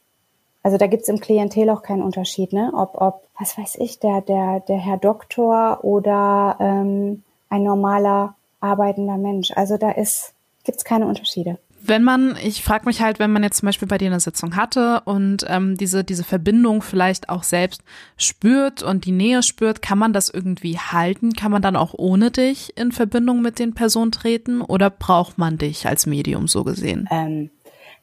Also 0.63 0.79
da 0.79 0.89
gibt's 0.89 1.09
im 1.09 1.21
Klientel 1.21 1.71
auch 1.71 1.83
keinen 1.83 2.03
Unterschied, 2.03 2.53
ne? 2.53 2.73
Ob, 2.75 3.01
ob, 3.01 3.23
was 3.39 3.57
weiß 3.57 3.77
ich, 3.77 4.01
der, 4.01 4.21
der, 4.23 4.61
der 4.61 4.79
Herr 4.79 4.97
Doktor 4.97 5.85
oder 5.85 6.57
ähm, 6.59 7.23
ein 7.51 7.63
normaler 7.63 8.35
arbeitender 8.67 9.17
Mensch. 9.17 9.53
Also 9.55 9.77
da 9.77 9.91
ist 9.91 10.35
Gibt 10.67 10.79
es 10.79 10.85
keine 10.85 11.07
Unterschiede. 11.07 11.59
Wenn 11.81 12.03
man, 12.03 12.37
ich 12.43 12.65
frage 12.65 12.87
mich 12.87 13.01
halt, 13.01 13.21
wenn 13.21 13.31
man 13.31 13.45
jetzt 13.45 13.59
zum 13.59 13.67
Beispiel 13.67 13.87
bei 13.87 13.99
dir 13.99 14.09
eine 14.09 14.19
Sitzung 14.19 14.57
hatte 14.57 15.03
und 15.05 15.47
ähm, 15.49 15.77
diese, 15.77 16.03
diese 16.03 16.25
Verbindung 16.25 16.83
vielleicht 16.83 17.29
auch 17.29 17.45
selbst 17.45 17.83
spürt 18.17 18.83
und 18.83 19.05
die 19.05 19.13
Nähe 19.13 19.45
spürt, 19.45 19.81
kann 19.81 19.97
man 19.97 20.13
das 20.13 20.29
irgendwie 20.29 20.77
halten? 20.77 21.35
Kann 21.35 21.53
man 21.53 21.63
dann 21.63 21.77
auch 21.77 21.95
ohne 21.97 22.33
dich 22.33 22.77
in 22.77 22.91
Verbindung 22.91 23.43
mit 23.43 23.61
den 23.61 23.75
Personen 23.75 24.11
treten 24.11 24.61
oder 24.61 24.91
braucht 24.91 25.39
man 25.39 25.57
dich 25.57 25.87
als 25.87 26.07
Medium 26.07 26.49
so 26.49 26.65
gesehen? 26.65 27.09
Ähm, 27.13 27.51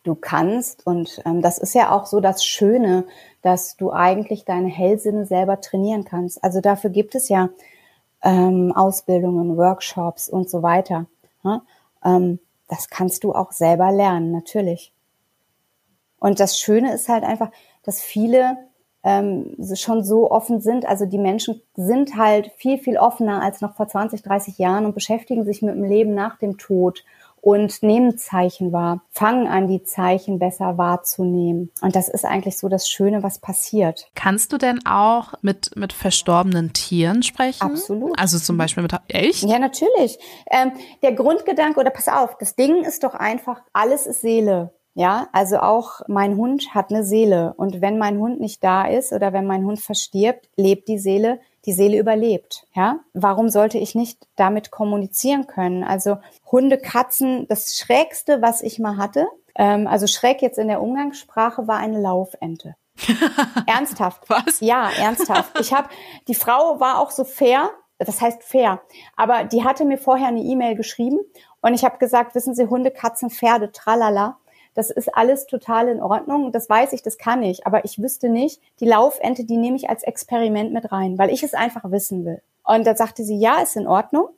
du 0.05 0.15
kannst 0.15 0.87
und 0.87 1.21
ähm, 1.25 1.41
das 1.41 1.57
ist 1.57 1.75
ja 1.75 1.91
auch 1.91 2.05
so 2.05 2.21
das 2.21 2.45
Schöne, 2.45 3.03
dass 3.41 3.75
du 3.75 3.91
eigentlich 3.91 4.45
deine 4.45 4.69
Hellsinne 4.69 5.25
selber 5.25 5.59
trainieren 5.59 6.05
kannst. 6.05 6.41
Also 6.41 6.61
dafür 6.61 6.91
gibt 6.91 7.15
es 7.15 7.27
ja 7.27 7.49
ähm, 8.23 8.71
Ausbildungen, 8.73 9.57
Workshops 9.57 10.29
und 10.29 10.49
so 10.49 10.63
weiter. 10.63 11.05
Ja? 11.43 11.61
Ähm, 12.03 12.39
das 12.69 12.89
kannst 12.89 13.23
du 13.23 13.33
auch 13.33 13.51
selber 13.51 13.91
lernen, 13.91 14.31
natürlich. 14.31 14.93
Und 16.19 16.39
das 16.39 16.57
Schöne 16.57 16.93
ist 16.93 17.09
halt 17.09 17.23
einfach, 17.23 17.51
dass 17.83 18.01
viele 18.01 18.57
ähm, 19.03 19.57
schon 19.75 20.03
so 20.03 20.31
offen 20.31 20.61
sind. 20.61 20.85
Also 20.85 21.05
die 21.05 21.17
Menschen 21.17 21.61
sind 21.75 22.15
halt 22.15 22.51
viel, 22.55 22.77
viel 22.77 22.97
offener 22.97 23.41
als 23.41 23.59
noch 23.59 23.75
vor 23.75 23.87
20, 23.87 24.23
30 24.23 24.57
Jahren 24.57 24.85
und 24.85 24.95
beschäftigen 24.95 25.43
sich 25.43 25.61
mit 25.61 25.75
dem 25.75 25.83
Leben 25.83 26.15
nach 26.15 26.37
dem 26.37 26.57
Tod 26.57 27.03
und 27.43 27.83
nehmen 27.83 28.17
Zeichen 28.17 28.71
wahr, 28.71 29.01
fangen 29.11 29.47
an, 29.47 29.67
die 29.67 29.83
Zeichen 29.83 30.39
besser 30.39 30.77
wahrzunehmen. 30.77 31.71
Und 31.81 31.93
das 31.93 32.07
ist 32.07 32.23
eigentlich 32.23 32.57
so 32.57 32.69
das 32.69 32.87
Schöne, 32.87 33.21
was 33.21 33.39
passiert. 33.39 34.07
Kannst 34.15 34.53
du 34.53 34.57
denn 34.57 34.85
auch 34.85 35.33
mit, 35.41 35.75
mit 35.75 35.91
verstorbenen 35.91 36.71
Tieren 36.71 37.21
sprechen? 37.21 37.61
Absolut. 37.61 38.17
Also 38.17 38.39
zum 38.39 38.57
Beispiel 38.57 38.81
mit, 38.81 38.93
echt? 39.09 39.43
Ja, 39.43 39.59
natürlich. 39.59 40.17
Ähm, 40.49 40.71
der 41.01 41.11
Grundgedanke, 41.11 41.81
oder 41.81 41.89
pass 41.89 42.07
auf, 42.07 42.37
das 42.37 42.55
Ding 42.55 42.85
ist 42.85 43.03
doch 43.03 43.13
einfach, 43.13 43.61
alles 43.73 44.07
ist 44.07 44.21
Seele. 44.21 44.73
Ja, 44.95 45.27
also 45.33 45.57
auch 45.57 45.99
mein 46.07 46.37
Hund 46.37 46.73
hat 46.73 46.91
eine 46.91 47.03
Seele. 47.03 47.55
Und 47.57 47.81
wenn 47.81 47.97
mein 47.97 48.19
Hund 48.19 48.39
nicht 48.39 48.63
da 48.63 48.85
ist 48.85 49.11
oder 49.11 49.33
wenn 49.33 49.45
mein 49.45 49.65
Hund 49.65 49.81
verstirbt, 49.81 50.47
lebt 50.55 50.87
die 50.87 50.99
Seele 50.99 51.39
die 51.65 51.73
Seele 51.73 51.97
überlebt. 51.97 52.67
Ja, 52.73 52.99
warum 53.13 53.49
sollte 53.49 53.77
ich 53.77 53.95
nicht 53.95 54.27
damit 54.35 54.71
kommunizieren 54.71 55.47
können? 55.47 55.83
Also 55.83 56.17
Hunde, 56.51 56.77
Katzen, 56.77 57.47
das 57.47 57.77
Schrägste, 57.77 58.41
was 58.41 58.61
ich 58.61 58.79
mal 58.79 58.97
hatte, 58.97 59.27
ähm, 59.55 59.87
also 59.87 60.07
schräg 60.07 60.41
jetzt 60.41 60.57
in 60.57 60.67
der 60.67 60.81
Umgangssprache, 60.81 61.67
war 61.67 61.77
eine 61.77 61.99
Laufente. 61.99 62.75
ernsthaft. 63.65 64.29
Was? 64.29 64.59
Ja, 64.59 64.89
ernsthaft. 64.97 65.59
Ich 65.59 65.73
habe, 65.73 65.89
die 66.27 66.35
Frau 66.35 66.79
war 66.79 66.99
auch 66.99 67.11
so 67.11 67.23
fair, 67.23 67.71
das 67.97 68.21
heißt 68.21 68.43
fair, 68.43 68.81
aber 69.15 69.45
die 69.45 69.63
hatte 69.63 69.85
mir 69.85 69.97
vorher 69.97 70.27
eine 70.27 70.41
E-Mail 70.41 70.75
geschrieben 70.75 71.19
und 71.61 71.73
ich 71.73 71.83
habe 71.85 71.97
gesagt, 71.97 72.35
wissen 72.35 72.53
Sie, 72.53 72.67
Hunde, 72.67 72.91
Katzen, 72.91 73.29
Pferde, 73.29 73.71
tralala. 73.71 74.37
Das 74.73 74.89
ist 74.89 75.15
alles 75.15 75.45
total 75.45 75.87
in 75.87 76.01
Ordnung. 76.01 76.51
Das 76.51 76.69
weiß 76.69 76.93
ich, 76.93 77.03
das 77.03 77.17
kann 77.17 77.43
ich. 77.43 77.65
Aber 77.67 77.85
ich 77.85 78.01
wüsste 78.01 78.29
nicht, 78.29 78.61
die 78.79 78.85
Laufente, 78.85 79.43
die 79.43 79.57
nehme 79.57 79.77
ich 79.77 79.89
als 79.89 80.03
Experiment 80.03 80.73
mit 80.73 80.91
rein, 80.91 81.17
weil 81.17 81.29
ich 81.29 81.43
es 81.43 81.53
einfach 81.53 81.91
wissen 81.91 82.25
will. 82.25 82.41
Und 82.63 82.87
da 82.87 82.95
sagte 82.95 83.23
sie, 83.23 83.37
ja, 83.37 83.61
ist 83.61 83.75
in 83.75 83.87
Ordnung. 83.87 84.29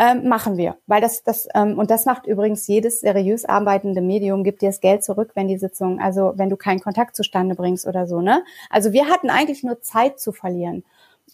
Ähm, 0.00 0.28
machen 0.28 0.56
wir, 0.56 0.76
weil 0.86 1.00
das 1.00 1.24
das 1.24 1.48
ähm, 1.56 1.76
und 1.76 1.90
das 1.90 2.04
macht 2.04 2.24
übrigens 2.28 2.68
jedes 2.68 3.00
seriös 3.00 3.44
arbeitende 3.44 4.00
Medium 4.00 4.44
gibt 4.44 4.62
dir 4.62 4.68
das 4.68 4.80
Geld 4.80 5.02
zurück, 5.02 5.32
wenn 5.34 5.48
die 5.48 5.58
Sitzung, 5.58 6.00
also 6.00 6.34
wenn 6.36 6.48
du 6.48 6.56
keinen 6.56 6.78
Kontakt 6.78 7.16
zustande 7.16 7.56
bringst 7.56 7.84
oder 7.84 8.06
so, 8.06 8.20
ne? 8.20 8.44
Also 8.70 8.92
wir 8.92 9.08
hatten 9.08 9.28
eigentlich 9.28 9.64
nur 9.64 9.80
Zeit 9.80 10.20
zu 10.20 10.30
verlieren. 10.30 10.84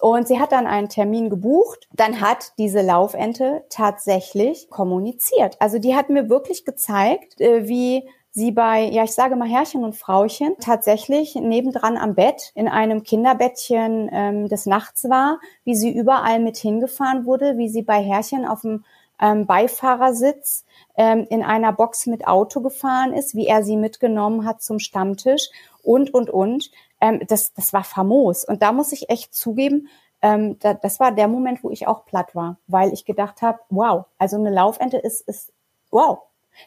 Und 0.00 0.26
sie 0.26 0.40
hat 0.40 0.52
dann 0.52 0.66
einen 0.66 0.88
Termin 0.88 1.30
gebucht. 1.30 1.88
Dann 1.92 2.20
hat 2.20 2.52
diese 2.58 2.80
Laufente 2.80 3.64
tatsächlich 3.68 4.68
kommuniziert. 4.70 5.56
Also 5.60 5.78
die 5.78 5.94
hat 5.94 6.08
mir 6.08 6.28
wirklich 6.28 6.64
gezeigt, 6.64 7.40
äh, 7.40 7.68
wie 7.68 8.08
sie 8.34 8.50
bei, 8.50 8.82
ja, 8.90 9.04
ich 9.04 9.12
sage 9.12 9.36
mal 9.36 9.48
Herrchen 9.48 9.84
und 9.84 9.94
Frauchen, 9.94 10.56
tatsächlich 10.60 11.36
nebendran 11.36 11.96
am 11.96 12.14
Bett 12.16 12.50
in 12.56 12.68
einem 12.68 13.04
Kinderbettchen 13.04 14.10
ähm, 14.12 14.48
des 14.48 14.66
Nachts 14.66 15.08
war, 15.08 15.38
wie 15.64 15.76
sie 15.76 15.96
überall 15.96 16.40
mit 16.40 16.56
hingefahren 16.56 17.26
wurde, 17.26 17.56
wie 17.56 17.68
sie 17.68 17.82
bei 17.82 18.02
Herrchen 18.02 18.44
auf 18.44 18.62
dem 18.62 18.84
ähm, 19.20 19.46
Beifahrersitz 19.46 20.64
ähm, 20.96 21.26
in 21.30 21.44
einer 21.44 21.72
Box 21.72 22.06
mit 22.06 22.26
Auto 22.26 22.60
gefahren 22.60 23.12
ist, 23.12 23.36
wie 23.36 23.46
er 23.46 23.62
sie 23.62 23.76
mitgenommen 23.76 24.44
hat 24.44 24.60
zum 24.60 24.80
Stammtisch 24.80 25.48
und, 25.84 26.12
und, 26.12 26.28
und. 26.28 26.72
Ähm, 27.00 27.22
das, 27.28 27.54
das 27.54 27.72
war 27.72 27.84
famos. 27.84 28.44
Und 28.44 28.62
da 28.62 28.72
muss 28.72 28.90
ich 28.90 29.10
echt 29.10 29.32
zugeben, 29.32 29.88
ähm, 30.22 30.58
da, 30.58 30.74
das 30.74 30.98
war 30.98 31.12
der 31.12 31.28
Moment, 31.28 31.62
wo 31.62 31.70
ich 31.70 31.86
auch 31.86 32.04
platt 32.04 32.34
war, 32.34 32.56
weil 32.66 32.92
ich 32.92 33.04
gedacht 33.04 33.42
habe, 33.42 33.60
wow, 33.70 34.06
also 34.18 34.36
eine 34.36 34.50
Laufente 34.50 34.96
ist, 34.96 35.20
ist 35.28 35.52
wow, 35.92 36.18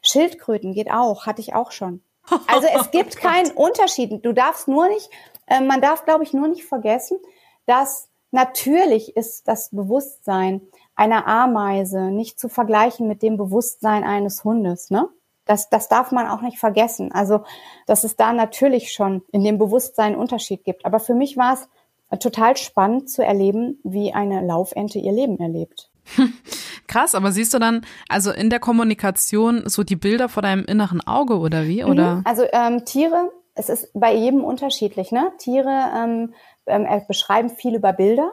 Schildkröten 0.02 0.74
geht 0.74 0.92
auch, 0.92 1.26
hatte 1.26 1.42
ich 1.42 1.54
auch 1.54 1.72
schon. 1.72 2.02
Also 2.48 2.68
es 2.68 2.92
gibt 2.92 3.16
oh 3.18 3.22
keinen 3.22 3.52
Unterschied. 3.52 4.26
Du 4.26 4.34
darfst 4.34 4.68
nur 4.68 4.88
nicht, 4.88 5.10
äh, 5.48 5.62
man 5.62 5.82
darf, 5.82 6.06
glaube 6.06 6.24
ich, 6.24 6.34
nur 6.34 6.48
nicht 6.48 6.66
vergessen, 6.66 7.20
dass 7.66 8.10
natürlich 8.32 9.16
ist 9.16 9.48
das 9.48 9.70
Bewusstsein 9.70 10.62
einer 10.96 11.28
Ameise 11.28 12.12
nicht 12.12 12.40
zu 12.40 12.50
vergleichen 12.50 13.08
mit 13.08 13.22
dem 13.22 13.38
Bewusstsein 13.38 14.04
eines 14.04 14.44
Hundes, 14.44 14.90
ne? 14.90 15.10
Das, 15.46 15.70
das 15.70 15.88
darf 15.88 16.12
man 16.12 16.28
auch 16.28 16.42
nicht 16.42 16.60
vergessen. 16.60 17.14
Also, 17.14 17.46
dass 17.86 18.04
es 18.04 18.18
da 18.18 18.34
natürlich 18.34 18.92
schon 18.92 19.24
in 19.32 19.46
dem 19.46 19.58
Bewusstsein 19.58 20.08
einen 20.08 20.22
Unterschied 20.22 20.66
gibt. 20.66 20.86
Aber 20.86 21.00
für 21.00 21.14
mich 21.14 21.38
war 21.38 21.54
es 21.54 22.20
total 22.20 22.58
spannend 22.58 23.10
zu 23.10 23.24
erleben, 23.24 23.80
wie 23.84 24.14
eine 24.14 24.46
Laufente 24.46 25.00
ihr 25.00 25.14
Leben 25.14 25.40
erlebt. 25.40 25.90
Krass, 26.88 27.16
aber 27.16 27.32
siehst 27.32 27.54
du 27.54 27.60
dann 27.60 27.86
also 28.10 28.32
in 28.32 28.50
der 28.50 28.60
Kommunikation 28.60 29.64
so 29.66 29.84
die 29.84 29.96
Bilder 29.96 30.30
vor 30.30 30.42
deinem 30.42 30.66
inneren 30.66 31.02
Auge 31.02 31.38
oder 31.38 31.66
wie? 31.66 31.84
Oder? 31.84 32.16
Mhm. 32.16 32.22
Also 32.26 32.44
ähm, 32.52 32.86
Tiere, 32.86 33.32
es 33.56 33.70
ist 33.70 33.90
bei 33.94 34.14
jedem 34.14 34.44
unterschiedlich. 34.44 35.12
Ne? 35.12 35.32
Tiere 35.38 35.92
ähm, 35.96 36.34
ähm, 36.66 36.88
beschreiben 37.08 37.50
viel 37.50 37.76
über 37.76 37.94
Bilder. 37.94 38.32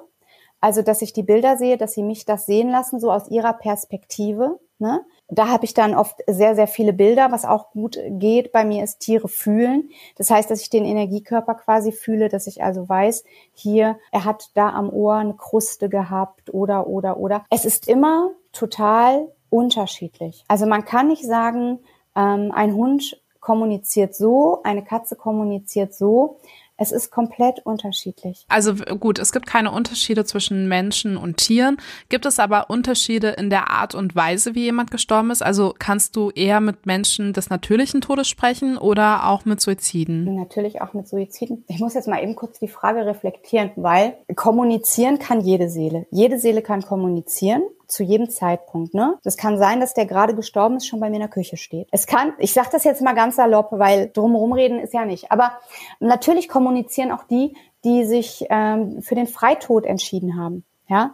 Also, 0.60 0.80
dass 0.80 1.02
ich 1.02 1.12
die 1.12 1.22
Bilder 1.22 1.58
sehe, 1.58 1.76
dass 1.76 1.92
sie 1.92 2.02
mich 2.02 2.24
das 2.24 2.46
sehen 2.46 2.70
lassen, 2.70 2.98
so 2.98 3.12
aus 3.12 3.28
ihrer 3.28 3.52
Perspektive. 3.52 4.58
Ne? 4.78 5.04
Da 5.28 5.48
habe 5.48 5.64
ich 5.64 5.72
dann 5.72 5.94
oft 5.94 6.20
sehr, 6.26 6.54
sehr 6.54 6.66
viele 6.66 6.92
Bilder. 6.92 7.32
Was 7.32 7.44
auch 7.44 7.70
gut 7.70 7.98
geht 8.08 8.52
bei 8.52 8.64
mir 8.64 8.84
ist 8.84 9.00
Tiere 9.00 9.28
fühlen. 9.28 9.90
Das 10.16 10.30
heißt, 10.30 10.50
dass 10.50 10.60
ich 10.60 10.70
den 10.70 10.84
Energiekörper 10.84 11.54
quasi 11.54 11.92
fühle, 11.92 12.28
dass 12.28 12.46
ich 12.46 12.62
also 12.62 12.88
weiß, 12.88 13.24
hier, 13.54 13.98
er 14.12 14.24
hat 14.24 14.50
da 14.54 14.70
am 14.70 14.90
Ohr 14.90 15.16
eine 15.16 15.34
Kruste 15.34 15.88
gehabt 15.88 16.52
oder, 16.52 16.86
oder, 16.86 17.16
oder. 17.16 17.44
Es 17.50 17.64
ist 17.64 17.88
immer 17.88 18.32
total 18.52 19.28
unterschiedlich. 19.48 20.44
Also 20.48 20.66
man 20.66 20.84
kann 20.84 21.08
nicht 21.08 21.24
sagen, 21.24 21.80
ähm, 22.14 22.52
ein 22.54 22.74
Hund 22.74 23.20
kommuniziert 23.40 24.14
so, 24.14 24.60
eine 24.64 24.82
Katze 24.82 25.16
kommuniziert 25.16 25.94
so. 25.94 26.38
Es 26.76 26.90
ist 26.90 27.10
komplett 27.10 27.64
unterschiedlich. 27.64 28.44
Also 28.48 28.74
gut, 28.74 29.18
es 29.18 29.32
gibt 29.32 29.46
keine 29.46 29.70
Unterschiede 29.70 30.24
zwischen 30.24 30.68
Menschen 30.68 31.16
und 31.16 31.36
Tieren. 31.36 31.76
Gibt 32.08 32.26
es 32.26 32.40
aber 32.40 32.68
Unterschiede 32.68 33.30
in 33.30 33.48
der 33.48 33.70
Art 33.70 33.94
und 33.94 34.16
Weise, 34.16 34.54
wie 34.56 34.64
jemand 34.64 34.90
gestorben 34.90 35.30
ist? 35.30 35.42
Also 35.42 35.74
kannst 35.78 36.16
du 36.16 36.30
eher 36.30 36.60
mit 36.60 36.84
Menschen 36.84 37.32
des 37.32 37.48
natürlichen 37.48 38.00
Todes 38.00 38.28
sprechen 38.28 38.76
oder 38.76 39.28
auch 39.28 39.44
mit 39.44 39.60
Suiziden? 39.60 40.34
Natürlich 40.34 40.82
auch 40.82 40.94
mit 40.94 41.06
Suiziden. 41.06 41.64
Ich 41.68 41.78
muss 41.78 41.94
jetzt 41.94 42.08
mal 42.08 42.22
eben 42.22 42.34
kurz 42.34 42.58
die 42.58 42.68
Frage 42.68 43.06
reflektieren, 43.06 43.70
weil 43.76 44.16
kommunizieren 44.34 45.18
kann 45.20 45.40
jede 45.40 45.68
Seele. 45.68 46.06
Jede 46.10 46.38
Seele 46.38 46.62
kann 46.62 46.82
kommunizieren 46.82 47.62
zu 47.94 48.02
jedem 48.02 48.28
Zeitpunkt. 48.28 48.92
Ne? 48.92 49.16
Das 49.22 49.36
kann 49.36 49.56
sein, 49.56 49.80
dass 49.80 49.94
der 49.94 50.06
gerade 50.06 50.34
gestorben 50.34 50.76
ist, 50.76 50.86
schon 50.86 51.00
bei 51.00 51.08
mir 51.08 51.16
in 51.16 51.20
der 51.20 51.28
Küche 51.28 51.56
steht. 51.56 51.88
Es 51.92 52.06
kann, 52.06 52.34
ich 52.38 52.52
sage 52.52 52.68
das 52.72 52.84
jetzt 52.84 53.00
mal 53.02 53.14
ganz 53.14 53.36
salopp, 53.36 53.68
weil 53.70 54.10
drumherum 54.12 54.52
reden 54.52 54.80
ist 54.80 54.92
ja 54.92 55.04
nicht. 55.04 55.30
Aber 55.30 55.52
natürlich 56.00 56.48
kommunizieren 56.48 57.12
auch 57.12 57.24
die, 57.24 57.56
die 57.84 58.04
sich 58.04 58.44
ähm, 58.50 59.00
für 59.00 59.14
den 59.14 59.26
Freitod 59.26 59.86
entschieden 59.86 60.36
haben. 60.36 60.64
Ja, 60.88 61.12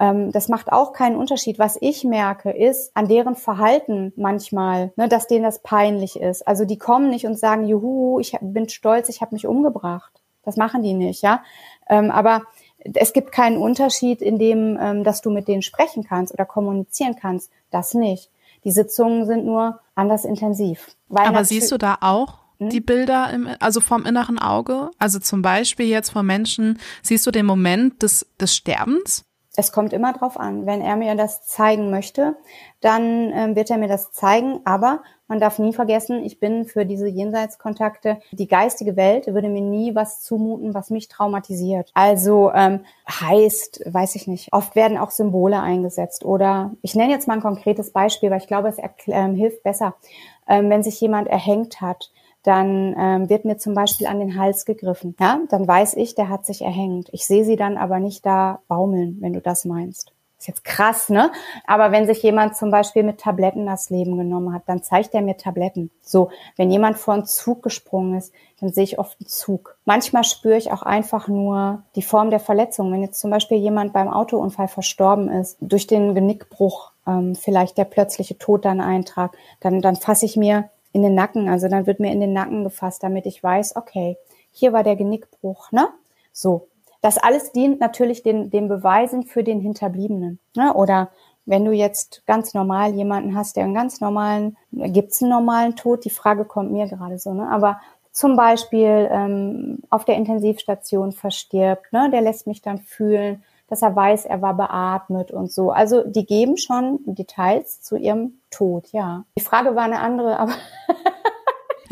ähm, 0.00 0.32
das 0.32 0.48
macht 0.48 0.72
auch 0.72 0.92
keinen 0.92 1.16
Unterschied. 1.16 1.58
Was 1.58 1.76
ich 1.80 2.04
merke, 2.04 2.50
ist 2.50 2.90
an 2.96 3.08
deren 3.08 3.36
Verhalten 3.36 4.12
manchmal, 4.16 4.92
ne, 4.96 5.08
dass 5.08 5.26
denen 5.26 5.44
das 5.44 5.62
peinlich 5.62 6.18
ist. 6.18 6.46
Also 6.46 6.64
die 6.64 6.78
kommen 6.78 7.10
nicht 7.10 7.26
und 7.26 7.38
sagen, 7.38 7.66
juhu, 7.66 8.18
ich 8.18 8.36
bin 8.40 8.68
stolz, 8.68 9.08
ich 9.08 9.20
habe 9.20 9.34
mich 9.34 9.46
umgebracht. 9.46 10.12
Das 10.44 10.56
machen 10.56 10.82
die 10.82 10.94
nicht, 10.94 11.22
ja. 11.22 11.42
Ähm, 11.88 12.10
aber 12.10 12.42
es 12.94 13.12
gibt 13.12 13.32
keinen 13.32 13.58
Unterschied 13.58 14.22
in 14.22 14.38
dem, 14.38 14.78
ähm, 14.80 15.04
dass 15.04 15.20
du 15.20 15.30
mit 15.30 15.48
denen 15.48 15.62
sprechen 15.62 16.04
kannst 16.04 16.32
oder 16.32 16.44
kommunizieren 16.44 17.16
kannst. 17.20 17.50
Das 17.70 17.94
nicht. 17.94 18.30
Die 18.64 18.70
Sitzungen 18.70 19.26
sind 19.26 19.44
nur 19.44 19.80
anders 19.94 20.24
intensiv. 20.24 20.88
Aber 21.10 21.44
siehst 21.44 21.72
du 21.72 21.78
da 21.78 21.98
auch 22.00 22.38
hm? 22.58 22.70
die 22.70 22.80
Bilder 22.80 23.30
im, 23.30 23.48
also 23.60 23.80
vom 23.80 24.04
inneren 24.04 24.38
Auge? 24.38 24.90
Also 24.98 25.18
zum 25.18 25.42
Beispiel 25.42 25.86
jetzt 25.86 26.10
von 26.10 26.24
Menschen, 26.24 26.78
siehst 27.02 27.26
du 27.26 27.30
den 27.30 27.46
Moment 27.46 28.02
des, 28.02 28.26
des 28.40 28.54
Sterbens? 28.54 29.24
Es 29.54 29.70
kommt 29.70 29.92
immer 29.92 30.14
drauf 30.14 30.40
an. 30.40 30.64
Wenn 30.64 30.80
er 30.80 30.96
mir 30.96 31.14
das 31.14 31.46
zeigen 31.46 31.90
möchte, 31.90 32.36
dann 32.80 33.30
ähm, 33.34 33.54
wird 33.54 33.70
er 33.70 33.76
mir 33.76 33.88
das 33.88 34.10
zeigen. 34.12 34.60
Aber 34.64 35.02
man 35.28 35.40
darf 35.40 35.58
nie 35.58 35.74
vergessen, 35.74 36.24
ich 36.24 36.40
bin 36.40 36.64
für 36.64 36.86
diese 36.86 37.06
Jenseitskontakte, 37.06 38.18
die 38.32 38.48
geistige 38.48 38.96
Welt 38.96 39.26
würde 39.26 39.48
mir 39.48 39.60
nie 39.60 39.94
was 39.94 40.22
zumuten, 40.22 40.72
was 40.72 40.88
mich 40.88 41.08
traumatisiert. 41.08 41.90
Also 41.92 42.50
ähm, 42.54 42.84
heißt, 43.08 43.82
weiß 43.86 44.14
ich 44.14 44.26
nicht, 44.26 44.52
oft 44.52 44.74
werden 44.74 44.96
auch 44.96 45.10
Symbole 45.10 45.60
eingesetzt. 45.60 46.24
Oder 46.24 46.72
ich 46.80 46.94
nenne 46.94 47.12
jetzt 47.12 47.28
mal 47.28 47.34
ein 47.34 47.42
konkretes 47.42 47.92
Beispiel, 47.92 48.30
weil 48.30 48.40
ich 48.40 48.46
glaube, 48.46 48.68
es 48.68 48.78
ähm, 49.06 49.34
hilft 49.34 49.62
besser. 49.62 49.94
Ähm, 50.48 50.70
wenn 50.70 50.82
sich 50.82 51.00
jemand 51.00 51.28
erhängt 51.28 51.80
hat, 51.82 52.10
dann 52.42 52.94
ähm, 52.98 53.28
wird 53.28 53.44
mir 53.44 53.56
zum 53.56 53.74
Beispiel 53.74 54.06
an 54.06 54.18
den 54.18 54.38
Hals 54.38 54.64
gegriffen. 54.64 55.14
Ja, 55.20 55.40
dann 55.48 55.66
weiß 55.66 55.94
ich, 55.94 56.14
der 56.14 56.28
hat 56.28 56.44
sich 56.46 56.62
erhängt. 56.62 57.08
Ich 57.12 57.26
sehe 57.26 57.44
sie 57.44 57.56
dann 57.56 57.76
aber 57.76 58.00
nicht 58.00 58.26
da 58.26 58.60
baumeln, 58.68 59.18
wenn 59.20 59.32
du 59.32 59.40
das 59.40 59.64
meinst. 59.64 60.12
Ist 60.42 60.48
jetzt 60.48 60.64
krass, 60.64 61.08
ne? 61.08 61.30
Aber 61.68 61.92
wenn 61.92 62.04
sich 62.04 62.20
jemand 62.20 62.56
zum 62.56 62.72
Beispiel 62.72 63.04
mit 63.04 63.20
Tabletten 63.20 63.64
das 63.64 63.90
Leben 63.90 64.18
genommen 64.18 64.52
hat, 64.52 64.62
dann 64.66 64.82
zeigt 64.82 65.14
er 65.14 65.22
mir 65.22 65.36
Tabletten. 65.36 65.92
So, 66.00 66.30
wenn 66.56 66.68
jemand 66.68 66.98
vor 66.98 67.14
einen 67.14 67.26
Zug 67.26 67.62
gesprungen 67.62 68.18
ist, 68.18 68.32
dann 68.60 68.72
sehe 68.72 68.82
ich 68.82 68.98
oft 68.98 69.20
einen 69.20 69.28
Zug. 69.28 69.76
Manchmal 69.84 70.24
spüre 70.24 70.56
ich 70.56 70.72
auch 70.72 70.82
einfach 70.82 71.28
nur 71.28 71.84
die 71.94 72.02
Form 72.02 72.30
der 72.30 72.40
Verletzung. 72.40 72.92
Wenn 72.92 73.02
jetzt 73.02 73.20
zum 73.20 73.30
Beispiel 73.30 73.58
jemand 73.58 73.92
beim 73.92 74.08
Autounfall 74.08 74.66
verstorben 74.66 75.30
ist, 75.30 75.58
durch 75.60 75.86
den 75.86 76.12
Genickbruch, 76.16 76.90
ähm, 77.06 77.36
vielleicht 77.36 77.78
der 77.78 77.84
plötzliche 77.84 78.36
Tod 78.36 78.64
dann 78.64 78.80
eintrag, 78.80 79.36
dann, 79.60 79.80
dann 79.80 79.94
fasse 79.94 80.26
ich 80.26 80.36
mir 80.36 80.68
in 80.92 81.02
den 81.02 81.14
Nacken. 81.14 81.48
Also 81.48 81.68
dann 81.68 81.86
wird 81.86 82.00
mir 82.00 82.12
in 82.12 82.20
den 82.20 82.32
Nacken 82.32 82.64
gefasst, 82.64 83.02
damit 83.02 83.26
ich 83.26 83.42
weiß, 83.42 83.76
okay, 83.76 84.16
hier 84.50 84.72
war 84.72 84.82
der 84.82 84.96
Genickbruch, 84.96 85.72
ne? 85.72 85.88
So. 86.32 86.68
Das 87.00 87.18
alles 87.18 87.50
dient 87.50 87.80
natürlich 87.80 88.22
den, 88.22 88.50
den 88.50 88.68
Beweisen 88.68 89.24
für 89.24 89.42
den 89.42 89.60
Hinterbliebenen. 89.60 90.38
Ne? 90.54 90.72
Oder 90.72 91.10
wenn 91.44 91.64
du 91.64 91.72
jetzt 91.72 92.22
ganz 92.26 92.54
normal 92.54 92.94
jemanden 92.94 93.34
hast, 93.34 93.56
der 93.56 93.64
einen 93.64 93.74
ganz 93.74 94.00
normalen, 94.00 94.56
gibt's 94.70 95.20
einen 95.20 95.32
normalen 95.32 95.74
Tod? 95.74 96.04
Die 96.04 96.10
Frage 96.10 96.44
kommt 96.44 96.70
mir 96.70 96.86
gerade 96.86 97.18
so, 97.18 97.34
ne? 97.34 97.48
Aber 97.50 97.80
zum 98.12 98.36
Beispiel 98.36 99.08
ähm, 99.10 99.78
auf 99.90 100.04
der 100.04 100.16
Intensivstation 100.16 101.12
verstirbt, 101.12 101.92
ne? 101.92 102.10
der 102.10 102.20
lässt 102.20 102.46
mich 102.46 102.60
dann 102.60 102.78
fühlen, 102.78 103.42
dass 103.68 103.80
er 103.80 103.96
weiß, 103.96 104.26
er 104.26 104.42
war 104.42 104.54
beatmet 104.54 105.30
und 105.30 105.50
so. 105.50 105.70
Also 105.70 106.04
die 106.06 106.26
geben 106.26 106.58
schon 106.58 107.00
Details 107.06 107.80
zu 107.80 107.96
ihrem 107.96 108.38
Tod, 108.52 108.88
ja. 108.92 109.24
Die 109.38 109.42
Frage 109.42 109.74
war 109.74 109.84
eine 109.84 110.00
andere, 110.00 110.38
aber 110.38 110.54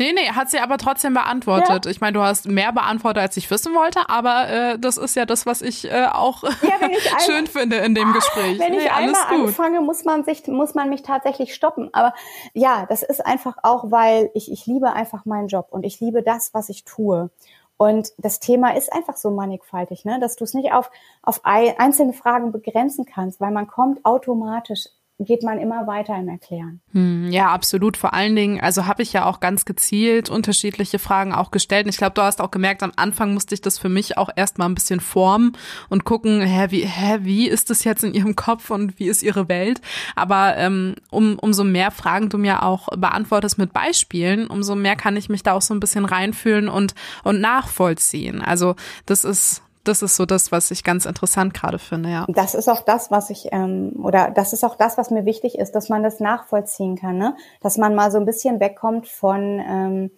Nee, 0.01 0.13
nee, 0.13 0.29
hat 0.29 0.49
sie 0.49 0.57
aber 0.57 0.79
trotzdem 0.79 1.13
beantwortet. 1.13 1.85
Ja. 1.85 1.91
Ich 1.91 2.01
meine, 2.01 2.13
du 2.13 2.21
hast 2.21 2.47
mehr 2.47 2.71
beantwortet, 2.71 3.21
als 3.21 3.37
ich 3.37 3.51
wissen 3.51 3.75
wollte, 3.75 4.09
aber 4.09 4.49
äh, 4.49 4.79
das 4.79 4.97
ist 4.97 5.15
ja 5.15 5.27
das, 5.27 5.45
was 5.45 5.61
ich 5.61 5.91
äh, 5.91 6.07
auch 6.11 6.41
ja, 6.41 6.89
ich 6.89 7.09
schön 7.25 7.45
finde 7.45 7.75
in 7.75 7.93
dem 7.93 8.11
Gespräch. 8.11 8.57
Wenn 8.57 8.73
ich 8.73 8.85
nee, 8.85 8.89
einmal 8.89 9.21
anfange, 9.29 9.79
muss 9.79 10.03
man 10.03 10.23
sich, 10.23 10.47
muss 10.47 10.73
man 10.73 10.89
mich 10.89 11.03
tatsächlich 11.03 11.53
stoppen. 11.53 11.93
Aber 11.93 12.15
ja, 12.55 12.87
das 12.89 13.03
ist 13.03 13.23
einfach 13.23 13.57
auch, 13.61 13.91
weil 13.91 14.31
ich, 14.33 14.51
ich 14.51 14.65
liebe 14.65 14.91
einfach 14.91 15.25
meinen 15.25 15.49
Job 15.49 15.67
und 15.69 15.83
ich 15.83 15.99
liebe 15.99 16.23
das, 16.23 16.51
was 16.55 16.69
ich 16.69 16.83
tue. 16.83 17.29
Und 17.77 18.11
das 18.17 18.39
Thema 18.39 18.75
ist 18.75 18.91
einfach 18.91 19.17
so 19.17 19.29
mannigfaltig, 19.29 20.03
ne? 20.05 20.19
dass 20.19 20.35
du 20.35 20.45
es 20.45 20.55
nicht 20.55 20.71
auf, 20.73 20.89
auf 21.21 21.41
einzelne 21.43 22.13
Fragen 22.13 22.51
begrenzen 22.51 23.05
kannst, 23.05 23.39
weil 23.39 23.51
man 23.51 23.67
kommt 23.67 24.03
automatisch 24.03 24.87
geht 25.25 25.43
man 25.43 25.59
immer 25.59 25.87
weiter 25.87 26.17
im 26.17 26.27
Erklären. 26.27 26.81
Hm, 26.93 27.31
ja, 27.31 27.49
absolut. 27.49 27.97
Vor 27.97 28.13
allen 28.13 28.35
Dingen, 28.35 28.59
also 28.59 28.87
habe 28.87 29.03
ich 29.03 29.13
ja 29.13 29.25
auch 29.25 29.39
ganz 29.39 29.65
gezielt 29.65 30.29
unterschiedliche 30.29 30.99
Fragen 30.99 31.33
auch 31.33 31.51
gestellt. 31.51 31.85
Und 31.85 31.89
ich 31.89 31.97
glaube, 31.97 32.13
du 32.13 32.21
hast 32.21 32.41
auch 32.41 32.51
gemerkt, 32.51 32.83
am 32.83 32.91
Anfang 32.95 33.33
musste 33.33 33.53
ich 33.53 33.61
das 33.61 33.77
für 33.77 33.89
mich 33.89 34.17
auch 34.17 34.29
erstmal 34.35 34.69
ein 34.69 34.75
bisschen 34.75 34.99
formen 34.99 35.53
und 35.89 36.05
gucken, 36.05 36.41
hä, 36.41 36.67
wie, 36.69 36.85
hä, 36.85 37.19
wie 37.21 37.47
ist 37.47 37.69
das 37.69 37.83
jetzt 37.83 38.03
in 38.03 38.13
ihrem 38.13 38.35
Kopf 38.35 38.69
und 38.69 38.99
wie 38.99 39.07
ist 39.07 39.23
ihre 39.23 39.47
Welt? 39.47 39.81
Aber 40.15 40.57
ähm, 40.57 40.95
um, 41.11 41.37
umso 41.39 41.63
mehr 41.63 41.91
Fragen 41.91 42.29
du 42.29 42.37
mir 42.37 42.63
auch 42.63 42.87
beantwortest 42.89 43.57
mit 43.57 43.73
Beispielen, 43.73 44.47
umso 44.47 44.75
mehr 44.75 44.95
kann 44.95 45.17
ich 45.17 45.29
mich 45.29 45.43
da 45.43 45.53
auch 45.53 45.61
so 45.61 45.73
ein 45.73 45.79
bisschen 45.79 46.05
reinfühlen 46.05 46.67
und, 46.67 46.95
und 47.23 47.41
nachvollziehen. 47.41 48.41
Also 48.41 48.75
das 49.05 49.23
ist 49.23 49.61
das 49.83 50.01
ist 50.01 50.15
so 50.15 50.25
das, 50.25 50.51
was 50.51 50.71
ich 50.71 50.83
ganz 50.83 51.05
interessant 51.05 51.53
gerade 51.53 51.79
finde, 51.79 52.09
ja. 52.09 52.25
Das 52.27 52.55
ist 52.55 52.69
auch 52.69 52.81
das, 52.81 53.11
was 53.11 53.29
ich, 53.29 53.49
ähm, 53.51 53.93
oder 54.03 54.31
das 54.31 54.53
ist 54.53 54.63
auch 54.63 54.75
das, 54.75 54.97
was 54.97 55.09
mir 55.09 55.25
wichtig 55.25 55.57
ist, 55.57 55.73
dass 55.73 55.89
man 55.89 56.03
das 56.03 56.19
nachvollziehen 56.19 56.95
kann, 56.95 57.17
ne? 57.17 57.35
Dass 57.61 57.77
man 57.77 57.95
mal 57.95 58.11
so 58.11 58.17
ein 58.17 58.25
bisschen 58.25 58.59
wegkommt 58.59 59.07
von, 59.07 59.59
ähm, 59.59 60.11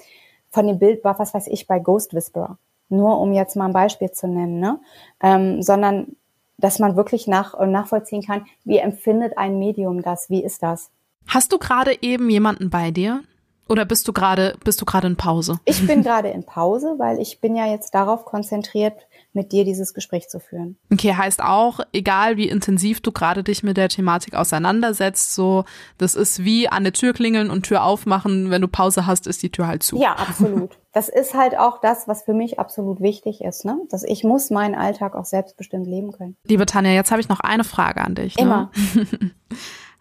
von 0.49 0.67
dem 0.67 0.79
Bild, 0.79 1.03
was 1.03 1.33
weiß 1.33 1.47
ich, 1.47 1.67
bei 1.67 1.79
Ghost 1.79 2.13
Whisperer. 2.13 2.57
Nur 2.89 3.19
um 3.19 3.33
jetzt 3.33 3.55
mal 3.55 3.65
ein 3.65 3.73
Beispiel 3.73 4.11
zu 4.11 4.27
nennen, 4.27 4.59
ne? 4.59 4.79
Ähm, 5.21 5.61
sondern 5.61 6.15
dass 6.57 6.79
man 6.79 6.95
wirklich 6.95 7.27
nach, 7.27 7.59
nachvollziehen 7.59 8.21
kann, 8.21 8.45
wie 8.63 8.77
empfindet 8.77 9.37
ein 9.37 9.59
Medium 9.59 10.01
das, 10.01 10.29
wie 10.29 10.43
ist 10.43 10.63
das? 10.63 10.91
Hast 11.27 11.51
du 11.51 11.57
gerade 11.57 12.01
eben 12.01 12.29
jemanden 12.29 12.69
bei 12.69 12.91
dir? 12.91 13.23
Oder 13.69 13.85
bist 13.85 14.07
du 14.07 14.13
gerade 14.13 14.55
bist 14.63 14.81
du 14.81 14.85
gerade 14.85 15.07
in 15.07 15.15
Pause? 15.15 15.59
Ich 15.65 15.85
bin 15.87 16.03
gerade 16.03 16.29
in 16.29 16.43
Pause, 16.45 16.95
weil 16.97 17.19
ich 17.19 17.39
bin 17.39 17.55
ja 17.55 17.65
jetzt 17.65 17.95
darauf 17.95 18.25
konzentriert, 18.25 19.07
mit 19.33 19.51
dir 19.51 19.65
dieses 19.65 19.93
Gespräch 19.93 20.29
zu 20.29 20.39
führen. 20.39 20.77
Okay, 20.91 21.13
heißt 21.15 21.41
auch, 21.41 21.79
egal 21.91 22.37
wie 22.37 22.47
intensiv 22.47 23.01
du 23.01 23.11
gerade 23.11 23.43
dich 23.43 23.63
mit 23.63 23.77
der 23.77 23.89
Thematik 23.89 24.35
auseinandersetzt, 24.35 25.33
so, 25.33 25.65
das 25.97 26.15
ist 26.15 26.43
wie 26.43 26.69
an 26.69 26.83
der 26.83 26.93
Tür 26.93 27.13
klingeln 27.13 27.49
und 27.49 27.63
Tür 27.63 27.83
aufmachen. 27.83 28.51
Wenn 28.51 28.61
du 28.61 28.67
Pause 28.67 29.05
hast, 29.05 29.27
ist 29.27 29.43
die 29.43 29.51
Tür 29.51 29.67
halt 29.67 29.83
zu. 29.83 29.97
Ja, 29.97 30.13
absolut. 30.13 30.77
Das 30.93 31.09
ist 31.09 31.33
halt 31.33 31.57
auch 31.57 31.81
das, 31.81 32.07
was 32.07 32.23
für 32.23 32.35
mich 32.35 32.59
absolut 32.59 33.01
wichtig 33.01 33.41
ist, 33.41 33.65
ne? 33.65 33.79
Dass 33.89 34.03
ich 34.03 34.23
muss 34.23 34.51
meinen 34.51 34.75
Alltag 34.75 35.15
auch 35.15 35.25
selbstbestimmt 35.25 35.87
leben 35.87 36.11
können. 36.11 36.37
Liebe 36.45 36.67
Tanja, 36.67 36.91
jetzt 36.91 37.09
habe 37.09 37.19
ich 37.19 37.29
noch 37.29 37.39
eine 37.39 37.63
Frage 37.63 38.01
an 38.01 38.13
dich. 38.13 38.35
Ne? 38.35 38.43
Immer. 38.43 38.71
Ne? 38.93 39.07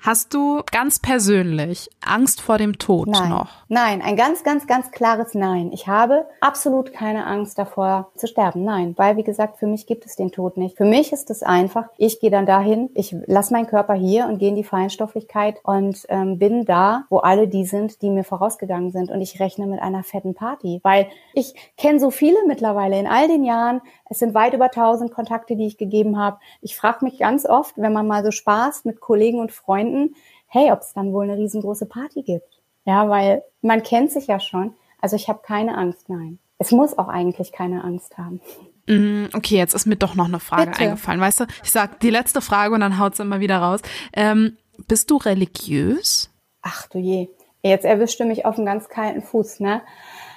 Hast 0.05 0.35
du 0.35 0.63
ganz 0.73 0.99
persönlich 0.99 1.89
Angst 2.05 2.41
vor 2.41 2.59
dem 2.59 2.77
Tod 2.77 3.07
Nein. 3.07 3.29
noch? 3.31 3.51
Nein, 3.69 4.03
ein 4.03 4.17
ganz, 4.17 4.43
ganz, 4.43 4.67
ganz 4.67 4.91
klares 4.91 5.35
Nein. 5.35 5.71
Ich 5.73 5.87
habe 5.87 6.27
absolut 6.41 6.93
keine 6.93 7.25
Angst 7.25 7.57
davor 7.57 8.11
zu 8.17 8.27
sterben. 8.27 8.65
Nein, 8.65 8.95
weil 8.97 9.17
wie 9.17 9.23
gesagt, 9.23 9.59
für 9.59 9.69
mich 9.69 9.87
gibt 9.87 10.05
es 10.05 10.17
den 10.17 10.33
Tod 10.33 10.57
nicht. 10.57 10.77
Für 10.77 10.85
mich 10.85 11.13
ist 11.13 11.31
es 11.31 11.45
einfach, 11.45 11.85
ich 11.99 12.19
gehe 12.19 12.33
dann 12.33 12.47
dahin, 12.47 12.91
ich 12.95 13.15
lasse 13.27 13.53
meinen 13.53 13.69
Körper 13.69 13.95
hier 13.95 14.27
und 14.27 14.39
gehe 14.39 14.49
in 14.49 14.57
die 14.57 14.65
Feinstofflichkeit 14.65 15.61
und 15.63 16.05
ähm, 16.09 16.37
bin 16.37 16.65
da, 16.65 17.05
wo 17.09 17.19
alle 17.19 17.47
die 17.47 17.65
sind, 17.65 18.03
die 18.03 18.11
mir 18.11 18.25
vorausgegangen 18.25 18.91
sind. 18.91 19.09
Und 19.09 19.21
ich 19.21 19.39
rechne 19.39 19.69
mit 19.69 19.81
einer 19.81 20.03
fetten 20.03 20.35
Party, 20.35 20.81
weil 20.83 21.07
ich 21.33 21.55
kenne 21.77 22.01
so 22.01 22.11
viele 22.11 22.39
mittlerweile 22.49 22.99
in 22.99 23.07
all 23.07 23.29
den 23.29 23.45
Jahren. 23.45 23.81
Es 24.11 24.19
sind 24.19 24.35
weit 24.35 24.53
über 24.53 24.69
tausend 24.73 25.13
Kontakte, 25.15 25.55
die 25.55 25.69
ich 25.69 25.79
gegeben 25.79 26.19
habe. 26.19 26.39
Ich 26.61 26.77
frage 26.77 27.05
mich 27.05 27.19
ganz 27.19 27.47
oft, 27.47 27.79
wenn 27.79 27.93
man 27.93 28.09
mal 28.09 28.25
so 28.25 28.33
Spaß 28.33 28.85
mit 28.85 29.01
Kollegen 29.01 29.39
und 29.39 29.53
Freunden 29.53 29.92
denken, 29.93 30.15
hey, 30.47 30.73
ob 30.73 30.81
es 30.81 30.93
dann 30.93 31.13
wohl 31.13 31.25
eine 31.25 31.39
riesengroße 31.39 31.87
Party 31.87 32.23
gibt. 32.23 32.61
Ja, 32.85 33.09
weil 33.09 33.43
man 33.61 33.83
kennt 33.83 34.11
sich 34.11 34.27
ja 34.27 34.41
schon. 34.41 34.75
Also 35.01 35.17
ich 35.17 35.29
habe 35.29 35.41
keine 35.45 35.77
Angst, 35.77 36.09
nein. 36.09 36.39
Es 36.59 36.71
muss 36.71 36.97
auch 36.97 37.09
eigentlich 37.09 37.53
keine 37.53 37.83
Angst 37.85 38.19
haben. 38.19 38.41
Mm, 38.87 39.27
okay, 39.35 39.57
jetzt 39.57 39.75
ist 39.75 39.87
mir 39.87 39.97
doch 39.97 40.15
noch 40.15 40.27
eine 40.27 40.41
Frage 40.41 40.71
Bitte. 40.71 40.83
eingefallen. 40.83 41.21
Weißt 41.21 41.41
du, 41.41 41.47
ich 41.63 41.71
sag 41.71 42.01
die 42.01 42.11
letzte 42.11 42.41
Frage 42.41 42.75
und 42.75 42.81
dann 42.81 42.99
haut's 42.99 43.19
immer 43.19 43.41
wieder 43.41 43.59
raus. 43.59 43.81
Ähm, 44.13 44.57
bist 44.89 45.11
du 45.11 45.17
religiös? 45.17 46.31
Ach 46.63 46.89
du 46.89 46.99
je. 46.99 47.29
Jetzt 47.63 47.85
erwischt 47.85 48.21
du 48.21 48.25
mich 48.25 48.45
auf 48.45 48.57
einen 48.57 48.67
ganz 48.67 48.89
kalten 48.89 49.23
Fuß, 49.23 49.61
ne? 49.61 49.83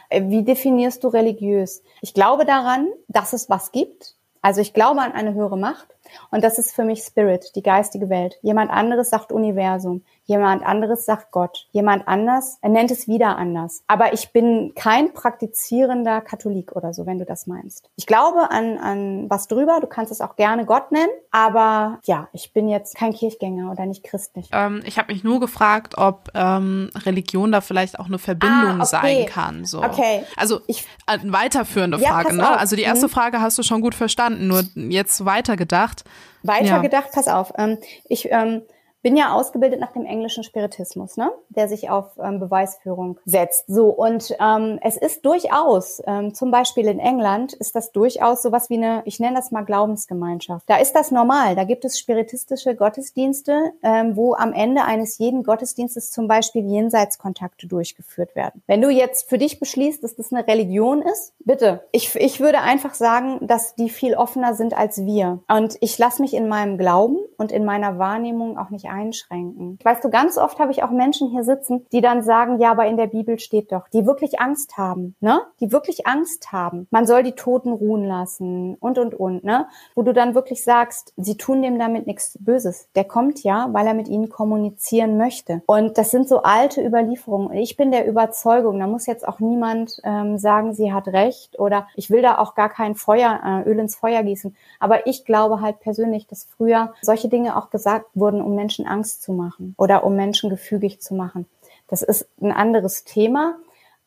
Äh, 0.09 0.23
wie 0.29 0.43
definierst 0.43 1.03
du 1.03 1.09
religiös? 1.09 1.83
Ich 2.01 2.13
glaube 2.13 2.45
daran, 2.45 2.87
dass 3.07 3.33
es 3.33 3.49
was 3.49 3.71
gibt. 3.71 4.15
Also 4.41 4.61
ich 4.61 4.73
glaube 4.73 5.01
an 5.01 5.11
eine 5.11 5.33
höhere 5.33 5.57
Macht. 5.57 5.94
Und 6.31 6.43
das 6.43 6.57
ist 6.57 6.73
für 6.75 6.83
mich 6.83 7.01
Spirit, 7.01 7.55
die 7.55 7.63
geistige 7.63 8.09
Welt. 8.09 8.37
Jemand 8.41 8.71
anderes 8.71 9.09
sagt 9.09 9.31
Universum. 9.31 10.03
Jemand 10.25 10.65
anderes 10.65 11.05
sagt 11.05 11.31
Gott. 11.31 11.67
Jemand 11.71 12.07
anders, 12.07 12.57
er 12.61 12.69
nennt 12.69 12.89
es 12.89 13.07
wieder 13.07 13.37
anders. 13.37 13.83
Aber 13.87 14.13
ich 14.13 14.31
bin 14.31 14.73
kein 14.75 15.13
praktizierender 15.13 16.21
Katholik 16.21 16.75
oder 16.75 16.93
so, 16.93 17.05
wenn 17.05 17.19
du 17.19 17.25
das 17.25 17.45
meinst. 17.45 17.89
Ich 17.95 18.07
glaube 18.07 18.49
an, 18.49 18.77
an 18.79 19.29
was 19.29 19.47
drüber. 19.47 19.79
Du 19.81 19.87
kannst 19.87 20.11
es 20.11 20.21
auch 20.21 20.35
gerne 20.35 20.65
Gott 20.65 20.91
nennen. 20.91 21.11
Aber 21.31 21.99
ja, 22.05 22.27
ich 22.33 22.53
bin 22.53 22.67
jetzt 22.67 22.95
kein 22.95 23.13
Kirchgänger 23.13 23.71
oder 23.71 23.85
nicht 23.85 24.03
christlich. 24.03 24.49
Ähm, 24.51 24.81
ich 24.85 24.97
habe 24.97 25.13
mich 25.13 25.23
nur 25.23 25.39
gefragt, 25.39 25.97
ob 25.97 26.29
ähm, 26.33 26.89
Religion 27.05 27.51
da 27.51 27.61
vielleicht 27.61 27.99
auch 27.99 28.07
eine 28.07 28.17
Verbindung 28.17 28.81
ah, 28.81 28.83
okay. 28.83 28.85
sein 28.85 29.25
kann. 29.27 29.65
So. 29.65 29.83
Okay. 29.83 30.23
Also 30.37 30.61
ich, 30.65 30.85
eine 31.05 31.31
weiterführende 31.31 31.99
ja, 31.99 32.09
Frage. 32.09 32.35
Ne? 32.35 32.57
Also 32.57 32.75
die 32.75 32.81
erste 32.81 33.07
mhm. 33.07 33.11
Frage 33.11 33.41
hast 33.41 33.59
du 33.59 33.63
schon 33.63 33.81
gut 33.81 33.93
verstanden. 33.93 34.47
Nur 34.47 34.63
jetzt 34.75 35.23
weitergedacht. 35.23 36.03
Weitergedacht, 36.41 37.07
ja. 37.07 37.11
pass 37.13 37.27
auf. 37.27 37.53
Ähm, 37.57 37.77
ich 38.07 38.31
ähm, 38.31 38.63
bin 39.05 39.15
ja 39.15 39.35
ausgebildet 39.35 39.79
nach 39.79 39.91
dem 39.91 40.03
englischen 40.03 40.43
Spiritismus, 40.43 41.15
ne? 41.15 41.31
der 41.49 41.67
sich 41.67 41.91
auf 41.91 42.17
ähm, 42.17 42.39
Beweisführung 42.39 43.19
setzt. 43.23 43.65
So, 43.67 43.89
und 43.89 44.35
ähm, 44.41 44.79
es 44.81 44.97
ist 44.97 45.23
durchaus, 45.27 46.01
ähm, 46.07 46.33
zum 46.33 46.49
Beispiel 46.49 46.87
in 46.87 46.97
England, 46.97 47.53
ist 47.53 47.75
das 47.75 47.91
durchaus 47.91 48.41
sowas 48.41 48.71
wie 48.71 48.77
eine, 48.77 49.03
ich 49.05 49.19
nenne 49.19 49.35
das 49.35 49.51
mal 49.51 49.61
Glaubensgemeinschaft. 49.61 50.67
Da 50.67 50.77
ist 50.77 50.93
das 50.93 51.11
normal. 51.11 51.55
Da 51.55 51.65
gibt 51.65 51.85
es 51.85 51.99
spiritistische 51.99 52.73
Gottesdienste, 52.73 53.73
ähm, 53.83 54.15
wo 54.15 54.33
am 54.33 54.53
Ende 54.53 54.85
eines 54.85 55.19
jeden 55.19 55.43
Gottesdienstes 55.43 56.09
zum 56.09 56.27
Beispiel 56.27 56.65
Jenseitskontakte 56.65 57.67
durchgeführt 57.67 58.35
werden. 58.35 58.63
Wenn 58.65 58.81
du 58.81 58.89
jetzt 58.89 59.29
für 59.29 59.37
dich 59.37 59.59
beschließt, 59.59 60.03
dass 60.03 60.15
das 60.15 60.33
eine 60.33 60.47
Religion 60.47 61.03
ist, 61.03 61.31
bitte. 61.41 61.85
Ich, 61.91 62.15
ich 62.15 62.39
würde 62.39 62.61
einfach 62.61 62.95
sagen, 62.95 63.37
dass 63.45 63.75
die 63.75 63.89
viel 63.89 64.15
offener 64.15 64.55
sind 64.55 64.75
als 64.75 65.05
wir. 65.05 65.43
Und 65.47 65.77
ich 65.81 65.95
lasse 65.99 66.23
mich 66.23 66.33
in 66.33 66.47
meinem 66.47 66.79
Glauben 66.79 67.19
und 67.37 67.51
in 67.51 67.65
meiner 67.65 67.99
Wahrnehmung 67.99 68.57
auch 68.57 68.71
nicht 68.71 68.94
einschränken. 68.95 69.77
Weißt 69.83 70.03
du, 70.03 70.09
ganz 70.09 70.37
oft 70.37 70.59
habe 70.59 70.71
ich 70.71 70.83
auch 70.83 70.91
Menschen 70.91 71.29
hier 71.29 71.43
sitzen, 71.43 71.85
die 71.91 72.01
dann 72.01 72.23
sagen, 72.23 72.59
ja, 72.59 72.71
aber 72.71 72.85
in 72.85 72.97
der 72.97 73.07
Bibel 73.07 73.39
steht 73.39 73.71
doch, 73.71 73.87
die 73.89 74.05
wirklich 74.05 74.39
Angst 74.39 74.77
haben, 74.77 75.15
ne? 75.19 75.41
Die 75.59 75.71
wirklich 75.71 76.07
Angst 76.07 76.51
haben. 76.51 76.87
Man 76.91 77.05
soll 77.05 77.23
die 77.23 77.33
Toten 77.33 77.71
ruhen 77.71 78.05
lassen 78.05 78.75
und, 78.79 78.97
und, 78.97 79.13
und, 79.13 79.43
ne? 79.43 79.67
Wo 79.95 80.01
du 80.01 80.13
dann 80.13 80.35
wirklich 80.35 80.63
sagst, 80.63 81.13
sie 81.17 81.37
tun 81.37 81.61
dem 81.61 81.77
damit 81.77 82.07
nichts 82.07 82.37
Böses. 82.39 82.87
Der 82.95 83.03
kommt 83.03 83.43
ja, 83.43 83.67
weil 83.71 83.87
er 83.87 83.93
mit 83.93 84.07
ihnen 84.07 84.29
kommunizieren 84.29 85.17
möchte. 85.17 85.61
Und 85.65 85.97
das 85.97 86.11
sind 86.11 86.27
so 86.27 86.43
alte 86.43 86.85
Überlieferungen. 86.85 87.53
Ich 87.57 87.75
bin 87.75 87.91
der 87.91 88.07
Überzeugung, 88.07 88.79
da 88.79 88.87
muss 88.87 89.05
jetzt 89.05 89.27
auch 89.27 89.39
niemand 89.39 89.99
ähm, 90.03 90.37
sagen, 90.37 90.73
sie 90.73 90.93
hat 90.93 91.07
recht 91.07 91.59
oder 91.59 91.87
ich 91.95 92.09
will 92.09 92.21
da 92.21 92.37
auch 92.37 92.55
gar 92.55 92.69
kein 92.69 92.95
Feuer, 92.95 93.39
äh, 93.45 93.69
Öl 93.69 93.79
ins 93.79 93.95
Feuer 93.95 94.23
gießen. 94.23 94.55
Aber 94.79 95.07
ich 95.07 95.25
glaube 95.25 95.61
halt 95.61 95.79
persönlich, 95.79 96.27
dass 96.27 96.45
früher 96.45 96.93
solche 97.01 97.29
Dinge 97.29 97.57
auch 97.57 97.69
gesagt 97.69 98.05
wurden, 98.13 98.41
um 98.41 98.55
Menschen 98.55 98.74
Angst 98.83 99.23
zu 99.23 99.31
machen 99.31 99.75
oder 99.77 100.03
um 100.03 100.15
Menschen 100.15 100.49
gefügig 100.49 101.01
zu 101.01 101.15
machen. 101.15 101.45
Das 101.87 102.01
ist 102.01 102.27
ein 102.41 102.51
anderes 102.51 103.03
Thema. 103.03 103.55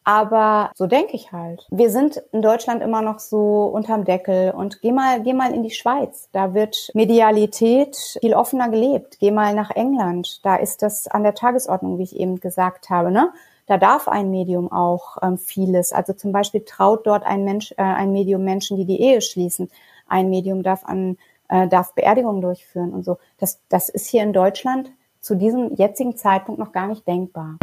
Aber 0.09 0.71
so 0.75 0.87
denke 0.87 1.17
ich 1.17 1.33
halt. 1.33 1.67
Wir 1.71 1.91
sind 1.91 2.23
in 2.33 2.41
Deutschland 2.41 2.83
immer 2.83 3.03
noch 3.03 3.19
so 3.19 3.67
unterm 3.67 4.05
Deckel 4.05 4.53
und 4.53 4.81
geh 4.81 4.91
mal, 4.91 5.23
geh 5.23 5.35
mal 5.35 5.53
in 5.53 5.63
die 5.63 5.71
Schweiz. 5.71 6.31
Da 6.33 6.55
wird 6.55 6.91
Medialität 6.95 7.95
viel 8.19 8.33
offener 8.33 8.71
gelebt. 8.71 9.19
Geh 9.21 9.31
mal 9.31 9.55
nach 9.55 9.69
England. 9.71 10.41
Da 10.47 10.57
ist 10.57 10.81
das 10.81 11.09
an 11.09 11.25
der 11.25 11.35
Tagesordnung, 11.35 11.99
wie 11.99 12.05
ich 12.05 12.17
eben 12.17 12.41
gesagt 12.41 12.89
habe, 12.89 13.11
ne? 13.11 13.35
Da 13.67 13.77
darf 13.77 14.09
ein 14.09 14.31
Medium 14.31 14.73
auch 14.73 15.19
ähm, 15.21 15.37
vieles. 15.37 15.93
Also 15.93 16.15
zum 16.15 16.33
Beispiel 16.33 16.65
traut 16.65 17.07
dort 17.07 17.27
ein 17.27 17.45
Mensch, 17.45 17.73
äh, 17.73 17.83
ein 17.83 18.11
Medium 18.11 18.43
Menschen, 18.43 18.79
die 18.79 18.87
die 18.87 19.03
Ehe 19.03 19.21
schließen. 19.21 19.71
Ein 20.07 20.31
Medium 20.31 20.63
darf 20.63 20.87
an, 20.87 21.19
äh, 21.49 21.69
darf 21.69 21.95
Beerdigungen 21.95 22.41
durchführen 22.41 22.93
und 22.93 23.05
so. 23.05 23.19
Das, 23.39 23.61
das 23.69 23.89
ist 23.89 24.07
hier 24.07 24.23
in 24.23 24.33
Deutschland 24.33 24.91
zu 25.21 25.35
diesem 25.35 25.75
jetzigen 25.75 26.17
Zeitpunkt 26.17 26.61
noch 26.61 26.73
gar 26.73 26.87
nicht 26.87 27.07
denkbar. 27.07 27.57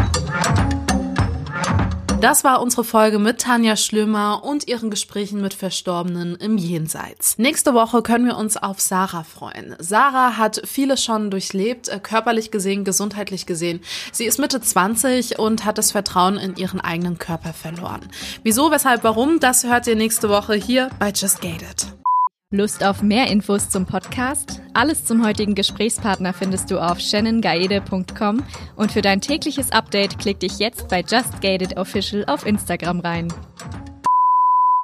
Das 2.21 2.43
war 2.43 2.61
unsere 2.61 2.83
Folge 2.83 3.19
mit 3.19 3.41
Tanja 3.41 3.75
Schlömer 3.75 4.43
und 4.43 4.67
ihren 4.67 4.89
Gesprächen 4.89 5.41
mit 5.41 5.53
Verstorbenen 5.53 6.35
im 6.35 6.57
Jenseits. 6.57 7.37
Nächste 7.37 7.73
Woche 7.73 8.01
können 8.01 8.25
wir 8.25 8.37
uns 8.37 8.57
auf 8.57 8.79
Sarah 8.79 9.23
freuen. 9.23 9.75
Sarah 9.79 10.37
hat 10.37 10.61
vieles 10.65 11.03
schon 11.03 11.29
durchlebt, 11.29 11.89
äh, 11.89 11.99
körperlich 11.99 12.51
gesehen, 12.51 12.83
gesundheitlich 12.83 13.45
gesehen. 13.45 13.81
Sie 14.11 14.25
ist 14.25 14.39
Mitte 14.39 14.61
20 14.61 15.37
und 15.37 15.65
hat 15.65 15.77
das 15.77 15.91
Vertrauen 15.91 16.37
in 16.37 16.55
ihren 16.55 16.79
eigenen 16.79 17.19
Körper 17.19 17.53
verloren. 17.53 18.01
Wieso, 18.43 18.71
weshalb, 18.71 19.03
warum, 19.03 19.39
das 19.39 19.65
hört 19.65 19.85
ihr 19.85 19.95
nächste 19.95 20.29
Woche 20.29 20.55
hier 20.55 20.89
bei 20.97 21.09
Just 21.09 21.41
Gated. 21.41 21.95
Lust 22.55 22.83
auf 22.83 23.03
mehr 23.03 23.27
Infos 23.27 23.69
zum 23.69 23.85
Podcast? 23.85 24.61
Alles 24.73 25.05
zum 25.05 25.25
heutigen 25.25 25.55
Gesprächspartner 25.55 26.33
findest 26.33 26.71
du 26.71 26.79
auf 26.79 26.99
shannongaede.com 26.99 28.43
und 28.75 28.91
für 28.91 29.01
dein 29.01 29.21
tägliches 29.21 29.71
Update 29.71 30.17
klick 30.19 30.39
dich 30.39 30.59
jetzt 30.59 30.87
bei 30.87 31.01
Just 31.01 31.41
Gated 31.41 31.77
Official 31.77 32.25
auf 32.25 32.45
Instagram 32.45 32.99
rein. 33.01 33.27